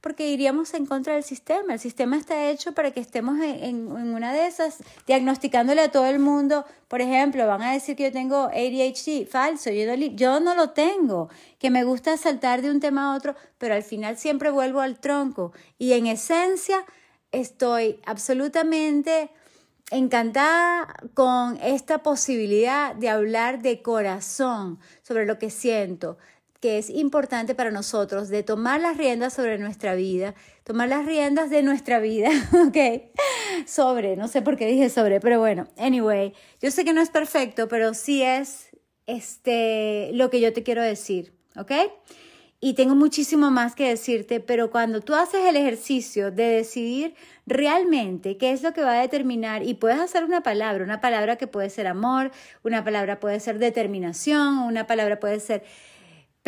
porque 0.00 0.28
iríamos 0.28 0.74
en 0.74 0.86
contra 0.86 1.14
del 1.14 1.24
sistema. 1.24 1.74
El 1.74 1.80
sistema 1.80 2.16
está 2.16 2.50
hecho 2.50 2.72
para 2.72 2.90
que 2.90 3.00
estemos 3.00 3.38
en, 3.40 3.90
una 3.90 4.32
de 4.32 4.46
esas, 4.46 4.78
diagnosticándole 5.06 5.80
a 5.82 5.90
todo 5.90 6.06
el 6.06 6.18
mundo. 6.18 6.64
Por 6.88 7.00
ejemplo, 7.00 7.46
van 7.46 7.62
a 7.62 7.72
decir 7.72 7.96
que 7.96 8.04
yo 8.04 8.12
tengo 8.12 8.44
ADHD, 8.44 9.26
falso, 9.26 9.70
yo 9.70 9.86
no, 9.86 9.94
yo 9.94 10.40
no 10.40 10.54
lo 10.54 10.70
tengo, 10.70 11.28
que 11.58 11.70
me 11.70 11.84
gusta 11.84 12.16
saltar 12.16 12.62
de 12.62 12.70
un 12.70 12.80
tema 12.80 13.12
a 13.12 13.16
otro, 13.16 13.34
pero 13.58 13.74
al 13.74 13.82
final 13.82 14.16
siempre 14.16 14.50
vuelvo 14.50 14.80
al 14.80 14.98
tronco. 14.98 15.52
Y 15.78 15.92
en 15.92 16.06
esencia 16.06 16.84
estoy 17.32 18.00
absolutamente 18.06 19.30
encantada 19.90 20.94
con 21.14 21.58
esta 21.62 22.02
posibilidad 22.02 22.94
de 22.94 23.08
hablar 23.08 23.62
de 23.62 23.82
corazón 23.82 24.78
sobre 25.02 25.26
lo 25.26 25.38
que 25.38 25.50
siento, 25.50 26.18
que 26.60 26.78
es 26.78 26.90
importante 26.90 27.54
para 27.54 27.70
nosotros 27.70 28.28
de 28.28 28.42
tomar 28.42 28.80
las 28.80 28.96
riendas 28.96 29.32
sobre 29.32 29.58
nuestra 29.58 29.94
vida, 29.94 30.34
tomar 30.64 30.88
las 30.88 31.06
riendas 31.06 31.50
de 31.50 31.62
nuestra 31.62 32.00
vida, 32.00 32.30
¿ok? 32.66 33.02
Sobre, 33.66 34.16
no 34.16 34.28
sé 34.28 34.42
por 34.42 34.56
qué 34.56 34.66
dije 34.66 34.90
sobre, 34.90 35.20
pero 35.20 35.38
bueno, 35.38 35.68
anyway, 35.76 36.32
yo 36.60 36.70
sé 36.70 36.84
que 36.84 36.92
no 36.92 37.00
es 37.00 37.10
perfecto, 37.10 37.68
pero 37.68 37.94
sí 37.94 38.22
es 38.22 38.68
este, 39.06 40.10
lo 40.14 40.30
que 40.30 40.40
yo 40.40 40.52
te 40.52 40.62
quiero 40.62 40.82
decir, 40.82 41.32
¿ok? 41.56 41.72
Y 42.60 42.74
tengo 42.74 42.96
muchísimo 42.96 43.52
más 43.52 43.76
que 43.76 43.88
decirte, 43.88 44.40
pero 44.40 44.72
cuando 44.72 45.00
tú 45.00 45.14
haces 45.14 45.46
el 45.46 45.54
ejercicio 45.54 46.32
de 46.32 46.42
decidir 46.42 47.14
realmente 47.46 48.36
qué 48.36 48.50
es 48.50 48.64
lo 48.64 48.72
que 48.72 48.82
va 48.82 48.98
a 48.98 49.00
determinar, 49.00 49.62
y 49.62 49.74
puedes 49.74 50.00
hacer 50.00 50.24
una 50.24 50.42
palabra, 50.42 50.82
una 50.82 51.00
palabra 51.00 51.36
que 51.36 51.46
puede 51.46 51.70
ser 51.70 51.86
amor, 51.86 52.32
una 52.64 52.82
palabra 52.82 53.20
puede 53.20 53.38
ser 53.38 53.60
determinación, 53.60 54.58
una 54.58 54.88
palabra 54.88 55.20
puede 55.20 55.38
ser 55.38 55.62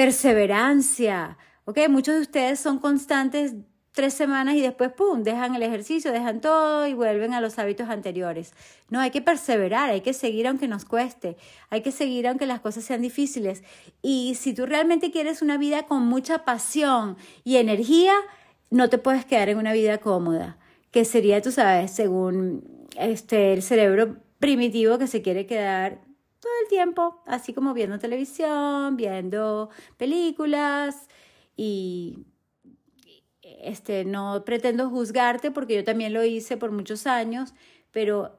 perseverancia. 0.01 1.37
¿Ok? 1.67 1.79
Muchos 1.91 2.15
de 2.15 2.23
ustedes 2.23 2.59
son 2.59 2.79
constantes 2.79 3.53
tres 3.93 4.15
semanas 4.15 4.55
y 4.55 4.63
después, 4.63 4.91
¡pum!, 4.93 5.23
dejan 5.23 5.55
el 5.55 5.63
ejercicio, 5.63 6.11
dejan 6.11 6.41
todo 6.41 6.87
y 6.87 6.95
vuelven 6.95 7.35
a 7.35 7.41
los 7.43 7.59
hábitos 7.59 7.91
anteriores. 7.91 8.55
No, 8.89 8.99
hay 8.99 9.11
que 9.11 9.21
perseverar, 9.21 9.91
hay 9.91 10.01
que 10.01 10.15
seguir 10.15 10.49
aunque 10.49 10.69
nos 10.69 10.87
cueste, 10.87 11.37
hay 11.69 11.83
que 11.83 11.93
seguir 11.93 12.27
aunque 12.29 12.47
las 12.47 12.61
cosas 12.61 12.83
sean 12.83 13.03
difíciles. 13.03 13.63
Y 14.01 14.37
si 14.37 14.55
tú 14.55 14.65
realmente 14.65 15.11
quieres 15.11 15.43
una 15.43 15.59
vida 15.59 15.83
con 15.83 16.07
mucha 16.07 16.47
pasión 16.47 17.19
y 17.45 17.57
energía, 17.57 18.15
no 18.71 18.89
te 18.89 18.97
puedes 18.97 19.27
quedar 19.27 19.51
en 19.51 19.59
una 19.59 19.75
vida 19.75 19.99
cómoda, 19.99 20.57
que 20.93 21.05
sería, 21.05 21.43
tú 21.43 21.53
sabes, 21.53 21.91
según 21.91 22.89
este, 22.97 23.53
el 23.53 23.63
cerebro 23.63 24.17
primitivo 24.39 24.97
que 24.97 25.07
se 25.07 25.21
quiere 25.21 25.45
quedar 25.45 26.01
todo 26.41 26.53
el 26.63 26.69
tiempo, 26.69 27.23
así 27.27 27.53
como 27.53 27.75
viendo 27.75 27.99
televisión, 27.99 28.97
viendo 28.97 29.71
películas 29.97 31.09
y 31.57 32.25
este 33.43 34.05
no 34.05 34.43
pretendo 34.45 34.89
juzgarte 34.89 35.51
porque 35.51 35.77
yo 35.77 35.85
también 35.85 36.13
lo 36.13 36.25
hice 36.25 36.57
por 36.57 36.73
muchos 36.73 37.07
años, 37.07 37.55
pero 37.91 38.39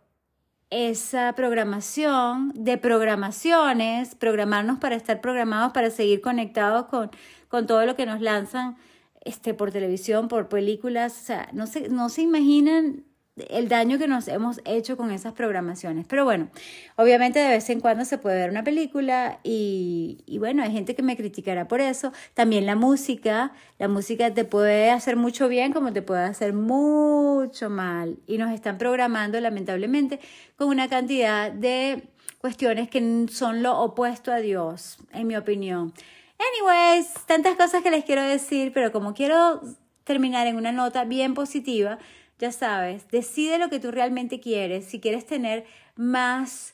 esa 0.71 1.33
programación 1.35 2.51
de 2.55 2.77
programaciones, 2.77 4.15
programarnos 4.15 4.79
para 4.79 4.95
estar 4.95 5.19
programados, 5.21 5.73
para 5.73 5.91
seguir 5.91 6.21
conectados 6.21 6.85
con, 6.85 7.11
con 7.49 7.67
todo 7.67 7.85
lo 7.85 7.95
que 7.95 8.05
nos 8.05 8.21
lanzan 8.21 8.77
este, 9.23 9.53
por 9.53 9.71
televisión, 9.71 10.29
por 10.29 10.47
películas, 10.47 11.15
o 11.21 11.25
sea, 11.25 11.49
no 11.53 11.67
se, 11.67 11.89
no 11.89 12.09
se 12.09 12.21
imaginan 12.21 13.03
el 13.35 13.69
daño 13.69 13.97
que 13.97 14.07
nos 14.07 14.27
hemos 14.27 14.59
hecho 14.65 14.97
con 14.97 15.11
esas 15.11 15.33
programaciones. 15.33 16.05
Pero 16.07 16.25
bueno, 16.25 16.49
obviamente 16.95 17.39
de 17.39 17.49
vez 17.49 17.69
en 17.69 17.79
cuando 17.79 18.03
se 18.05 18.17
puede 18.17 18.37
ver 18.37 18.49
una 18.49 18.63
película 18.63 19.39
y, 19.43 20.23
bueno, 20.39 20.63
hay 20.63 20.71
gente 20.71 20.95
que 20.95 21.03
me 21.03 21.15
criticará 21.15 21.67
por 21.67 21.81
eso. 21.81 22.11
También 22.33 22.65
la 22.65 22.75
música, 22.75 23.53
la 23.79 23.87
música 23.87 24.33
te 24.33 24.43
puede 24.43 24.91
hacer 24.91 25.15
mucho 25.15 25.47
bien 25.47 25.71
como 25.73 25.93
te 25.93 26.01
puede 26.01 26.23
hacer 26.23 26.53
mucho 26.53 27.69
mal. 27.69 28.19
Y 28.27 28.37
nos 28.37 28.51
están 28.51 28.77
programando 28.77 29.39
lamentablemente 29.39 30.19
con 30.57 30.67
una 30.67 30.89
cantidad 30.89 31.51
de 31.51 32.09
cuestiones 32.37 32.89
que 32.89 33.27
son 33.31 33.63
lo 33.63 33.79
opuesto 33.79 34.31
a 34.31 34.37
Dios, 34.37 34.97
en 35.13 35.27
mi 35.27 35.35
opinión. 35.35 35.93
Anyways, 36.39 37.13
tantas 37.27 37.55
cosas 37.55 37.83
que 37.83 37.91
les 37.91 38.03
quiero 38.03 38.23
decir, 38.23 38.71
pero 38.73 38.91
como 38.91 39.13
quiero 39.13 39.61
terminar 40.03 40.47
en 40.47 40.55
una 40.55 40.71
nota 40.71 41.05
bien 41.05 41.35
positiva, 41.35 41.99
ya 42.41 42.51
sabes, 42.51 43.07
decide 43.09 43.59
lo 43.59 43.69
que 43.69 43.79
tú 43.79 43.91
realmente 43.91 44.39
quieres. 44.39 44.85
Si 44.85 44.99
quieres 44.99 45.27
tener 45.27 45.63
más 45.95 46.73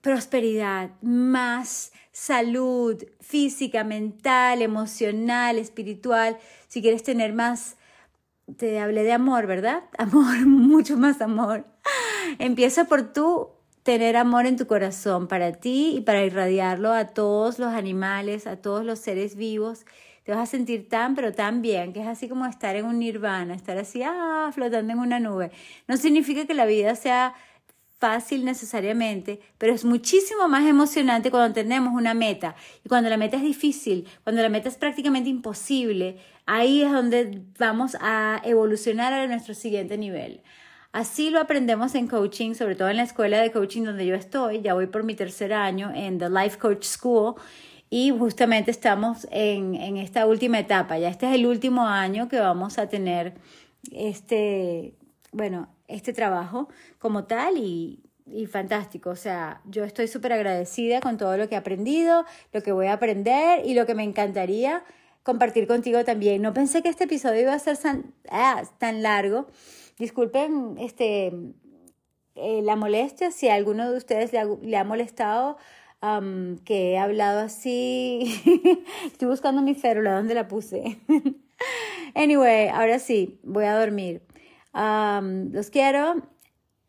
prosperidad, 0.00 0.90
más 1.02 1.92
salud 2.12 3.02
física, 3.20 3.82
mental, 3.82 4.62
emocional, 4.62 5.58
espiritual, 5.58 6.38
si 6.68 6.80
quieres 6.80 7.02
tener 7.02 7.32
más, 7.32 7.76
te 8.56 8.78
hablé 8.78 9.02
de 9.02 9.12
amor, 9.12 9.48
¿verdad? 9.48 9.82
Amor, 9.98 10.46
mucho 10.46 10.96
más 10.96 11.20
amor. 11.20 11.64
Empieza 12.38 12.84
por 12.84 13.12
tú 13.12 13.50
tener 13.82 14.16
amor 14.16 14.46
en 14.46 14.56
tu 14.56 14.68
corazón 14.68 15.26
para 15.26 15.54
ti 15.54 15.96
y 15.96 16.00
para 16.02 16.24
irradiarlo 16.24 16.92
a 16.92 17.08
todos 17.08 17.58
los 17.58 17.72
animales, 17.72 18.46
a 18.46 18.56
todos 18.56 18.84
los 18.84 19.00
seres 19.00 19.34
vivos 19.34 19.84
te 20.24 20.32
vas 20.32 20.40
a 20.40 20.46
sentir 20.46 20.88
tan, 20.88 21.14
pero 21.14 21.32
tan 21.32 21.62
bien, 21.62 21.92
que 21.92 22.00
es 22.00 22.06
así 22.06 22.28
como 22.28 22.46
estar 22.46 22.76
en 22.76 22.84
un 22.84 22.98
nirvana, 22.98 23.54
estar 23.54 23.76
así, 23.78 24.02
ah, 24.04 24.50
flotando 24.54 24.92
en 24.92 24.98
una 24.98 25.18
nube. 25.18 25.50
No 25.88 25.96
significa 25.96 26.46
que 26.46 26.54
la 26.54 26.66
vida 26.66 26.94
sea 26.94 27.34
fácil 27.98 28.44
necesariamente, 28.44 29.40
pero 29.58 29.72
es 29.72 29.84
muchísimo 29.84 30.48
más 30.48 30.66
emocionante 30.66 31.30
cuando 31.30 31.54
tenemos 31.54 31.94
una 31.94 32.14
meta. 32.14 32.56
Y 32.84 32.88
cuando 32.88 33.08
la 33.08 33.16
meta 33.16 33.36
es 33.36 33.44
difícil, 33.44 34.08
cuando 34.24 34.42
la 34.42 34.48
meta 34.48 34.68
es 34.68 34.76
prácticamente 34.76 35.30
imposible, 35.30 36.18
ahí 36.46 36.82
es 36.82 36.90
donde 36.90 37.42
vamos 37.58 37.96
a 38.00 38.40
evolucionar 38.44 39.12
a 39.12 39.26
nuestro 39.28 39.54
siguiente 39.54 39.98
nivel. 39.98 40.42
Así 40.92 41.30
lo 41.30 41.40
aprendemos 41.40 41.94
en 41.94 42.08
coaching, 42.08 42.54
sobre 42.54 42.74
todo 42.74 42.88
en 42.88 42.96
la 42.96 43.04
escuela 43.04 43.40
de 43.40 43.52
coaching 43.52 43.84
donde 43.84 44.04
yo 44.04 44.14
estoy. 44.14 44.62
Ya 44.62 44.74
voy 44.74 44.88
por 44.88 45.04
mi 45.04 45.14
tercer 45.14 45.52
año 45.52 45.92
en 45.94 46.18
The 46.18 46.28
Life 46.28 46.58
Coach 46.58 46.84
School 46.84 47.36
y 47.92 48.08
justamente 48.08 48.70
estamos 48.70 49.28
en, 49.30 49.74
en, 49.74 49.98
esta 49.98 50.24
última 50.24 50.58
etapa. 50.58 50.96
Ya 50.96 51.10
este 51.10 51.28
es 51.28 51.34
el 51.34 51.44
último 51.44 51.86
año 51.86 52.26
que 52.26 52.40
vamos 52.40 52.78
a 52.78 52.88
tener 52.88 53.34
este, 53.90 54.94
bueno, 55.30 55.68
este 55.88 56.14
trabajo 56.14 56.70
como 56.98 57.24
tal 57.24 57.58
y, 57.58 58.02
y 58.24 58.46
fantástico. 58.46 59.10
O 59.10 59.16
sea, 59.16 59.60
yo 59.66 59.84
estoy 59.84 60.08
súper 60.08 60.32
agradecida 60.32 61.00
con 61.00 61.18
todo 61.18 61.36
lo 61.36 61.50
que 61.50 61.54
he 61.54 61.58
aprendido, 61.58 62.24
lo 62.54 62.62
que 62.62 62.72
voy 62.72 62.86
a 62.86 62.94
aprender 62.94 63.60
y 63.66 63.74
lo 63.74 63.84
que 63.84 63.94
me 63.94 64.04
encantaría 64.04 64.82
compartir 65.22 65.66
contigo 65.66 66.02
también. 66.02 66.40
No 66.40 66.54
pensé 66.54 66.82
que 66.82 66.88
este 66.88 67.04
episodio 67.04 67.42
iba 67.42 67.52
a 67.52 67.58
ser 67.58 67.76
tan, 67.76 68.14
ah, 68.30 68.62
tan 68.78 69.02
largo. 69.02 69.48
Disculpen 69.98 70.76
este, 70.78 71.26
eh, 72.36 72.62
la 72.62 72.74
molestia 72.74 73.30
si 73.32 73.48
a 73.48 73.54
alguno 73.54 73.90
de 73.90 73.98
ustedes 73.98 74.32
le 74.32 74.40
le 74.62 74.78
ha 74.78 74.84
molestado 74.84 75.58
que 76.64 76.92
he 76.92 76.98
hablado 76.98 77.40
así. 77.40 78.40
Estoy 79.06 79.28
buscando 79.28 79.62
mi 79.62 79.74
férula, 79.74 80.16
¿dónde 80.16 80.34
la 80.34 80.48
puse? 80.48 80.98
anyway, 82.14 82.68
ahora 82.68 82.98
sí, 82.98 83.38
voy 83.44 83.64
a 83.66 83.78
dormir. 83.78 84.22
los 84.74 85.70
quiero 85.70 86.22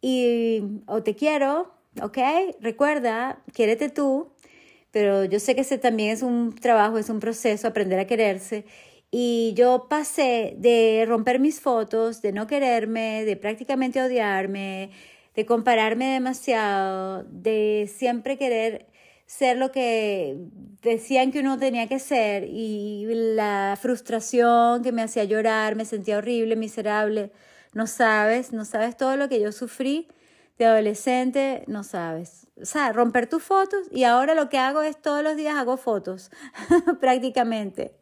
y 0.01 0.81
o 0.87 1.03
te 1.03 1.15
quiero, 1.15 1.71
¿ok? 2.01 2.17
Recuerda, 2.59 3.43
quiérete 3.53 3.89
tú, 3.89 4.33
pero 4.89 5.25
yo 5.25 5.39
sé 5.39 5.53
que 5.53 5.61
ese 5.61 5.77
también 5.77 6.09
es 6.09 6.23
un 6.23 6.55
trabajo, 6.55 6.97
es 6.97 7.09
un 7.09 7.19
proceso, 7.19 7.67
aprender 7.67 7.99
a 7.99 8.07
quererse. 8.07 8.65
Y 9.11 9.53
yo 9.55 9.85
pasé 9.89 10.55
de 10.57 11.05
romper 11.07 11.39
mis 11.39 11.61
fotos, 11.61 12.23
de 12.23 12.31
no 12.31 12.47
quererme, 12.47 13.25
de 13.25 13.37
prácticamente 13.37 14.01
odiarme, 14.01 14.89
de 15.35 15.45
compararme 15.45 16.13
demasiado, 16.13 17.23
de 17.25 17.87
siempre 17.95 18.37
querer 18.39 18.87
ser 19.25 19.57
lo 19.57 19.71
que 19.71 20.37
decían 20.81 21.31
que 21.31 21.39
uno 21.39 21.57
tenía 21.57 21.87
que 21.87 21.99
ser 21.99 22.45
y 22.45 23.05
la 23.35 23.77
frustración 23.81 24.83
que 24.83 24.91
me 24.91 25.01
hacía 25.01 25.23
llorar, 25.23 25.75
me 25.75 25.85
sentía 25.85 26.17
horrible, 26.17 26.55
miserable. 26.55 27.31
No 27.73 27.87
sabes, 27.87 28.53
no 28.53 28.65
sabes 28.65 28.97
todo 28.97 29.17
lo 29.17 29.29
que 29.29 29.39
yo 29.39 29.51
sufrí 29.51 30.07
de 30.57 30.65
adolescente, 30.65 31.63
no 31.67 31.83
sabes. 31.83 32.47
O 32.61 32.65
sea, 32.65 32.93
romper 32.93 33.27
tus 33.27 33.43
fotos 33.43 33.87
y 33.91 34.03
ahora 34.03 34.35
lo 34.35 34.49
que 34.49 34.59
hago 34.59 34.83
es 34.83 35.01
todos 35.01 35.23
los 35.23 35.35
días 35.35 35.55
hago 35.55 35.77
fotos, 35.77 36.29
prácticamente. 36.99 37.95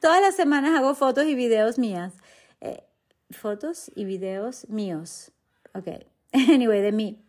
Todas 0.00 0.20
las 0.20 0.36
semanas 0.36 0.78
hago 0.78 0.94
fotos 0.94 1.24
y 1.26 1.34
videos 1.34 1.78
mías. 1.78 2.14
Eh, 2.60 2.84
fotos 3.30 3.90
y 3.94 4.04
videos 4.04 4.68
míos. 4.68 5.32
Ok. 5.74 5.88
Anyway, 6.32 6.82
de 6.82 6.92
mí. 6.92 7.25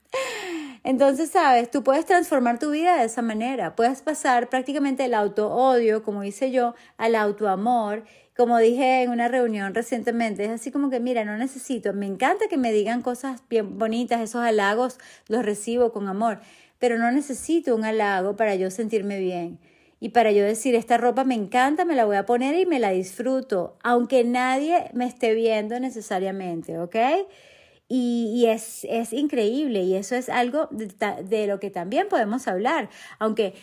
Entonces, 0.88 1.32
sabes, 1.32 1.70
tú 1.70 1.84
puedes 1.84 2.06
transformar 2.06 2.60
tu 2.60 2.72
vida 2.72 2.96
de 2.96 3.08
esa 3.08 3.22
manera. 3.22 3.76
Puedes 3.76 4.02
pasar 4.02 4.48
prácticamente 4.48 5.04
del 5.04 5.16
auto-odio, 5.16 6.02
como 6.02 6.24
hice 6.24 6.50
yo, 6.50 6.76
al 6.96 7.16
auto-amor. 7.16 8.06
Como 8.38 8.58
dije 8.58 9.04
en 9.04 9.10
una 9.10 9.28
reunión 9.28 9.76
recientemente, 9.76 10.46
es 10.46 10.50
así 10.50 10.72
como 10.72 10.90
que, 10.90 11.02
mira, 11.02 11.26
no 11.26 11.36
necesito, 11.36 11.92
me 11.92 12.06
encanta 12.06 12.48
que 12.50 12.56
me 12.56 12.72
digan 12.72 13.02
cosas 13.02 13.44
bien 13.50 13.78
bonitas, 13.78 14.22
esos 14.22 14.42
halagos 14.42 14.98
los 15.28 15.44
recibo 15.44 15.92
con 15.92 16.08
amor, 16.08 16.40
pero 16.80 16.98
no 16.98 17.12
necesito 17.12 17.76
un 17.76 17.84
halago 17.84 18.38
para 18.38 18.56
yo 18.56 18.72
sentirme 18.72 19.20
bien. 19.20 19.60
Y 20.00 20.10
para 20.10 20.32
yo 20.32 20.46
decir, 20.46 20.74
esta 20.74 20.98
ropa 20.98 21.26
me 21.26 21.36
encanta, 21.36 21.84
me 21.84 21.96
la 21.96 22.06
voy 22.06 22.16
a 22.16 22.26
poner 22.26 22.56
y 22.56 22.66
me 22.66 22.80
la 22.80 22.92
disfruto, 22.92 23.76
aunque 23.84 24.24
nadie 24.24 24.90
me 24.94 25.06
esté 25.06 25.34
viendo 25.34 25.78
necesariamente, 25.82 26.80
¿ok? 26.80 26.96
Y, 27.90 28.46
es, 28.48 28.86
es, 28.90 29.14
increíble 29.14 29.82
y 29.84 29.96
eso 29.96 30.16
es 30.16 30.28
algo 30.28 30.68
de, 30.72 30.88
de, 31.24 31.48
lo 31.48 31.60
que 31.60 31.70
también 31.70 32.10
podemos 32.10 32.48
hablar. 32.48 32.90
Aunque 33.18 33.54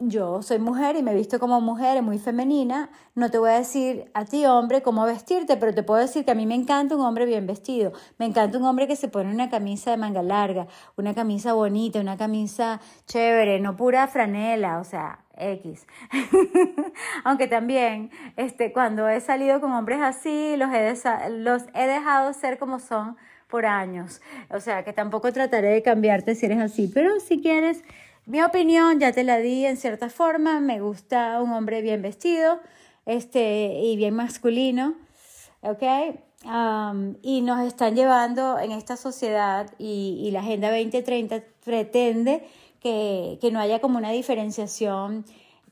yo 0.00 0.42
soy 0.42 0.60
mujer 0.60 0.94
y 0.94 1.02
me 1.02 1.10
he 1.10 1.14
visto 1.16 1.40
como 1.40 1.60
mujer 1.60 2.02
muy 2.02 2.18
femenina, 2.18 2.88
no 3.16 3.32
te 3.32 3.38
voy 3.38 3.50
a 3.50 3.58
decir 3.58 4.10
a 4.14 4.24
ti 4.24 4.46
hombre 4.46 4.80
cómo 4.80 5.04
vestirte, 5.04 5.56
pero 5.56 5.74
te 5.74 5.82
puedo 5.82 6.00
decir 6.00 6.24
que 6.24 6.30
a 6.30 6.36
mí 6.36 6.46
me 6.46 6.54
encanta 6.54 6.94
un 6.94 7.02
hombre 7.02 7.26
bien 7.26 7.48
vestido. 7.48 7.92
Me 8.16 8.26
encanta 8.26 8.58
un 8.58 8.64
hombre 8.64 8.86
que 8.86 8.94
se 8.94 9.08
pone 9.08 9.32
una 9.32 9.50
camisa 9.50 9.90
de 9.90 9.96
manga 9.96 10.22
larga, 10.22 10.68
una 10.96 11.14
camisa 11.14 11.52
bonita, 11.52 12.00
una 12.00 12.16
camisa 12.16 12.80
chévere, 13.06 13.58
no 13.58 13.74
pura 13.74 14.06
franela, 14.06 14.78
o 14.78 14.84
sea, 14.84 15.24
X. 15.36 15.84
Aunque 17.24 17.48
también, 17.48 18.10
este, 18.36 18.72
cuando 18.72 19.08
he 19.08 19.20
salido 19.20 19.60
con 19.60 19.72
hombres 19.72 20.00
así, 20.00 20.56
los 20.56 20.72
he, 20.72 20.94
los 21.30 21.64
he 21.74 21.86
dejado 21.88 22.32
ser 22.34 22.58
como 22.58 22.78
son 22.78 23.16
por 23.48 23.66
años. 23.66 24.20
O 24.50 24.60
sea, 24.60 24.84
que 24.84 24.92
tampoco 24.92 25.32
trataré 25.32 25.68
de 25.68 25.82
cambiarte 25.82 26.34
si 26.34 26.46
eres 26.46 26.58
así, 26.58 26.90
pero 26.92 27.18
si 27.20 27.40
quieres, 27.40 27.82
mi 28.26 28.42
opinión 28.42 29.00
ya 29.00 29.12
te 29.12 29.24
la 29.24 29.38
di 29.38 29.64
en 29.64 29.76
cierta 29.76 30.10
forma, 30.10 30.60
me 30.60 30.80
gusta 30.80 31.40
un 31.40 31.52
hombre 31.52 31.80
bien 31.82 32.02
vestido 32.02 32.60
este, 33.06 33.80
y 33.80 33.96
bien 33.96 34.14
masculino, 34.14 34.94
¿ok? 35.62 35.82
y 37.22 37.40
nos 37.40 37.66
están 37.66 37.96
llevando 37.96 38.60
en 38.60 38.70
esta 38.70 38.96
sociedad 38.96 39.68
y, 39.76 40.20
y 40.22 40.30
la 40.30 40.40
Agenda 40.40 40.70
2030 40.70 41.42
pretende 41.64 42.46
que, 42.80 43.38
que 43.40 43.50
no 43.50 43.58
haya 43.58 43.80
como 43.80 43.98
una 43.98 44.12
diferenciación 44.12 45.24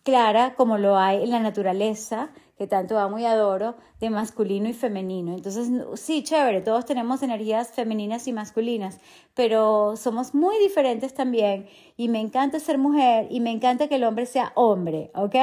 clara 0.06 0.54
como 0.54 0.78
lo 0.78 0.96
hay 0.96 1.24
en 1.24 1.30
la 1.30 1.40
naturaleza, 1.40 2.30
que 2.56 2.68
tanto 2.68 2.96
amo 2.96 3.18
y 3.18 3.24
adoro, 3.24 3.74
de 3.98 4.08
masculino 4.08 4.68
y 4.68 4.72
femenino. 4.72 5.34
Entonces, 5.34 5.68
sí, 5.94 6.22
chévere, 6.22 6.60
todos 6.60 6.86
tenemos 6.86 7.24
energías 7.24 7.72
femeninas 7.72 8.28
y 8.28 8.32
masculinas, 8.32 9.00
pero 9.34 9.96
somos 9.96 10.32
muy 10.32 10.56
diferentes 10.60 11.12
también 11.12 11.66
y 11.96 12.08
me 12.08 12.20
encanta 12.20 12.60
ser 12.60 12.78
mujer 12.78 13.26
y 13.30 13.40
me 13.40 13.50
encanta 13.50 13.88
que 13.88 13.96
el 13.96 14.04
hombre 14.04 14.26
sea 14.26 14.52
hombre, 14.54 15.10
¿ok? 15.16 15.34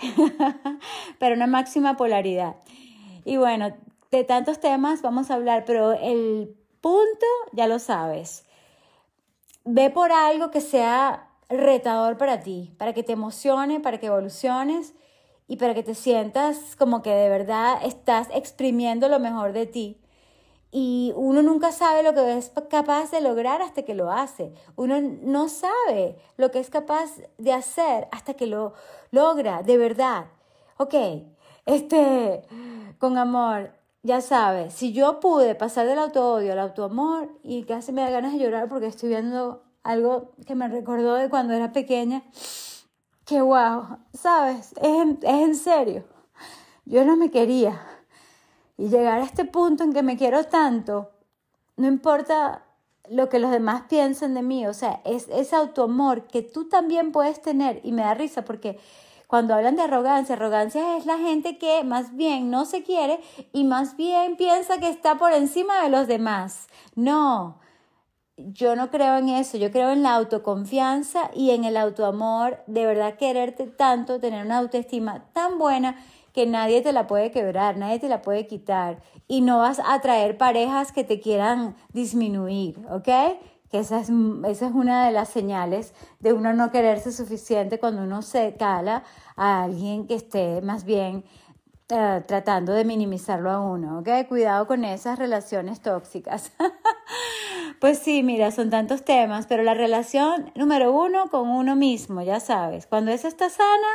pero 1.20 1.36
una 1.36 1.46
máxima 1.46 1.96
polaridad. 1.96 2.56
Y 3.24 3.36
bueno, 3.36 3.72
de 4.10 4.24
tantos 4.24 4.58
temas 4.58 5.00
vamos 5.00 5.30
a 5.30 5.34
hablar, 5.34 5.62
pero 5.64 5.92
el 5.92 6.56
punto 6.80 7.26
ya 7.52 7.68
lo 7.68 7.78
sabes. 7.78 8.44
Ve 9.64 9.90
por 9.90 10.10
algo 10.10 10.50
que 10.50 10.60
sea 10.60 11.27
retador 11.48 12.18
para 12.18 12.40
ti, 12.40 12.74
para 12.78 12.92
que 12.92 13.02
te 13.02 13.12
emocione, 13.12 13.80
para 13.80 13.98
que 13.98 14.06
evoluciones 14.06 14.94
y 15.46 15.56
para 15.56 15.74
que 15.74 15.82
te 15.82 15.94
sientas 15.94 16.76
como 16.76 17.02
que 17.02 17.10
de 17.10 17.28
verdad 17.28 17.80
estás 17.84 18.28
exprimiendo 18.34 19.08
lo 19.08 19.18
mejor 19.18 19.52
de 19.52 19.66
ti. 19.66 20.00
Y 20.70 21.14
uno 21.16 21.40
nunca 21.40 21.72
sabe 21.72 22.02
lo 22.02 22.12
que 22.12 22.36
es 22.36 22.52
capaz 22.68 23.10
de 23.10 23.22
lograr 23.22 23.62
hasta 23.62 23.84
que 23.84 23.94
lo 23.94 24.12
hace. 24.12 24.52
Uno 24.76 25.00
no 25.00 25.48
sabe 25.48 26.18
lo 26.36 26.50
que 26.50 26.58
es 26.58 26.68
capaz 26.68 27.10
de 27.38 27.54
hacer 27.54 28.06
hasta 28.12 28.34
que 28.34 28.46
lo 28.46 28.74
logra, 29.10 29.62
de 29.62 29.78
verdad. 29.78 30.26
Ok, 30.76 30.94
este, 31.64 32.42
con 32.98 33.16
amor, 33.16 33.72
ya 34.02 34.20
sabes, 34.20 34.74
si 34.74 34.92
yo 34.92 35.20
pude 35.20 35.54
pasar 35.54 35.86
del 35.86 35.98
auto-odio 35.98 36.52
al 36.52 36.58
auto-amor 36.58 37.30
y 37.42 37.64
casi 37.64 37.92
me 37.92 38.02
da 38.02 38.10
ganas 38.10 38.32
de 38.32 38.38
llorar 38.38 38.68
porque 38.68 38.86
estoy 38.86 39.08
viendo 39.08 39.67
algo 39.88 40.32
que 40.46 40.54
me 40.54 40.68
recordó 40.68 41.14
de 41.14 41.30
cuando 41.30 41.54
era 41.54 41.72
pequeña, 41.72 42.22
que 43.24 43.40
wow, 43.40 43.98
¿sabes? 44.12 44.72
Es 44.82 45.02
en, 45.02 45.18
es 45.22 45.42
en 45.42 45.54
serio. 45.54 46.04
Yo 46.84 47.06
no 47.06 47.16
me 47.16 47.30
quería. 47.30 47.80
Y 48.76 48.90
llegar 48.90 49.20
a 49.20 49.24
este 49.24 49.46
punto 49.46 49.84
en 49.84 49.94
que 49.94 50.02
me 50.02 50.18
quiero 50.18 50.44
tanto, 50.44 51.10
no 51.76 51.86
importa 51.86 52.66
lo 53.08 53.30
que 53.30 53.38
los 53.38 53.50
demás 53.50 53.84
piensen 53.88 54.34
de 54.34 54.42
mí, 54.42 54.66
o 54.66 54.74
sea, 54.74 55.00
es 55.06 55.26
ese 55.30 55.56
autoamor 55.56 56.26
que 56.26 56.42
tú 56.42 56.68
también 56.68 57.10
puedes 57.10 57.40
tener 57.40 57.80
y 57.82 57.92
me 57.92 58.02
da 58.02 58.12
risa 58.12 58.44
porque 58.44 58.78
cuando 59.26 59.54
hablan 59.54 59.76
de 59.76 59.82
arrogancia, 59.82 60.34
arrogancia 60.34 60.98
es 60.98 61.06
la 61.06 61.16
gente 61.16 61.56
que 61.56 61.82
más 61.82 62.14
bien 62.14 62.50
no 62.50 62.66
se 62.66 62.82
quiere 62.82 63.20
y 63.54 63.64
más 63.64 63.96
bien 63.96 64.36
piensa 64.36 64.78
que 64.78 64.90
está 64.90 65.16
por 65.16 65.32
encima 65.32 65.82
de 65.82 65.88
los 65.88 66.06
demás. 66.06 66.66
No, 66.94 67.58
yo 68.38 68.76
no 68.76 68.90
creo 68.90 69.18
en 69.18 69.28
eso, 69.28 69.56
yo 69.58 69.70
creo 69.70 69.90
en 69.90 70.02
la 70.02 70.14
autoconfianza 70.14 71.30
y 71.34 71.50
en 71.50 71.64
el 71.64 71.76
autoamor, 71.76 72.58
de 72.66 72.86
verdad 72.86 73.16
quererte 73.16 73.66
tanto, 73.66 74.20
tener 74.20 74.44
una 74.44 74.58
autoestima 74.58 75.24
tan 75.32 75.58
buena 75.58 75.96
que 76.32 76.46
nadie 76.46 76.80
te 76.82 76.92
la 76.92 77.06
puede 77.06 77.30
quebrar, 77.30 77.76
nadie 77.76 77.98
te 77.98 78.08
la 78.08 78.22
puede 78.22 78.46
quitar 78.46 79.02
y 79.26 79.40
no 79.40 79.58
vas 79.58 79.80
a 79.80 79.94
atraer 79.94 80.38
parejas 80.38 80.92
que 80.92 81.04
te 81.04 81.20
quieran 81.20 81.74
disminuir, 81.92 82.78
¿ok? 82.90 83.08
Que 83.70 83.80
esa 83.80 84.00
es, 84.00 84.10
esa 84.46 84.66
es 84.68 84.72
una 84.72 85.06
de 85.06 85.12
las 85.12 85.28
señales 85.28 85.92
de 86.20 86.32
uno 86.32 86.54
no 86.54 86.70
quererse 86.70 87.12
suficiente 87.12 87.78
cuando 87.78 88.02
uno 88.02 88.22
se 88.22 88.54
cala 88.56 89.02
a 89.36 89.64
alguien 89.64 90.06
que 90.06 90.14
esté 90.14 90.62
más 90.62 90.84
bien 90.84 91.24
eh, 91.90 92.22
tratando 92.26 92.72
de 92.72 92.84
minimizarlo 92.84 93.50
a 93.50 93.60
uno, 93.60 94.00
¿ok? 94.00 94.28
Cuidado 94.28 94.66
con 94.66 94.84
esas 94.84 95.18
relaciones 95.18 95.80
tóxicas. 95.80 96.52
Pues 97.80 97.98
sí, 97.98 98.22
mira, 98.24 98.50
son 98.50 98.70
tantos 98.70 99.04
temas, 99.04 99.46
pero 99.46 99.62
la 99.62 99.74
relación 99.74 100.50
número 100.56 100.92
uno 100.92 101.30
con 101.30 101.48
uno 101.48 101.76
mismo, 101.76 102.22
ya 102.22 102.40
sabes, 102.40 102.86
cuando 102.86 103.12
eso 103.12 103.28
está 103.28 103.50
sana, 103.50 103.86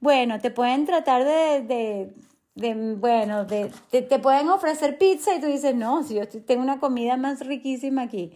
bueno, 0.00 0.38
te 0.40 0.50
pueden 0.50 0.84
tratar 0.84 1.24
de, 1.24 1.62
de, 1.62 2.14
de 2.54 2.94
bueno, 2.96 3.46
de, 3.46 3.70
te 3.90 4.18
pueden 4.18 4.50
ofrecer 4.50 4.98
pizza 4.98 5.34
y 5.34 5.40
tú 5.40 5.46
dices, 5.46 5.74
no, 5.74 6.02
si 6.02 6.14
yo 6.16 6.28
tengo 6.28 6.62
una 6.62 6.78
comida 6.78 7.16
más 7.16 7.40
riquísima 7.46 8.02
aquí. 8.02 8.32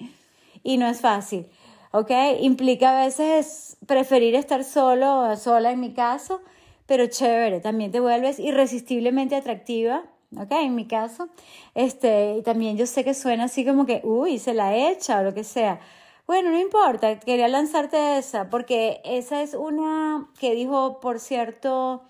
Y 0.63 0.79
no 0.79 0.87
es 0.89 1.01
fácil, 1.01 1.47
¿ok? 1.93 2.11
Implica 2.41 2.99
a 2.99 3.05
veces 3.05 3.77
preferir 3.87 4.35
estar 4.35 4.65
solo, 4.65 5.37
sola 5.37 5.73
en 5.73 5.81
mi 5.81 5.93
caso, 5.93 6.41
pero 6.87 7.07
chévere, 7.07 7.61
también 7.61 7.93
te 7.93 8.01
vuelves 8.01 8.39
irresistiblemente 8.39 9.37
atractiva 9.37 10.05
¿ok? 10.39 10.53
En 10.53 10.75
mi 10.75 10.87
caso, 10.87 11.29
este, 11.75 12.43
también 12.45 12.77
yo 12.77 12.87
sé 12.87 13.05
que 13.05 13.15
suena 13.15 13.45
así 13.45 13.65
como 13.65 13.87
que, 13.87 14.01
uy, 14.05 14.39
se 14.39 14.55
la 14.55 14.77
echa 14.91 15.21
o 15.21 15.23
lo 15.25 15.35
que 15.35 15.45
sea. 15.45 15.81
Bueno, 16.27 16.51
no 16.51 16.59
importa, 16.59 17.21
quería 17.21 17.49
lanzarte 17.49 18.19
esa, 18.19 18.51
porque 18.51 19.01
esa 19.05 19.43
es 19.43 19.55
una 19.55 20.29
que 20.41 20.55
dijo, 20.55 20.99
por 21.01 21.21
cierto, 21.21 22.03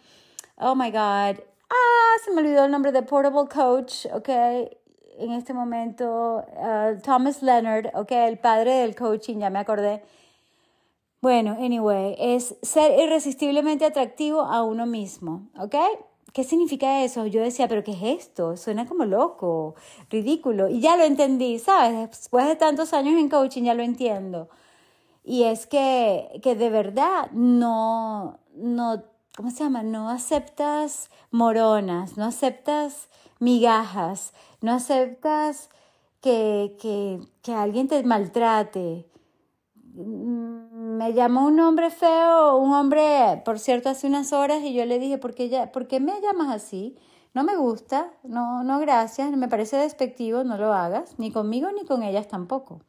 oh 0.56 0.74
my 0.74 0.90
God, 0.90 1.40
ah, 1.70 2.16
se 2.24 2.30
me 2.32 2.40
olvidó 2.40 2.64
el 2.64 2.70
nombre 2.70 2.92
de 2.92 3.02
Portable 3.02 3.48
Coach, 3.48 4.06
ok, 4.12 4.28
en 5.18 5.32
este 5.32 5.52
momento, 5.54 6.44
uh, 6.46 7.00
Thomas 7.02 7.42
Leonard, 7.42 7.90
ok, 7.94 8.12
el 8.12 8.38
padre 8.38 8.74
del 8.76 8.94
coaching, 8.94 9.38
ya 9.38 9.50
me 9.50 9.58
acordé. 9.58 10.02
Bueno, 11.20 11.56
anyway, 11.58 12.14
es 12.18 12.56
ser 12.62 12.98
irresistiblemente 13.00 13.84
atractivo 13.84 14.42
a 14.42 14.62
uno 14.62 14.86
mismo, 14.86 15.48
¿ok? 15.58 15.74
¿Qué 16.32 16.44
significa 16.44 17.02
eso? 17.04 17.26
Yo 17.26 17.42
decía, 17.42 17.68
pero 17.68 17.84
¿qué 17.84 17.92
es 17.92 18.24
esto? 18.24 18.56
Suena 18.56 18.86
como 18.86 19.04
loco, 19.04 19.74
ridículo. 20.10 20.68
Y 20.68 20.80
ya 20.80 20.96
lo 20.96 21.04
entendí, 21.04 21.58
¿sabes? 21.58 22.10
Después 22.10 22.46
de 22.46 22.56
tantos 22.56 22.92
años 22.92 23.18
en 23.18 23.28
coaching 23.28 23.64
ya 23.64 23.74
lo 23.74 23.82
entiendo. 23.82 24.48
Y 25.24 25.44
es 25.44 25.66
que, 25.66 26.40
que 26.42 26.54
de 26.54 26.70
verdad 26.70 27.30
no, 27.32 28.38
no, 28.54 29.02
¿cómo 29.36 29.50
se 29.50 29.64
llama? 29.64 29.82
No 29.82 30.08
aceptas 30.08 31.10
moronas, 31.30 32.16
no 32.16 32.26
aceptas 32.26 33.08
migajas, 33.40 34.32
no 34.60 34.72
aceptas 34.72 35.68
que, 36.20 36.76
que, 36.80 37.20
que 37.42 37.52
alguien 37.52 37.88
te 37.88 38.02
maltrate 38.04 39.08
me 40.96 41.12
llamó 41.12 41.46
un 41.46 41.60
hombre 41.60 41.90
feo, 41.90 42.56
un 42.56 42.72
hombre, 42.72 43.42
por 43.44 43.58
cierto, 43.58 43.88
hace 43.88 44.06
unas 44.06 44.32
horas 44.32 44.62
y 44.62 44.72
yo 44.74 44.84
le 44.84 44.98
dije, 44.98 45.18
¿por 45.18 45.34
qué, 45.34 45.48
ya, 45.48 45.70
¿por 45.70 45.86
qué 45.86 46.00
me 46.00 46.20
llamas 46.20 46.54
así? 46.54 46.96
No 47.34 47.44
me 47.44 47.56
gusta, 47.56 48.10
no, 48.24 48.64
no 48.64 48.78
gracias, 48.80 49.30
me 49.36 49.48
parece 49.48 49.76
despectivo, 49.76 50.42
no 50.42 50.56
lo 50.56 50.72
hagas, 50.72 51.18
ni 51.18 51.30
conmigo 51.30 51.70
ni 51.72 51.84
con 51.84 52.02
ellas 52.02 52.28
tampoco. 52.28 52.80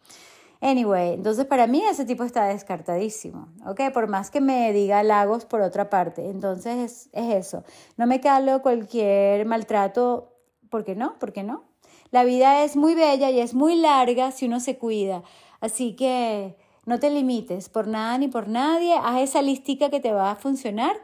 Anyway, 0.61 1.13
entonces 1.13 1.45
para 1.45 1.67
mí 1.67 1.83
ese 1.83 2.05
tipo 2.05 2.23
está 2.23 2.45
descartadísimo, 2.45 3.49
¿ok? 3.65 3.91
Por 3.93 4.07
más 4.07 4.31
que 4.31 4.41
me 4.41 4.73
diga 4.73 4.99
halagos 4.99 5.45
por 5.45 5.61
otra 5.61 5.89
parte. 5.89 6.29
Entonces 6.29 6.77
es, 6.77 7.09
es 7.13 7.35
eso. 7.35 7.63
No 7.95 8.07
me 8.07 8.21
calo 8.21 8.63
cualquier 8.63 9.45
maltrato, 9.45 10.33
¿por 10.69 10.83
qué 10.83 10.95
no? 10.95 11.19
¿Por 11.19 11.31
qué 11.31 11.43
no? 11.43 11.65
La 12.09 12.23
vida 12.23 12.63
es 12.63 12.75
muy 12.75 12.95
bella 12.95 13.29
y 13.29 13.39
es 13.39 13.53
muy 13.53 13.75
larga 13.75 14.31
si 14.31 14.47
uno 14.47 14.59
se 14.59 14.77
cuida. 14.77 15.21
Así 15.59 15.95
que 15.95 16.55
No 16.87 16.99
te 16.99 17.09
limites 17.09 17.67
por 17.67 17.85
nada 17.85 18.17
ni 18.17 18.29
por 18.29 18.47
nadie. 18.47 18.95
Haz 18.95 19.21
esa 19.21 19.41
listica 19.41 19.89
que 19.89 19.99
te 19.99 20.13
va 20.13 20.31
a 20.31 20.35
funcionar. 20.35 20.95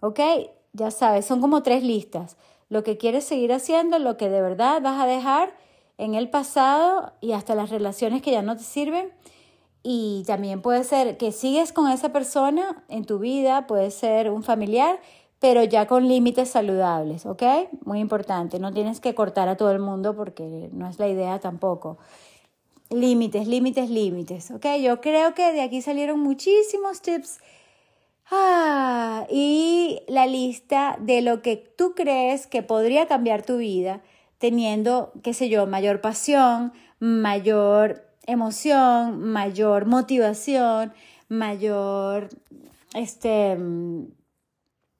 ¿Ok? 0.00 0.20
Ya 0.72 0.92
sabes, 0.92 1.26
son 1.26 1.40
como 1.40 1.64
tres 1.64 1.82
listas. 1.82 2.36
Lo 2.68 2.84
que 2.84 2.96
quieres 2.98 3.24
seguir 3.24 3.52
haciendo, 3.52 3.98
lo 3.98 4.16
que 4.16 4.28
de 4.28 4.40
verdad 4.40 4.80
vas 4.80 5.02
a 5.02 5.06
dejar 5.06 5.52
en 5.98 6.14
el 6.14 6.30
pasado 6.30 7.12
y 7.20 7.32
hasta 7.32 7.56
las 7.56 7.70
relaciones 7.70 8.22
que 8.22 8.30
ya 8.30 8.42
no 8.42 8.56
te 8.56 8.62
sirven. 8.62 9.12
Y 9.82 10.22
también 10.24 10.62
puede 10.62 10.84
ser 10.84 11.16
que 11.16 11.32
sigues 11.32 11.72
con 11.72 11.90
esa 11.90 12.12
persona 12.12 12.84
en 12.88 13.04
tu 13.04 13.18
vida, 13.18 13.66
puede 13.66 13.90
ser 13.90 14.30
un 14.30 14.44
familiar, 14.44 15.00
pero 15.40 15.64
ya 15.64 15.88
con 15.88 16.06
límites 16.06 16.48
saludables, 16.48 17.26
¿ok? 17.26 17.42
Muy 17.84 17.98
importante, 17.98 18.60
no 18.60 18.72
tienes 18.72 19.00
que 19.00 19.16
cortar 19.16 19.48
a 19.48 19.56
todo 19.56 19.72
el 19.72 19.80
mundo 19.80 20.14
porque 20.14 20.70
no 20.72 20.88
es 20.88 21.00
la 21.00 21.08
idea 21.08 21.40
tampoco. 21.40 21.98
Límites, 22.90 23.46
límites, 23.46 23.90
límites, 23.90 24.50
¿ok? 24.50 24.66
Yo 24.82 25.00
creo 25.00 25.34
que 25.34 25.52
de 25.52 25.62
aquí 25.62 25.82
salieron 25.82 26.20
muchísimos 26.20 27.00
tips. 27.02 27.38
Ah, 28.30 29.26
y 29.30 30.00
la 30.08 30.26
lista 30.26 30.96
de 31.00 31.22
lo 31.22 31.42
que 31.42 31.56
tú 31.56 31.94
crees 31.94 32.46
que 32.46 32.62
podría 32.62 33.06
cambiar 33.06 33.42
tu 33.44 33.58
vida 33.58 34.02
teniendo, 34.38 35.12
qué 35.22 35.34
sé 35.34 35.48
yo, 35.48 35.66
mayor 35.66 36.00
pasión, 36.00 36.72
mayor 36.98 38.04
emoción, 38.26 39.20
mayor 39.20 39.86
motivación, 39.86 40.92
mayor, 41.28 42.28
este, 42.94 43.56
mm, 43.56 44.06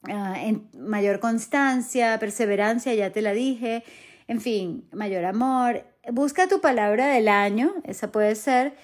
ah, 0.08 0.36
mayor 0.78 1.20
constancia, 1.20 2.18
perseverancia, 2.18 2.94
ya 2.94 3.10
te 3.10 3.22
la 3.22 3.32
dije, 3.32 3.84
en 4.28 4.40
fin, 4.40 4.88
mayor 4.92 5.24
amor. 5.24 5.84
Busca 6.12 6.48
tu 6.48 6.60
palabra 6.60 7.08
del 7.08 7.28
año, 7.28 7.74
esa 7.84 8.12
puede 8.12 8.34
ser, 8.34 8.74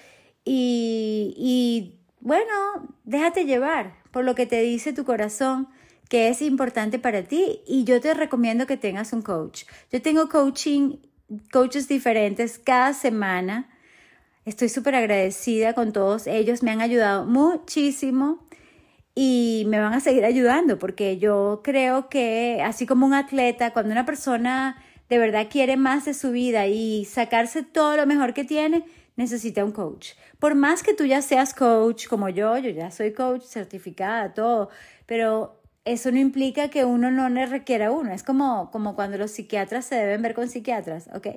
y, 0.43 1.33
y 1.37 1.99
bueno, 2.19 2.95
déjate 3.03 3.45
llevar 3.45 3.95
por 4.11 4.23
lo 4.25 4.35
que 4.35 4.45
te 4.45 4.61
dice 4.61 4.93
tu 4.93 5.05
corazón 5.05 5.67
que 6.11 6.27
es 6.27 6.41
importante 6.41 6.99
para 6.99 7.23
ti 7.23 7.61
y 7.65 7.85
yo 7.85 8.01
te 8.01 8.13
recomiendo 8.13 8.67
que 8.67 8.75
tengas 8.75 9.13
un 9.13 9.21
coach. 9.21 9.63
Yo 9.93 10.01
tengo 10.01 10.27
coaching, 10.27 10.97
coaches 11.53 11.87
diferentes 11.87 12.59
cada 12.59 12.93
semana. 12.93 13.69
Estoy 14.43 14.67
súper 14.67 14.95
agradecida 14.95 15.73
con 15.73 15.93
todos 15.93 16.27
ellos, 16.27 16.63
me 16.63 16.71
han 16.71 16.81
ayudado 16.81 17.25
muchísimo 17.25 18.45
y 19.15 19.63
me 19.69 19.79
van 19.79 19.93
a 19.93 20.01
seguir 20.01 20.25
ayudando 20.25 20.77
porque 20.79 21.17
yo 21.17 21.61
creo 21.63 22.09
que 22.09 22.61
así 22.61 22.85
como 22.85 23.05
un 23.05 23.13
atleta, 23.13 23.71
cuando 23.71 23.93
una 23.93 24.05
persona 24.05 24.83
de 25.11 25.17
verdad 25.17 25.47
quiere 25.51 25.75
más 25.75 26.05
de 26.05 26.13
su 26.13 26.31
vida 26.31 26.67
y 26.67 27.03
sacarse 27.03 27.63
todo 27.63 27.97
lo 27.97 28.07
mejor 28.07 28.33
que 28.33 28.45
tiene, 28.45 28.85
necesita 29.17 29.65
un 29.65 29.73
coach. 29.73 30.11
Por 30.39 30.55
más 30.55 30.83
que 30.83 30.93
tú 30.93 31.03
ya 31.03 31.21
seas 31.21 31.53
coach 31.53 32.07
como 32.07 32.29
yo, 32.29 32.57
yo 32.57 32.69
ya 32.69 32.91
soy 32.91 33.11
coach 33.11 33.43
certificada, 33.43 34.33
todo, 34.33 34.69
pero 35.05 35.61
eso 35.83 36.13
no 36.13 36.17
implica 36.17 36.69
que 36.69 36.85
uno 36.85 37.11
no 37.11 37.27
le 37.27 37.45
requiera 37.45 37.91
uno. 37.91 38.13
Es 38.13 38.23
como, 38.23 38.71
como 38.71 38.95
cuando 38.95 39.17
los 39.17 39.31
psiquiatras 39.31 39.83
se 39.83 39.95
deben 39.95 40.21
ver 40.21 40.33
con 40.33 40.47
psiquiatras, 40.47 41.09
¿ok? 41.13 41.27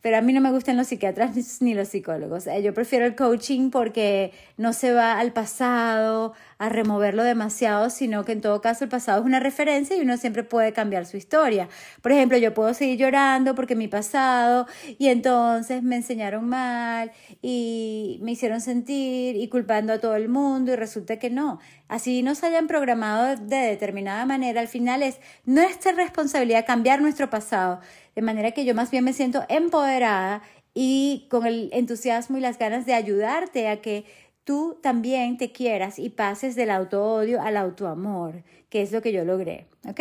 Pero 0.00 0.16
a 0.16 0.20
mí 0.20 0.32
no 0.32 0.40
me 0.40 0.50
gustan 0.50 0.76
los 0.76 0.88
psiquiatras 0.88 1.60
ni 1.60 1.74
los 1.74 1.86
psicólogos. 1.86 2.48
Eh, 2.48 2.64
yo 2.64 2.74
prefiero 2.74 3.06
el 3.06 3.14
coaching 3.14 3.70
porque 3.70 4.32
no 4.56 4.72
se 4.72 4.92
va 4.92 5.20
al 5.20 5.32
pasado 5.32 6.34
a 6.58 6.68
removerlo 6.68 7.22
demasiado, 7.22 7.88
sino 7.88 8.24
que 8.24 8.32
en 8.32 8.40
todo 8.40 8.60
caso 8.60 8.84
el 8.84 8.90
pasado 8.90 9.20
es 9.20 9.26
una 9.26 9.40
referencia 9.40 9.96
y 9.96 10.00
uno 10.00 10.16
siempre 10.16 10.42
puede 10.42 10.72
cambiar 10.72 11.06
su 11.06 11.16
historia. 11.16 11.68
Por 12.02 12.12
ejemplo, 12.12 12.36
yo 12.36 12.52
puedo 12.52 12.74
seguir 12.74 12.98
llorando 12.98 13.54
porque 13.54 13.76
mi 13.76 13.86
pasado 13.86 14.66
y 14.98 15.08
entonces 15.08 15.82
me 15.82 15.96
enseñaron 15.96 16.48
mal 16.48 17.12
y 17.42 18.18
me 18.22 18.32
hicieron 18.32 18.60
sentir 18.60 19.36
y 19.36 19.48
culpando 19.48 19.92
a 19.92 20.00
todo 20.00 20.16
el 20.16 20.28
mundo 20.28 20.72
y 20.72 20.76
resulta 20.76 21.18
que 21.18 21.30
no. 21.30 21.60
Así 21.86 22.22
nos 22.22 22.42
hayan 22.42 22.66
programado 22.66 23.36
de 23.36 23.56
determinada 23.56 24.26
manera, 24.26 24.60
al 24.60 24.68
final 24.68 25.02
es 25.02 25.20
nuestra 25.44 25.92
responsabilidad 25.92 26.66
cambiar 26.66 27.00
nuestro 27.00 27.30
pasado 27.30 27.80
de 28.16 28.22
manera 28.22 28.50
que 28.50 28.64
yo 28.64 28.74
más 28.74 28.90
bien 28.90 29.04
me 29.04 29.12
siento 29.12 29.44
empoderada 29.48 30.42
y 30.74 31.26
con 31.30 31.46
el 31.46 31.70
entusiasmo 31.72 32.36
y 32.36 32.40
las 32.40 32.58
ganas 32.58 32.84
de 32.84 32.94
ayudarte 32.94 33.68
a 33.68 33.80
que 33.80 34.04
tú 34.48 34.78
también 34.82 35.36
te 35.36 35.52
quieras 35.52 35.98
y 35.98 36.08
pases 36.08 36.56
del 36.56 36.70
auto-odio 36.70 37.42
al 37.42 37.58
autoamor, 37.58 38.44
que 38.70 38.80
es 38.80 38.92
lo 38.92 39.02
que 39.02 39.12
yo 39.12 39.22
logré, 39.22 39.66
¿ok? 39.86 40.00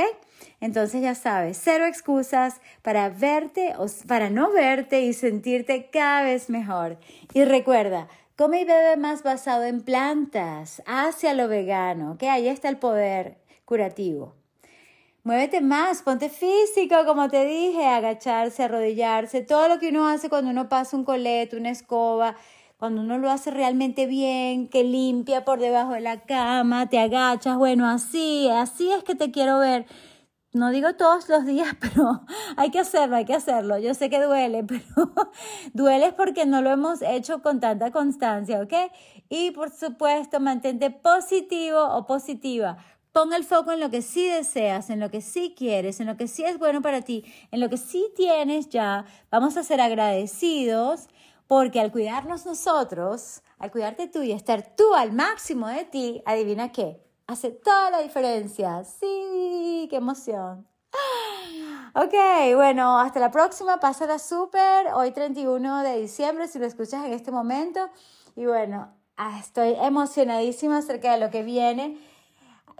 Entonces 0.61 1.01
ya 1.01 1.15
sabes, 1.15 1.59
cero 1.61 1.85
excusas 1.85 2.61
para 2.81 3.09
verte 3.09 3.73
o 3.77 3.87
para 4.07 4.29
no 4.29 4.53
verte 4.53 5.01
y 5.01 5.11
sentirte 5.11 5.89
cada 5.89 6.23
vez 6.23 6.49
mejor. 6.49 6.97
Y 7.33 7.43
recuerda, 7.43 8.07
come 8.37 8.61
y 8.61 8.63
bebe 8.63 8.95
más 8.95 9.21
basado 9.21 9.65
en 9.65 9.81
plantas, 9.81 10.81
hacia 10.85 11.33
lo 11.33 11.49
vegano, 11.49 12.17
que 12.17 12.29
ahí 12.29 12.47
está 12.47 12.69
el 12.69 12.77
poder 12.77 13.39
curativo. 13.65 14.33
Muévete 15.25 15.59
más, 15.59 16.03
ponte 16.03 16.29
físico, 16.29 16.95
como 17.05 17.27
te 17.27 17.43
dije, 17.45 17.85
agacharse, 17.85 18.63
arrodillarse, 18.63 19.41
todo 19.41 19.67
lo 19.67 19.77
que 19.77 19.89
uno 19.89 20.07
hace 20.07 20.29
cuando 20.29 20.51
uno 20.51 20.69
pasa 20.69 20.95
un 20.95 21.03
colete, 21.03 21.57
una 21.57 21.69
escoba, 21.69 22.37
cuando 22.77 23.01
uno 23.01 23.17
lo 23.17 23.31
hace 23.31 23.51
realmente 23.51 24.05
bien, 24.05 24.67
que 24.67 24.83
limpia 24.83 25.43
por 25.43 25.59
debajo 25.59 25.93
de 25.93 26.01
la 26.01 26.21
cama, 26.21 26.87
te 26.87 26.99
agachas, 26.99 27.57
bueno, 27.57 27.87
así, 27.87 28.47
así 28.49 28.91
es 28.91 29.03
que 29.03 29.15
te 29.15 29.31
quiero 29.31 29.59
ver. 29.59 29.87
No 30.53 30.71
digo 30.71 30.93
todos 30.95 31.27
los 31.27 31.45
días, 31.45 31.75
pero 31.81 32.21
hay 32.55 32.69
que 32.69 32.79
hacerlo, 32.79 33.15
hay 33.15 33.25
que 33.25 33.33
hacerlo. 33.33 33.79
Yo 33.79 33.93
sé 33.93 34.09
que 34.09 34.21
duele, 34.21 34.63
pero 34.67 34.83
duele 35.73 36.13
porque 36.13 36.45
no 36.45 36.61
lo 36.61 36.69
hemos 36.69 37.01
hecho 37.01 37.41
con 37.41 37.59
tanta 37.59 37.91
constancia, 37.91 38.61
¿ok? 38.61 38.73
Y 39.29 39.51
por 39.51 39.71
supuesto, 39.71 40.39
mantente 40.39 40.91
positivo 40.91 41.83
o 41.83 42.05
positiva 42.05 42.77
Pon 43.17 43.33
el 43.33 43.43
foco 43.45 43.71
en 43.71 43.79
lo 43.79 43.89
que 43.89 44.03
sí 44.03 44.27
deseas, 44.27 44.91
en 44.91 44.99
lo 44.99 45.09
que 45.09 45.21
sí 45.21 45.55
quieres, 45.57 45.99
en 45.99 46.05
lo 46.05 46.17
que 46.17 46.27
sí 46.27 46.43
es 46.43 46.59
bueno 46.59 46.83
para 46.83 47.01
ti, 47.01 47.25
en 47.49 47.59
lo 47.59 47.67
que 47.67 47.77
sí 47.77 48.05
tienes 48.15 48.69
ya. 48.69 49.05
Vamos 49.31 49.57
a 49.57 49.63
ser 49.63 49.81
agradecidos 49.81 51.07
porque 51.47 51.79
al 51.79 51.91
cuidarnos 51.91 52.45
nosotros, 52.45 53.41
al 53.57 53.71
cuidarte 53.71 54.07
tú 54.07 54.21
y 54.21 54.31
estar 54.31 54.75
tú 54.75 54.93
al 54.93 55.13
máximo 55.13 55.67
de 55.67 55.85
ti, 55.85 56.21
adivina 56.25 56.71
qué, 56.71 57.01
hace 57.25 57.51
toda 57.51 57.89
la 57.89 57.99
diferencia. 57.99 58.83
Sí, 58.83 59.87
qué 59.89 59.97
emoción. 59.97 60.67
Ok, 61.93 62.13
bueno, 62.53 62.99
hasta 62.99 63.19
la 63.19 63.31
próxima, 63.31 63.79
pásala 63.79 64.19
súper. 64.19 64.93
Hoy 64.93 65.09
31 65.09 65.81
de 65.81 65.99
diciembre, 65.99 66.47
si 66.47 66.59
lo 66.59 66.67
escuchas 66.67 67.03
en 67.03 67.13
este 67.13 67.31
momento. 67.31 67.89
Y 68.35 68.45
bueno, 68.45 68.93
ah, 69.15 69.39
estoy 69.39 69.73
emocionadísima 69.81 70.77
acerca 70.77 71.13
de 71.13 71.19
lo 71.19 71.31
que 71.31 71.41
viene. 71.41 71.97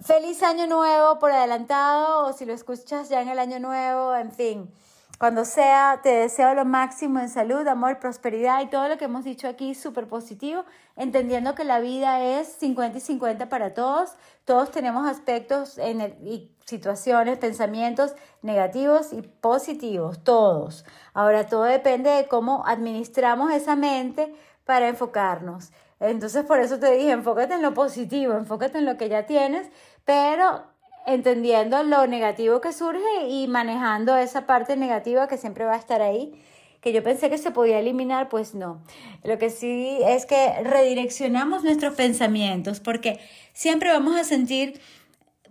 Feliz 0.06 0.44
año 0.44 0.68
nuevo 0.68 1.18
por 1.18 1.32
adelantado 1.32 2.28
o 2.28 2.34
si 2.34 2.46
lo 2.46 2.54
escuchas 2.54 3.10
ya 3.10 3.22
en 3.22 3.30
el 3.30 3.40
año 3.40 3.60
nuevo, 3.60 4.14
en 4.14 4.32
fin. 4.32 4.72
Cuando 5.18 5.46
sea, 5.46 6.00
te 6.04 6.10
deseo 6.10 6.54
lo 6.54 6.64
máximo 6.64 7.20
en 7.20 7.30
salud, 7.30 7.68
amor, 7.68 7.98
prosperidad 7.98 8.62
y 8.62 8.68
todo 8.68 8.88
lo 8.88 8.98
que 8.98 9.06
hemos 9.06 9.24
dicho 9.24 9.48
aquí 9.48 9.74
súper 9.74 10.08
positivo, 10.08 10.64
entendiendo 10.96 11.56
que 11.56 11.64
la 11.64 11.80
vida 11.80 12.24
es 12.24 12.48
50 12.60 13.00
y 13.00 13.02
50 13.02 13.50
para 13.50 13.74
todos. 13.74 14.16
Todos 14.46 14.70
tenemos 14.70 15.08
aspectos 15.08 15.80
en 15.80 16.02
y 16.24 16.52
situaciones, 16.66 17.40
pensamientos 17.40 18.14
negativos 18.44 19.12
y 19.12 19.24
positivos, 19.24 20.24
todos. 20.24 20.86
Ahora 21.16 21.48
todo 21.48 21.64
depende 21.64 22.12
de 22.12 22.28
cómo 22.28 22.64
administramos 22.68 23.52
esa 23.52 23.76
mente 23.76 24.36
para 24.66 24.88
enfocarnos. 24.88 25.72
Entonces 26.00 26.46
por 26.46 26.60
eso 26.60 26.78
te 26.78 26.92
dije, 26.92 27.10
enfócate 27.10 27.56
en 27.56 27.64
lo 27.64 27.74
positivo, 27.74 28.34
enfócate 28.34 28.78
en 28.78 28.86
lo 28.86 28.98
que 28.98 29.10
ya 29.10 29.26
tienes, 29.26 29.68
pero 30.06 30.64
entendiendo 31.08 31.82
lo 31.84 32.06
negativo 32.06 32.60
que 32.60 32.74
surge 32.74 33.28
y 33.30 33.48
manejando 33.48 34.18
esa 34.18 34.46
parte 34.46 34.76
negativa 34.76 35.28
que 35.28 35.38
siempre 35.38 35.64
va 35.64 35.74
a 35.74 35.78
estar 35.78 36.02
ahí, 36.02 36.34
que 36.82 36.92
yo 36.92 37.02
pensé 37.02 37.30
que 37.30 37.38
se 37.38 37.50
podía 37.50 37.80
eliminar, 37.80 38.28
pues 38.28 38.54
no. 38.54 38.84
Lo 39.24 39.40
que 39.40 39.50
sí 39.50 39.98
es 40.06 40.26
que 40.26 40.62
redireccionamos 40.64 41.64
nuestros 41.64 41.96
pensamientos, 41.96 42.82
porque 42.82 43.20
siempre 43.54 43.90
vamos 43.90 44.18
a 44.18 44.26
sentir, 44.26 44.82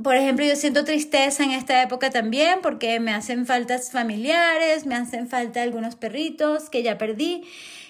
por 0.02 0.14
ejemplo, 0.14 0.44
yo 0.44 0.56
siento 0.56 0.84
tristeza 0.84 1.42
en 1.42 1.52
esta 1.52 1.82
época 1.82 2.10
también, 2.10 2.60
porque 2.62 3.00
me 3.00 3.14
hacen 3.14 3.46
faltas 3.46 3.90
familiares, 3.90 4.84
me 4.84 4.94
hacen 4.94 5.26
falta 5.26 5.62
algunos 5.62 5.96
perritos 5.96 6.68
que 6.68 6.82
ya 6.82 6.98
perdí, 6.98 7.44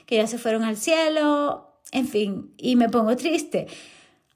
que 0.07 0.17
ya 0.17 0.29
se 0.29 0.39
fueron 0.39 0.62
al 0.62 0.77
cielo, 0.77 1.73
en 1.91 2.07
fin, 2.07 2.55
y 2.59 2.77
me 2.77 2.89
pongo 2.89 3.17
triste. 3.17 3.67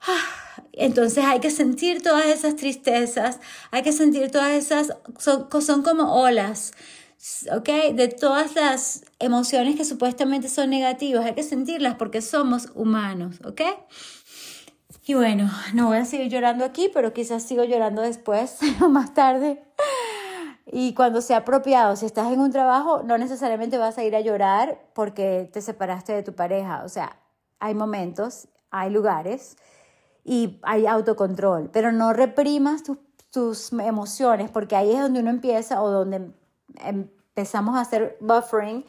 Ah, 0.01 0.50
entonces 0.73 1.25
hay 1.25 1.41
que 1.41 1.51
sentir 1.51 2.03
todas 2.03 2.27
esas 2.27 2.57
tristezas, 2.57 3.41
hay 3.71 3.83
que 3.83 3.93
sentir 3.93 4.31
todas 4.31 4.51
esas, 4.51 4.97
son, 5.19 5.49
son 5.61 5.83
como 5.83 6.21
olas, 6.21 6.73
¿ok? 7.53 7.95
De 7.95 8.09
todas 8.09 8.55
las 8.55 9.05
emociones 9.19 9.77
que 9.77 9.85
supuestamente 9.85 10.49
son 10.49 10.71
negativas, 10.71 11.27
hay 11.27 11.35
que 11.35 11.43
sentirlas 11.43 11.97
porque 11.97 12.23
somos 12.23 12.69
humanos, 12.75 13.41
¿ok? 13.45 13.63
Y 15.07 15.15
bueno, 15.15 15.51
no 15.75 15.89
voy 15.89 15.99
a 15.99 16.05
seguir 16.05 16.29
llorando 16.29 16.65
aquí, 16.65 16.89
pero 16.95 17.13
quizás 17.13 17.43
sigo 17.43 17.65
llorando 17.65 18.01
después 18.03 18.59
o 18.81 18.89
más 18.89 19.13
tarde. 19.13 19.61
Y 20.67 20.95
cuando 20.95 21.21
sea 21.21 21.39
apropiado, 21.39 21.97
si 21.97 22.07
estás 22.07 22.33
en 22.33 22.39
un 22.39 22.53
trabajo, 22.53 23.03
no 23.03 23.19
necesariamente 23.19 23.77
vas 23.77 23.99
a 23.99 24.05
ir 24.05 24.15
a 24.15 24.21
llorar 24.21 24.81
porque 24.95 25.51
te 25.53 25.63
separaste 25.63 26.13
de 26.13 26.23
tu 26.23 26.35
pareja. 26.35 26.85
O 26.85 26.89
sea, 26.89 27.17
hay 27.59 27.75
momentos, 27.75 28.47
hay 28.71 28.91
lugares 28.91 29.57
y 30.25 30.61
hay 30.63 30.87
autocontrol, 30.87 31.71
pero 31.73 31.93
no 31.93 32.13
reprimas 32.13 32.83
tus, 32.83 32.99
tus 33.31 33.73
emociones 33.73 34.51
porque 34.51 34.77
ahí 34.77 34.93
es 34.93 35.01
donde 35.01 35.21
uno 35.21 35.31
empieza 35.31 35.83
o 35.83 35.91
donde 35.91 36.33
empezamos 36.85 37.77
a 37.77 37.81
hacer 37.81 38.17
buffering. 38.21 38.85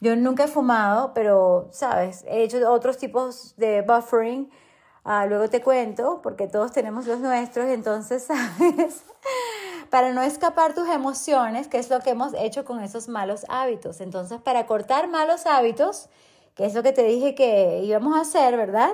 Yo 0.00 0.16
nunca 0.16 0.44
he 0.44 0.48
fumado, 0.48 1.12
pero, 1.14 1.68
¿sabes? 1.72 2.24
He 2.26 2.42
hecho 2.42 2.70
otros 2.70 2.98
tipos 2.98 3.54
de 3.56 3.82
buffering. 3.82 4.50
Ah, 5.04 5.26
luego 5.26 5.48
te 5.48 5.62
cuento, 5.62 6.20
porque 6.22 6.48
todos 6.48 6.72
tenemos 6.72 7.06
los 7.06 7.20
nuestros, 7.20 7.66
entonces, 7.66 8.24
¿sabes? 8.58 9.04
para 9.90 10.12
no 10.12 10.22
escapar 10.22 10.74
tus 10.74 10.88
emociones, 10.88 11.68
que 11.68 11.78
es 11.78 11.88
lo 11.88 12.00
que 12.00 12.10
hemos 12.10 12.32
hecho 12.34 12.64
con 12.64 12.82
esos 12.82 13.08
malos 13.08 13.44
hábitos. 13.48 14.00
Entonces, 14.00 14.40
para 14.40 14.66
cortar 14.66 15.08
malos 15.08 15.46
hábitos, 15.46 16.08
que 16.54 16.66
es 16.66 16.74
lo 16.74 16.82
que 16.82 16.92
te 16.92 17.04
dije 17.04 17.34
que 17.34 17.80
íbamos 17.84 18.16
a 18.16 18.22
hacer, 18.22 18.56
¿verdad? 18.56 18.90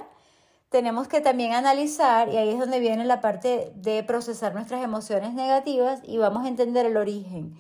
Tenemos 0.70 1.08
que 1.08 1.20
también 1.20 1.52
analizar, 1.52 2.28
y 2.28 2.36
ahí 2.36 2.48
es 2.48 2.58
donde 2.58 2.80
viene 2.80 3.04
la 3.04 3.20
parte 3.20 3.72
de 3.74 4.02
procesar 4.04 4.54
nuestras 4.54 4.82
emociones 4.82 5.34
negativas 5.34 6.00
y 6.04 6.16
vamos 6.18 6.44
a 6.44 6.48
entender 6.48 6.86
el 6.86 6.96
origen, 6.96 7.54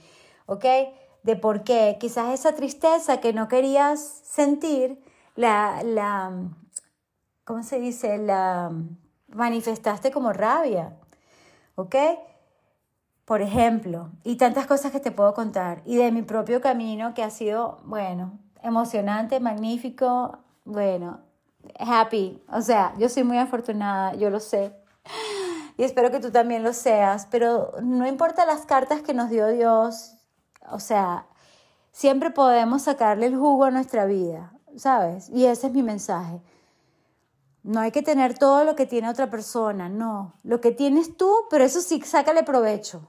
¿ok? 0.46 0.64
De 1.22 1.36
por 1.36 1.64
qué 1.64 1.98
quizás 2.00 2.32
esa 2.32 2.54
tristeza 2.54 3.20
que 3.20 3.32
no 3.32 3.48
querías 3.48 4.00
sentir, 4.00 5.02
la, 5.36 5.82
la 5.82 6.32
¿cómo 7.44 7.62
se 7.62 7.78
dice? 7.80 8.16
La 8.16 8.72
manifestaste 9.28 10.10
como 10.10 10.32
rabia, 10.32 10.96
¿ok? 11.74 11.96
por 13.30 13.42
ejemplo, 13.42 14.10
y 14.24 14.34
tantas 14.34 14.66
cosas 14.66 14.90
que 14.90 14.98
te 14.98 15.12
puedo 15.12 15.34
contar, 15.34 15.82
y 15.84 15.94
de 15.94 16.10
mi 16.10 16.22
propio 16.22 16.60
camino 16.60 17.14
que 17.14 17.22
ha 17.22 17.30
sido, 17.30 17.78
bueno, 17.84 18.40
emocionante, 18.60 19.38
magnífico, 19.38 20.38
bueno, 20.64 21.20
happy, 21.78 22.42
o 22.48 22.62
sea, 22.62 22.94
yo 22.98 23.08
soy 23.08 23.24
muy 23.24 23.38
afortunada, 23.38 24.14
yo 24.14 24.30
lo 24.30 24.40
sé, 24.40 24.74
y 25.76 25.84
espero 25.84 26.10
que 26.10 26.20
tú 26.20 26.30
también 26.30 26.62
lo 26.62 26.72
seas, 26.72 27.26
pero 27.30 27.72
no 27.82 28.06
importa 28.06 28.44
las 28.44 28.66
cartas 28.66 29.02
que 29.02 29.14
nos 29.14 29.30
dio 29.30 29.46
Dios, 29.48 30.14
o 30.70 30.78
sea, 30.78 31.26
siempre 31.92 32.30
podemos 32.30 32.82
sacarle 32.82 33.26
el 33.26 33.36
jugo 33.36 33.64
a 33.64 33.70
nuestra 33.70 34.04
vida, 34.04 34.52
¿sabes? 34.76 35.28
Y 35.30 35.46
ese 35.46 35.68
es 35.68 35.72
mi 35.72 35.82
mensaje. 35.82 36.40
No 37.62 37.80
hay 37.80 37.90
que 37.92 38.02
tener 38.02 38.38
todo 38.38 38.64
lo 38.64 38.74
que 38.74 38.86
tiene 38.86 39.10
otra 39.10 39.28
persona, 39.28 39.88
no. 39.88 40.34
Lo 40.42 40.60
que 40.60 40.70
tienes 40.70 41.16
tú, 41.16 41.30
pero 41.50 41.64
eso 41.64 41.80
sí, 41.80 42.00
sácale 42.02 42.42
provecho. 42.42 43.06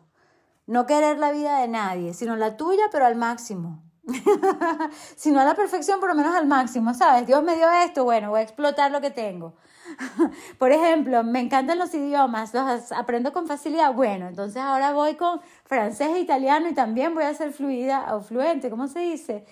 No 0.67 0.85
querer 0.85 1.19
la 1.19 1.31
vida 1.31 1.59
de 1.59 1.67
nadie, 1.67 2.13
sino 2.13 2.35
la 2.35 2.57
tuya, 2.57 2.83
pero 2.91 3.05
al 3.05 3.15
máximo. 3.15 3.81
si 5.15 5.31
no 5.31 5.39
a 5.39 5.45
la 5.45 5.55
perfección, 5.55 5.99
por 5.99 6.09
lo 6.09 6.15
menos 6.15 6.35
al 6.35 6.47
máximo, 6.47 6.93
¿sabes? 6.93 7.27
Dios 7.27 7.43
me 7.43 7.55
dio 7.55 7.69
esto, 7.71 8.03
bueno, 8.03 8.29
voy 8.29 8.39
a 8.39 8.43
explotar 8.43 8.91
lo 8.91 9.01
que 9.01 9.11
tengo. 9.11 9.53
por 10.57 10.71
ejemplo, 10.71 11.23
me 11.23 11.39
encantan 11.39 11.77
los 11.77 11.93
idiomas, 11.93 12.53
los 12.53 12.91
aprendo 12.91 13.33
con 13.33 13.47
facilidad. 13.47 13.93
Bueno, 13.93 14.27
entonces 14.27 14.61
ahora 14.61 14.93
voy 14.93 15.15
con 15.15 15.41
francés 15.65 16.09
e 16.15 16.19
italiano 16.19 16.69
y 16.69 16.73
también 16.73 17.13
voy 17.13 17.25
a 17.25 17.33
ser 17.33 17.53
fluida 17.53 18.15
o 18.15 18.21
fluente, 18.21 18.69
¿cómo 18.69 18.87
se 18.87 18.99
dice? 18.99 19.45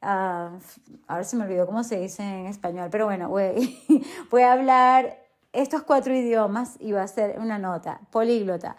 Uh, 0.00 0.58
ahora 1.08 1.24
se 1.24 1.36
me 1.36 1.44
olvidó 1.44 1.66
cómo 1.66 1.82
se 1.82 1.98
dice 1.98 2.22
en 2.22 2.46
español, 2.46 2.88
pero 2.90 3.06
bueno, 3.06 3.28
voy, 3.28 3.76
voy 4.30 4.42
a 4.42 4.52
hablar 4.52 5.18
estos 5.52 5.82
cuatro 5.82 6.14
idiomas 6.14 6.76
y 6.78 6.92
va 6.92 7.02
a 7.02 7.08
ser 7.08 7.38
una 7.38 7.58
nota, 7.58 8.00
políglota. 8.10 8.76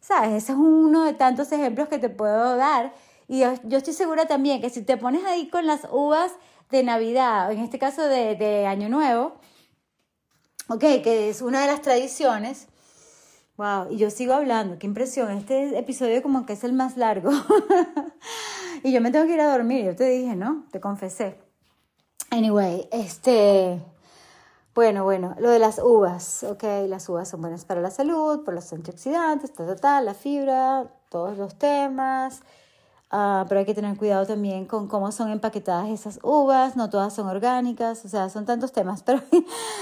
¿Sabes? 0.00 0.44
Ese 0.44 0.52
es 0.52 0.58
uno 0.58 1.04
de 1.04 1.14
tantos 1.14 1.50
ejemplos 1.52 1.88
que 1.88 1.98
te 1.98 2.08
puedo 2.08 2.56
dar. 2.56 2.92
Y 3.28 3.40
yo, 3.40 3.52
estoy 3.76 3.92
segura 3.92 4.26
también 4.26 4.60
que 4.60 4.70
si 4.70 4.82
te 4.82 4.96
pones 4.96 5.24
ahí 5.24 5.48
con 5.48 5.66
las 5.66 5.86
uvas 5.90 6.32
de 6.70 6.82
Navidad, 6.82 7.50
en 7.52 7.60
este 7.60 7.78
caso 7.78 8.02
de, 8.02 8.36
de 8.36 8.66
Año 8.66 8.88
Nuevo, 8.88 9.34
ok, 10.68 10.80
que 11.02 11.28
es 11.28 11.42
una 11.42 11.60
de 11.62 11.66
las 11.66 11.82
tradiciones, 11.82 12.68
Wow, 13.56 13.90
y 13.90 13.96
yo 13.96 14.10
sigo 14.10 14.34
hablando, 14.34 14.78
qué 14.78 14.86
impresión. 14.86 15.30
Este 15.30 15.78
episodio 15.78 16.22
como 16.22 16.44
que 16.44 16.52
es 16.52 16.62
el 16.62 16.74
más 16.74 16.98
largo. 16.98 17.30
y 18.82 18.92
yo 18.92 19.00
me 19.00 19.10
tengo 19.10 19.24
que 19.24 19.32
ir 19.32 19.40
a 19.40 19.50
dormir, 19.50 19.86
yo 19.86 19.96
te 19.96 20.04
dije, 20.10 20.36
¿no? 20.36 20.66
Te 20.70 20.78
confesé. 20.78 21.40
Anyway, 22.30 22.86
este 22.92 23.80
bueno, 24.76 25.04
bueno, 25.04 25.34
lo 25.38 25.48
de 25.48 25.58
las 25.58 25.78
uvas, 25.78 26.42
ok, 26.42 26.62
las 26.86 27.08
uvas 27.08 27.30
son 27.30 27.40
buenas 27.40 27.64
para 27.64 27.80
la 27.80 27.90
salud, 27.90 28.44
por 28.44 28.52
los 28.52 28.70
antioxidantes, 28.74 29.54
ta, 29.54 29.66
ta, 29.66 29.74
ta, 29.74 30.02
la 30.02 30.12
fibra, 30.12 30.92
todos 31.08 31.38
los 31.38 31.58
temas, 31.58 32.42
uh, 33.12 33.46
pero 33.48 33.60
hay 33.60 33.66
que 33.66 33.74
tener 33.74 33.96
cuidado 33.96 34.26
también 34.26 34.66
con 34.66 34.88
cómo 34.88 35.12
son 35.12 35.30
empaquetadas 35.30 35.88
esas 35.88 36.18
uvas, 36.22 36.76
no 36.76 36.90
todas 36.90 37.14
son 37.14 37.26
orgánicas, 37.28 38.04
o 38.04 38.08
sea, 38.08 38.28
son 38.28 38.46
tantos 38.46 38.72
temas, 38.72 39.02
pero 39.04 39.22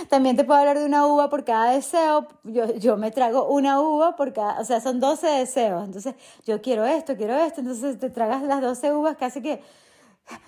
también 0.08 0.36
te 0.36 0.44
puedo 0.44 0.58
hablar 0.60 0.78
de 0.78 0.84
una 0.84 1.06
uva 1.06 1.30
por 1.30 1.44
cada 1.44 1.72
deseo, 1.72 2.26
yo, 2.44 2.74
yo 2.74 2.96
me 2.96 3.10
trago 3.10 3.48
una 3.48 3.80
uva 3.80 4.16
por 4.16 4.32
cada, 4.32 4.60
o 4.60 4.64
sea, 4.64 4.80
son 4.80 5.00
12 5.00 5.26
deseos, 5.26 5.84
entonces 5.84 6.14
yo 6.46 6.62
quiero 6.62 6.84
esto, 6.84 7.16
quiero 7.16 7.34
esto, 7.34 7.60
entonces 7.60 7.98
te 7.98 8.10
tragas 8.10 8.42
las 8.42 8.60
12 8.60 8.92
uvas 8.92 9.16
casi 9.16 9.42
que 9.42 9.62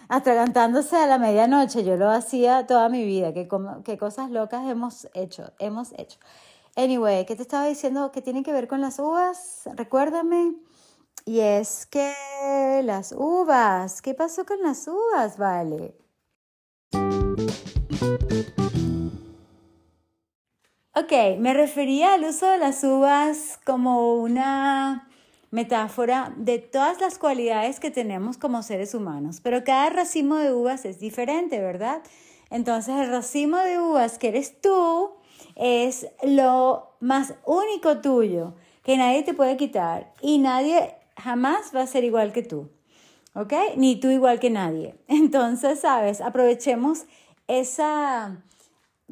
atragantándose 0.09 0.97
a 0.97 1.07
la 1.07 1.19
medianoche. 1.19 1.85
Yo 1.85 1.97
lo 1.97 2.11
hacía 2.11 2.67
toda 2.67 2.89
mi 2.89 3.05
vida. 3.05 3.33
Qué, 3.33 3.49
qué 3.85 3.99
cosas 3.99 4.31
locas 4.31 4.69
hemos 4.69 5.09
hecho, 5.15 5.53
hemos 5.59 5.93
hecho. 5.99 6.19
Anyway, 6.77 7.25
¿qué 7.25 7.37
te 7.37 7.43
estaba 7.43 7.67
diciendo 7.67 8.13
que 8.13 8.23
tiene 8.23 8.43
que 8.43 8.53
ver 8.53 8.69
con 8.69 8.81
las 8.81 8.99
uvas? 8.99 9.63
Recuérdame. 9.75 10.66
Y 11.25 11.41
es 11.41 11.87
que 11.87 12.15
las 12.85 13.13
uvas, 13.13 14.03
¿qué 14.03 14.15
pasó 14.15 14.45
con 14.45 14.63
las 14.63 14.87
uvas? 14.87 15.39
Vale. 15.39 15.95
Ok, 20.95 21.39
me 21.39 21.53
refería 21.53 22.15
al 22.15 22.25
uso 22.25 22.47
de 22.47 22.59
las 22.59 22.83
uvas 22.83 23.59
como 23.65 24.15
una 24.15 25.09
metáfora 25.51 26.33
de 26.37 26.59
todas 26.59 27.01
las 27.01 27.19
cualidades 27.19 27.81
que 27.81 27.91
tenemos 27.91 28.39
como 28.39 28.63
seres 28.63 28.95
humanos, 28.95 29.41
pero 29.43 29.63
cada 29.63 29.91
racimo 29.91 30.37
de 30.37 30.53
uvas 30.53 30.85
es 30.85 30.99
diferente, 30.99 31.61
¿verdad? 31.61 32.03
Entonces 32.51 32.95
el 32.97 33.11
racimo 33.11 33.59
de 33.59 33.79
uvas 33.79 34.19
que 34.19 34.29
eres 34.29 34.61
tú 34.61 35.11
es 35.55 36.07
lo 36.23 36.97
más 37.01 37.35
único 37.45 38.01
tuyo, 38.01 38.55
que 38.83 38.97
nadie 38.97 39.23
te 39.23 39.35
puede 39.35 39.57
quitar 39.57 40.13
y 40.23 40.39
nadie 40.39 40.95
jamás 41.17 41.73
va 41.75 41.83
a 41.83 41.87
ser 41.87 42.05
igual 42.05 42.33
que 42.33 42.43
tú, 42.43 42.71
¿ok? 43.35 43.53
Ni 43.77 43.99
tú 43.99 44.11
igual 44.11 44.41
que 44.41 44.51
nadie. 44.51 44.95
Entonces, 45.09 45.81
¿sabes? 45.81 46.21
Aprovechemos 46.21 47.07
esa, 47.49 48.43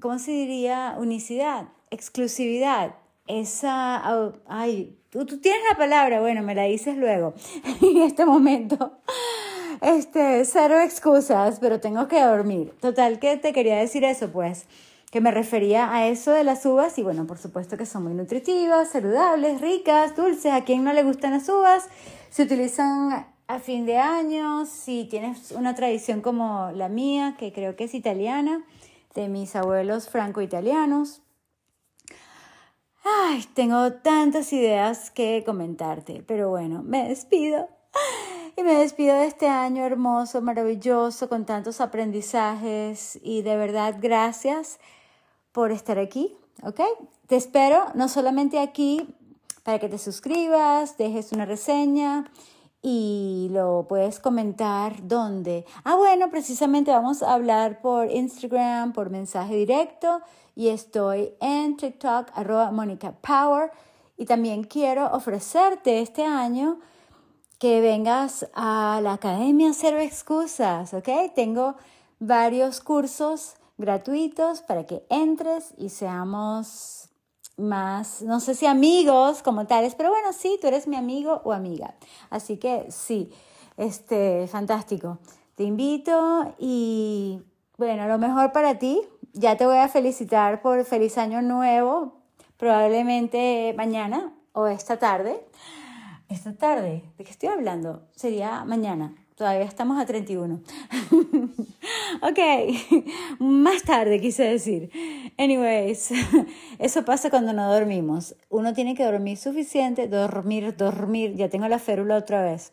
¿cómo 0.01 0.19
se 0.19 0.33
diría? 0.33 0.97
Unicidad, 0.99 1.69
exclusividad, 1.91 2.95
esa, 3.27 4.03
ay, 4.47 4.99
Tú, 5.15 5.25
tienes 5.39 5.63
la 5.71 5.77
palabra, 5.77 6.21
bueno, 6.21 6.43
me 6.43 6.57
la 6.57 6.65
dices 6.65 6.97
luego, 6.97 7.35
en 7.81 7.99
este 7.99 8.27
momento. 8.27 8.99
Este, 9.81 10.45
cero 10.45 10.81
excusas, 10.81 11.61
pero 11.61 11.79
tengo 11.79 12.09
que 12.09 12.21
dormir. 12.21 12.73
Total, 12.81 13.21
que 13.21 13.37
te 13.37 13.53
quería 13.53 13.77
decir 13.77 14.03
eso, 14.03 14.33
pues, 14.33 14.67
que 15.15 15.21
me 15.21 15.31
refería 15.31 15.95
a 15.95 16.09
eso 16.09 16.33
de 16.33 16.43
las 16.43 16.67
uvas 16.67 16.99
y 16.99 17.05
bueno, 17.05 17.25
por 17.25 17.39
supuesto 17.39 17.77
que 17.77 17.87
son 17.87 18.03
muy 18.03 18.15
nutritivas, 18.15 18.89
saludables, 18.89 19.61
ricas, 19.61 20.17
dulces. 20.17 20.53
¿A 20.53 20.65
quien 20.65 20.83
no 20.83 20.93
le 20.93 21.05
gustan 21.05 21.31
las 21.31 21.49
uvas? 21.49 21.89
Se 22.31 22.43
utilizan 22.43 23.25
a 23.47 23.59
fin 23.61 23.87
de 23.87 23.97
año, 23.97 24.67
si 24.67 25.05
tienes 25.05 25.53
una 25.53 25.77
tradición 25.77 26.21
como 26.21 26.73
la 26.73 26.89
mía, 26.89 27.37
que 27.39 27.53
creo 27.53 27.77
que 27.77 27.85
es 27.85 27.95
italiana, 27.95 28.65
de 29.15 29.29
mis 29.29 29.55
abuelos 29.55 30.09
franco-italianos, 30.09 31.23
Ay, 33.05 33.45
tengo 33.55 33.93
tantas 33.93 34.53
ideas 34.53 35.13
que 35.13 35.45
comentarte, 35.47 36.25
pero 36.27 36.49
bueno, 36.49 36.83
me 36.83 37.07
despido. 37.09 37.69
Y 38.57 38.63
me 38.63 38.75
despido 38.75 39.17
de 39.17 39.27
este 39.27 39.47
año 39.47 39.85
hermoso, 39.85 40.41
maravilloso, 40.41 41.29
con 41.29 41.45
tantos 41.45 41.81
aprendizajes 41.81 43.19
y 43.23 43.43
de 43.43 43.57
verdad 43.57 43.97
gracias 44.01 44.79
por 45.55 45.71
estar 45.71 46.01
aquí, 46.01 46.37
¿ok? 46.65 46.81
Te 47.29 47.37
espero 47.37 47.87
no 47.95 48.09
solamente 48.09 48.59
aquí 48.59 49.09
para 49.63 49.79
que 49.79 49.89
te 49.89 49.99
suscribas, 49.99 50.99
dejes 50.99 51.33
una 51.33 51.47
reseña 51.47 52.29
y 52.83 53.49
lo 53.53 53.87
puedes 53.89 54.19
comentar 54.19 55.07
dónde. 55.07 55.65
Ah, 55.85 55.95
bueno, 55.95 56.29
precisamente 56.29 56.91
vamos 56.91 57.23
a 57.23 57.33
hablar 57.33 57.81
por 57.81 58.11
Instagram, 58.11 58.93
por 58.93 59.11
mensaje 59.11 59.55
directo 59.55 60.21
y 60.57 60.69
estoy 60.69 61.35
en 61.41 61.77
TikTok, 61.77 62.33
arroba 62.35 62.73
Mónica 62.73 63.13
Power. 63.13 63.71
Y 64.17 64.27
también 64.27 64.65
quiero 64.65 65.07
ofrecerte 65.13 66.01
este 66.01 66.25
año 66.25 66.81
que 67.61 67.81
vengas 67.81 68.49
a 68.55 69.01
la 69.03 69.15
Academia 69.15 69.73
Cero 69.73 70.01
Excusas, 70.01 70.93
¿ok? 70.95 71.09
Tengo 71.35 71.77
varios 72.19 72.81
cursos 72.81 73.55
gratuitos 73.77 74.63
para 74.63 74.85
que 74.85 75.05
entres 75.09 75.75
y 75.77 75.89
seamos 75.89 77.09
más, 77.57 78.23
no 78.23 78.41
sé 78.41 78.55
si 78.55 78.67
amigos 78.67 79.43
como 79.43 79.67
tales, 79.67 79.95
pero 79.95 80.11
bueno, 80.11 80.33
sí, 80.33 80.59
tú 80.61 80.67
eres 80.67 80.87
mi 80.87 80.97
amigo 80.97 81.41
o 81.45 81.53
amiga. 81.53 81.95
Así 82.31 82.57
que 82.57 82.87
sí, 82.91 83.33
este, 83.77 84.47
fantástico. 84.49 85.19
Te 85.55 85.65
invito 85.65 86.55
y 86.59 87.41
bueno, 87.77 88.09
lo 88.09 88.19
mejor 88.19 88.53
para 88.53 88.79
ti, 88.79 89.03
ya 89.33 89.57
te 89.57 89.67
voy 89.67 89.79
a 89.79 89.89
felicitar 89.89 90.63
por 90.63 90.85
feliz 90.85 91.19
año 91.19 91.43
nuevo, 91.43 92.21
probablemente 92.57 93.75
mañana 93.77 94.33
o 94.53 94.67
esta 94.67 94.99
tarde. 94.99 95.45
Esta 96.29 96.57
tarde, 96.57 97.05
¿de 97.19 97.25
qué 97.25 97.31
estoy 97.31 97.51
hablando? 97.51 98.09
Sería 98.17 98.65
mañana. 98.65 99.15
Todavía 99.37 99.65
estamos 99.65 100.01
a 100.01 100.07
31. 100.07 100.61
ok, 102.23 102.39
más 103.41 103.83
tarde 103.83 104.21
quise 104.21 104.45
decir. 104.45 104.91
Anyways, 105.37 106.13
eso 106.79 107.05
pasa 107.05 107.31
cuando 107.31 107.53
no 107.53 107.73
dormimos. 107.73 108.37
Uno 108.49 108.75
tiene 108.75 108.95
que 108.95 109.05
dormir 109.05 109.37
suficiente, 109.37 110.07
dormir, 110.07 110.77
dormir. 110.77 111.35
Ya 111.35 111.49
tengo 111.49 111.67
la 111.67 111.81
férula 111.81 112.17
otra 112.17 112.43
vez. 112.43 112.73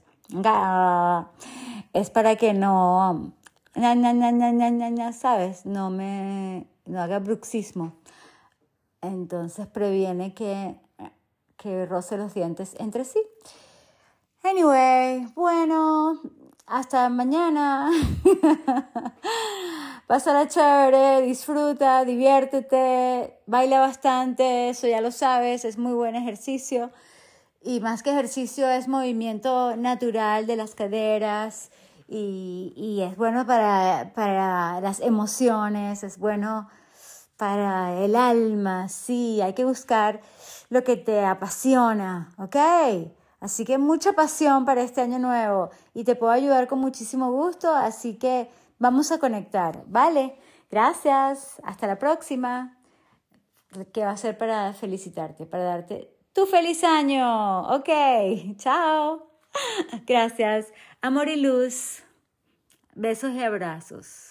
Es 1.94 2.10
para 2.12 2.36
que 2.36 2.54
no, 2.54 3.34
¿sabes? 5.14 5.66
No 5.66 5.90
me, 5.90 6.68
no 6.86 7.02
haga 7.02 7.18
bruxismo. 7.18 7.94
Entonces 9.02 9.66
previene 9.66 10.36
que, 10.36 10.76
que 11.58 11.88
roce 11.88 12.18
los 12.18 12.36
dientes 12.36 12.76
entre 12.78 13.04
sí. 13.04 13.20
Anyway, 14.44 15.28
bueno, 15.36 16.20
hasta 16.68 17.10
mañana. 17.10 17.90
Pásala 20.08 20.48
chévere, 20.48 21.22
disfruta, 21.22 22.04
diviértete, 22.04 23.40
baila 23.46 23.80
bastante, 23.80 24.70
eso 24.70 24.88
ya 24.88 25.00
lo 25.02 25.12
sabes, 25.12 25.64
es 25.64 25.78
muy 25.78 25.94
buen 25.94 26.16
ejercicio. 26.16 26.92
Y 27.62 27.80
más 27.80 28.04
que 28.04 28.12
ejercicio 28.12 28.70
es 28.70 28.88
movimiento 28.88 29.76
natural 29.78 30.48
de 30.48 30.56
las 30.56 30.76
caderas 30.76 31.72
y, 32.08 32.74
y 32.76 33.02
es 33.04 33.16
bueno 33.16 33.46
para, 33.46 34.12
para 34.14 34.82
las 34.82 35.00
emociones, 35.00 36.04
es 36.04 36.18
bueno 36.18 36.68
para 37.38 38.04
el 38.04 38.16
alma, 38.16 38.90
sí, 38.90 39.42
hay 39.42 39.54
que 39.54 39.66
buscar 39.66 40.22
lo 40.70 40.84
que 40.84 40.98
te 40.98 41.26
apasiona, 41.26 42.34
¿ok? 42.38 42.56
Así 43.42 43.66
que 43.66 43.80
mucha 43.80 44.14
pasión 44.14 44.66
para 44.66 44.84
este 44.84 45.02
año 45.02 45.18
nuevo 45.18 45.72
y 45.96 46.04
te 46.04 46.16
puedo 46.16 46.32
ayudar 46.32 46.68
con 46.68 46.80
muchísimo 46.80 47.32
gusto, 47.32 47.74
así 47.74 48.18
que 48.20 48.48
vamos 48.78 49.12
a 49.12 49.20
conectar, 49.20 49.84
¿vale? 49.88 50.38
Gracias, 50.70 51.60
hasta 51.64 51.88
la 51.88 51.98
próxima. 51.98 52.78
¿Qué 53.94 54.06
va 54.06 54.12
a 54.12 54.18
ser 54.18 54.38
para 54.38 54.74
felicitarte, 54.74 55.48
para 55.48 55.64
darte 55.64 56.16
tu 56.34 56.46
feliz 56.46 56.84
año? 56.84 57.62
Ok, 57.74 57.90
chao. 58.58 59.28
Gracias, 60.06 60.68
amor 61.02 61.28
y 61.28 61.42
luz. 61.42 62.04
Besos 62.94 63.32
y 63.32 63.42
abrazos. 63.42 64.31